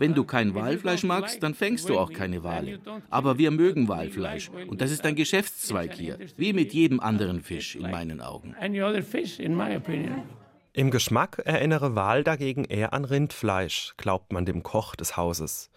Wenn 0.03 0.15
du 0.15 0.25
kein 0.25 0.53
Walfleisch 0.57 1.05
magst, 1.05 1.45
dann 1.45 1.55
fängst 1.55 1.89
du 1.89 1.97
auch 1.97 2.13
keine 2.13 2.43
Wale. 2.43 2.81
Aber 3.09 3.39
wir 3.39 3.53
mögen 3.53 3.87
Walfleisch 3.87 4.51
und 4.67 4.81
das 4.81 4.91
ist 4.91 5.07
ein 5.07 5.15
Geschäftszweig 5.15 5.95
hier, 5.95 6.19
wie 6.37 6.53
mit 6.53 6.75
jedem 6.75 6.99
anderen 6.99 7.41
Fisch 7.41 7.77
in 7.77 7.89
meinen 7.89 8.21
Augen. 8.21 8.57
Im 10.73 10.91
Geschmack 10.91 11.41
erinnere 11.45 11.95
Wal 11.95 12.25
dagegen 12.25 12.65
eher 12.65 12.93
an 12.93 13.05
Rindfleisch, 13.05 13.95
glaubt 13.97 14.33
man 14.33 14.45
dem 14.45 14.65
Koch 14.65 14.97
des 14.97 15.17
Hauses. 15.17 15.71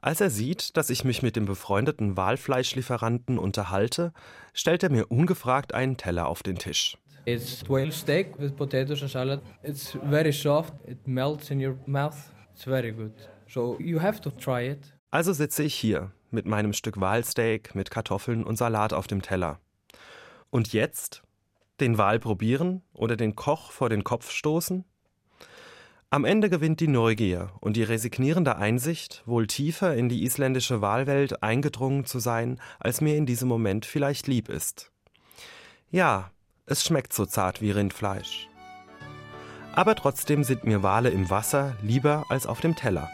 Als 0.00 0.20
er 0.20 0.30
sieht, 0.30 0.76
dass 0.76 0.88
ich 0.88 1.02
mich 1.02 1.22
mit 1.22 1.34
dem 1.34 1.46
befreundeten 1.46 2.16
Walfleischlieferanten 2.16 3.38
unterhalte, 3.40 4.12
stellt 4.52 4.84
er 4.84 4.90
mir 4.92 5.10
ungefragt 5.10 5.74
einen 5.74 5.96
Teller 5.96 6.28
auf 6.28 6.44
den 6.44 6.58
Tisch. 6.58 6.96
It's 7.24 7.68
whale 7.68 7.90
steak 7.90 8.38
with 8.38 8.52
potatoes 8.52 9.02
and 9.02 9.10
salad. 9.10 9.40
It's 9.64 9.98
very 10.08 10.32
soft. 10.32 10.74
It 10.86 11.08
melts 11.08 11.50
in 11.50 11.58
your 11.58 11.76
mouth. 11.86 12.30
It's 12.54 12.62
very 12.62 12.92
good. 12.92 13.14
So 13.54 13.78
you 13.78 14.02
have 14.02 14.20
to 14.22 14.30
try 14.30 14.68
it. 14.68 14.80
Also 15.12 15.32
sitze 15.32 15.62
ich 15.62 15.76
hier 15.76 16.10
mit 16.32 16.44
meinem 16.44 16.72
Stück 16.72 17.00
Walsteak 17.00 17.76
mit 17.76 17.88
Kartoffeln 17.88 18.42
und 18.42 18.56
Salat 18.56 18.92
auf 18.92 19.06
dem 19.06 19.22
Teller. 19.22 19.60
Und 20.50 20.72
jetzt 20.72 21.22
den 21.78 21.96
Wal 21.96 22.18
probieren 22.18 22.82
oder 22.94 23.16
den 23.16 23.36
Koch 23.36 23.70
vor 23.70 23.88
den 23.88 24.02
Kopf 24.02 24.32
stoßen? 24.32 24.84
Am 26.10 26.24
Ende 26.24 26.50
gewinnt 26.50 26.80
die 26.80 26.88
Neugier 26.88 27.52
und 27.60 27.76
die 27.76 27.84
resignierende 27.84 28.56
Einsicht, 28.56 29.22
wohl 29.24 29.46
tiefer 29.46 29.94
in 29.94 30.08
die 30.08 30.24
isländische 30.24 30.80
Wahlwelt 30.80 31.44
eingedrungen 31.44 32.06
zu 32.06 32.18
sein, 32.18 32.60
als 32.80 33.00
mir 33.00 33.16
in 33.16 33.24
diesem 33.24 33.48
Moment 33.48 33.86
vielleicht 33.86 34.26
lieb 34.26 34.48
ist. 34.48 34.90
Ja, 35.92 36.32
es 36.66 36.82
schmeckt 36.84 37.12
so 37.12 37.24
zart 37.24 37.60
wie 37.60 37.70
Rindfleisch. 37.70 38.48
Aber 39.76 39.94
trotzdem 39.94 40.42
sind 40.42 40.64
mir 40.64 40.82
Wale 40.82 41.10
im 41.10 41.30
Wasser 41.30 41.76
lieber 41.82 42.24
als 42.30 42.48
auf 42.48 42.60
dem 42.60 42.74
Teller. 42.74 43.08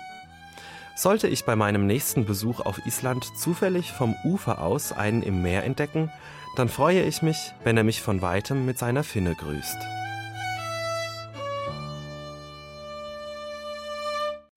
Sollte 0.97 1.29
ich 1.29 1.45
bei 1.45 1.57
meinem 1.57 1.87
nächsten 1.87 2.25
Besuch 2.25 2.61
auf 2.61 2.85
Island 2.87 3.25
zufällig 3.37 3.93
vom 3.93 4.15
Ufer 4.25 4.61
aus 4.61 4.93
einen 4.93 5.23
im 5.23 5.43
Meer 5.43 5.65
entdecken, 5.65 6.11
dann 6.57 6.69
freue 6.69 7.03
ich 7.03 7.23
mich, 7.23 7.53
wenn 7.65 7.77
er 7.77 7.85
mich 7.85 8.03
von 8.03 8.23
weitem 8.23 8.67
mit 8.67 8.79
seiner 8.79 9.05
Finne 9.05 9.35
grüßt. 9.35 9.79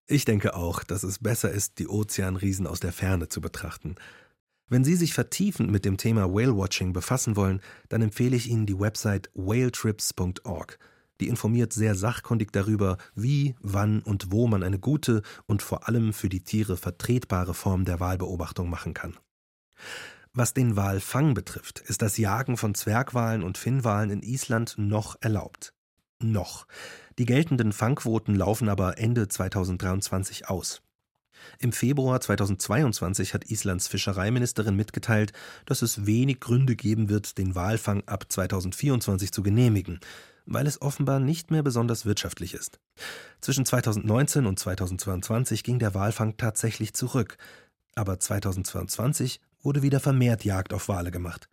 Ich 0.07 0.25
denke 0.25 0.55
auch, 0.55 0.83
dass 0.83 1.03
es 1.03 1.19
besser 1.19 1.49
ist, 1.51 1.79
die 1.79 1.87
Ozeanriesen 1.87 2.67
aus 2.67 2.79
der 2.79 2.91
Ferne 2.91 3.29
zu 3.29 3.41
betrachten. 3.41 3.95
Wenn 4.69 4.83
Sie 4.83 4.95
sich 4.95 5.13
vertiefend 5.13 5.71
mit 5.71 5.85
dem 5.85 5.97
Thema 5.97 6.31
Whale-Watching 6.31 6.93
befassen 6.93 7.35
wollen, 7.35 7.61
dann 7.89 8.01
empfehle 8.01 8.35
ich 8.35 8.49
Ihnen 8.49 8.65
die 8.65 8.79
Website 8.79 9.29
whaletrips.org. 9.33 10.77
Die 11.23 11.29
informiert 11.29 11.71
sehr 11.71 11.95
sachkundig 11.95 12.51
darüber, 12.51 12.97
wie, 13.15 13.55
wann 13.61 14.01
und 14.01 14.33
wo 14.33 14.45
man 14.45 14.61
eine 14.61 14.77
gute 14.77 15.21
und 15.45 15.61
vor 15.61 15.87
allem 15.87 16.11
für 16.11 16.27
die 16.27 16.43
Tiere 16.43 16.75
vertretbare 16.75 17.53
Form 17.53 17.85
der 17.85 18.01
Walbeobachtung 18.01 18.69
machen 18.69 18.93
kann. 18.93 19.15
Was 20.33 20.53
den 20.53 20.75
Walfang 20.75 21.33
betrifft, 21.33 21.79
ist 21.79 22.01
das 22.01 22.17
Jagen 22.17 22.57
von 22.57 22.75
Zwergwalen 22.75 23.41
und 23.41 23.57
Finnwalen 23.57 24.09
in 24.09 24.21
Island 24.21 24.75
noch 24.77 25.15
erlaubt. 25.21 25.73
Noch. 26.21 26.67
Die 27.17 27.25
geltenden 27.25 27.71
Fangquoten 27.71 28.35
laufen 28.35 28.67
aber 28.67 28.97
Ende 28.97 29.29
2023 29.29 30.49
aus. 30.49 30.81
Im 31.59 31.71
Februar 31.71 32.19
2022 32.19 33.33
hat 33.33 33.49
Islands 33.49 33.87
Fischereiministerin 33.87 34.75
mitgeteilt, 34.75 35.31
dass 35.65 35.81
es 35.83 36.05
wenig 36.05 36.41
Gründe 36.41 36.75
geben 36.75 37.07
wird, 37.07 37.37
den 37.37 37.55
Walfang 37.55 38.03
ab 38.07 38.25
2024 38.29 39.31
zu 39.31 39.41
genehmigen, 39.41 39.99
weil 40.45 40.67
es 40.67 40.81
offenbar 40.81 41.19
nicht 41.19 41.51
mehr 41.51 41.63
besonders 41.63 42.05
wirtschaftlich 42.05 42.53
ist. 42.53 42.79
Zwischen 43.41 43.65
2019 43.65 44.45
und 44.45 44.59
2022 44.59 45.63
ging 45.63 45.79
der 45.79 45.93
Walfang 45.93 46.37
tatsächlich 46.37 46.93
zurück, 46.93 47.37
aber 47.95 48.19
2022 48.19 49.39
wurde 49.61 49.81
wieder 49.81 49.99
vermehrt 49.99 50.43
Jagd 50.43 50.73
auf 50.73 50.87
Wale 50.87 51.11
gemacht. 51.11 51.47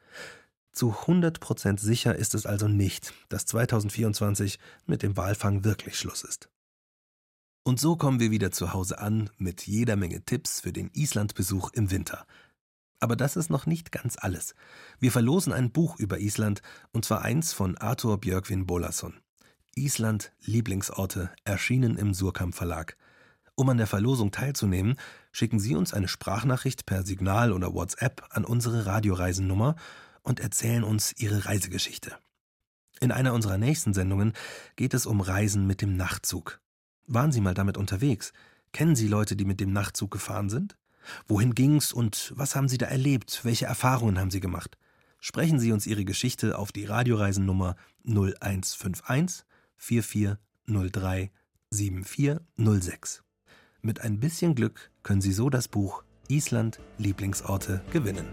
Zu 0.72 0.94
100 1.00 1.40
Prozent 1.40 1.80
sicher 1.80 2.14
ist 2.14 2.34
es 2.34 2.46
also 2.46 2.68
nicht, 2.68 3.12
dass 3.28 3.46
2024 3.46 4.58
mit 4.86 5.02
dem 5.02 5.16
Walfang 5.16 5.64
wirklich 5.64 5.98
Schluss 5.98 6.22
ist. 6.22 6.48
Und 7.62 7.78
so 7.78 7.96
kommen 7.96 8.20
wir 8.20 8.30
wieder 8.30 8.50
zu 8.52 8.72
Hause 8.72 8.98
an 8.98 9.30
mit 9.36 9.66
jeder 9.66 9.96
Menge 9.96 10.24
Tipps 10.24 10.60
für 10.60 10.72
den 10.72 10.90
Islandbesuch 10.94 11.70
im 11.74 11.90
Winter. 11.90 12.26
Aber 13.00 13.16
das 13.16 13.36
ist 13.36 13.50
noch 13.50 13.66
nicht 13.66 13.92
ganz 13.92 14.16
alles. 14.18 14.54
Wir 14.98 15.10
verlosen 15.10 15.52
ein 15.52 15.72
Buch 15.72 15.98
über 15.98 16.20
Island, 16.20 16.60
und 16.92 17.04
zwar 17.04 17.22
eins 17.22 17.52
von 17.52 17.76
Arthur 17.78 18.20
Björgvin 18.20 18.66
Bolason. 18.66 19.14
Island 19.74 20.32
Lieblingsorte, 20.44 21.30
erschienen 21.44 21.96
im 21.96 22.12
Surkamp 22.12 22.54
Verlag. 22.54 22.96
Um 23.54 23.68
an 23.70 23.78
der 23.78 23.86
Verlosung 23.86 24.30
teilzunehmen, 24.30 24.96
schicken 25.32 25.60
Sie 25.60 25.76
uns 25.76 25.94
eine 25.94 26.08
Sprachnachricht 26.08 26.86
per 26.86 27.04
Signal 27.04 27.52
oder 27.52 27.72
WhatsApp 27.72 28.26
an 28.30 28.44
unsere 28.44 28.86
Radioreisennummer 28.86 29.76
und 30.22 30.40
erzählen 30.40 30.84
uns 30.84 31.12
Ihre 31.16 31.46
Reisegeschichte. 31.46 32.16
In 33.00 33.12
einer 33.12 33.32
unserer 33.32 33.58
nächsten 33.58 33.94
Sendungen 33.94 34.34
geht 34.76 34.92
es 34.92 35.06
um 35.06 35.20
Reisen 35.20 35.66
mit 35.66 35.80
dem 35.80 35.96
Nachtzug. 35.96 36.60
Waren 37.06 37.32
Sie 37.32 37.40
mal 37.40 37.54
damit 37.54 37.78
unterwegs? 37.78 38.32
Kennen 38.72 38.94
Sie 38.94 39.08
Leute, 39.08 39.36
die 39.36 39.46
mit 39.46 39.60
dem 39.60 39.72
Nachtzug 39.72 40.10
gefahren 40.10 40.50
sind? 40.50 40.76
Wohin 41.26 41.54
ging's 41.54 41.92
und 41.92 42.32
was 42.36 42.56
haben 42.56 42.68
Sie 42.68 42.78
da 42.78 42.86
erlebt? 42.86 43.40
Welche 43.44 43.66
Erfahrungen 43.66 44.18
haben 44.18 44.30
Sie 44.30 44.40
gemacht? 44.40 44.78
Sprechen 45.20 45.60
Sie 45.60 45.72
uns 45.72 45.86
Ihre 45.86 46.04
Geschichte 46.04 46.58
auf 46.58 46.72
die 46.72 46.86
Radioreisennummer 46.86 47.76
0151 48.06 49.44
4403 49.76 51.30
7406. 51.70 53.22
Mit 53.82 54.00
ein 54.00 54.20
bisschen 54.20 54.54
Glück 54.54 54.90
können 55.02 55.20
Sie 55.20 55.32
so 55.32 55.50
das 55.50 55.68
Buch 55.68 56.02
Island 56.28 56.80
Lieblingsorte 56.98 57.82
gewinnen. 57.92 58.26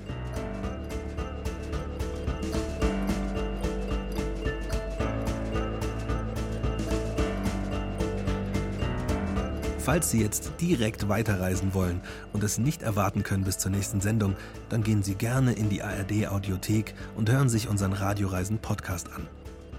Falls 9.87 10.11
Sie 10.11 10.21
jetzt 10.21 10.51
direkt 10.59 11.07
weiterreisen 11.07 11.73
wollen 11.73 12.01
und 12.33 12.43
es 12.43 12.57
nicht 12.57 12.81
erwarten 12.81 13.23
können 13.23 13.45
bis 13.45 13.57
zur 13.57 13.71
nächsten 13.71 14.01
Sendung, 14.01 14.35
dann 14.67 14.83
gehen 14.83 15.01
Sie 15.01 15.15
gerne 15.15 15.53
in 15.53 15.69
die 15.69 15.81
ARD 15.81 16.27
Audiothek 16.27 16.93
und 17.15 17.31
hören 17.31 17.47
sich 17.47 17.69
unseren 17.69 17.93
Radioreisen 17.93 18.59
Podcast 18.59 19.09
an. 19.13 19.29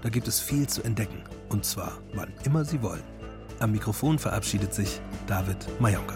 Da 0.01 0.09
gibt 0.09 0.27
es 0.27 0.39
viel 0.39 0.65
zu 0.65 0.81
entdecken 0.81 1.21
und 1.49 1.63
zwar 1.63 1.99
wann 2.15 2.33
immer 2.43 2.65
Sie 2.65 2.81
wollen. 2.81 3.03
Am 3.59 3.71
Mikrofon 3.71 4.17
verabschiedet 4.17 4.73
sich 4.73 4.99
David 5.27 5.67
Mayonga. 5.79 6.15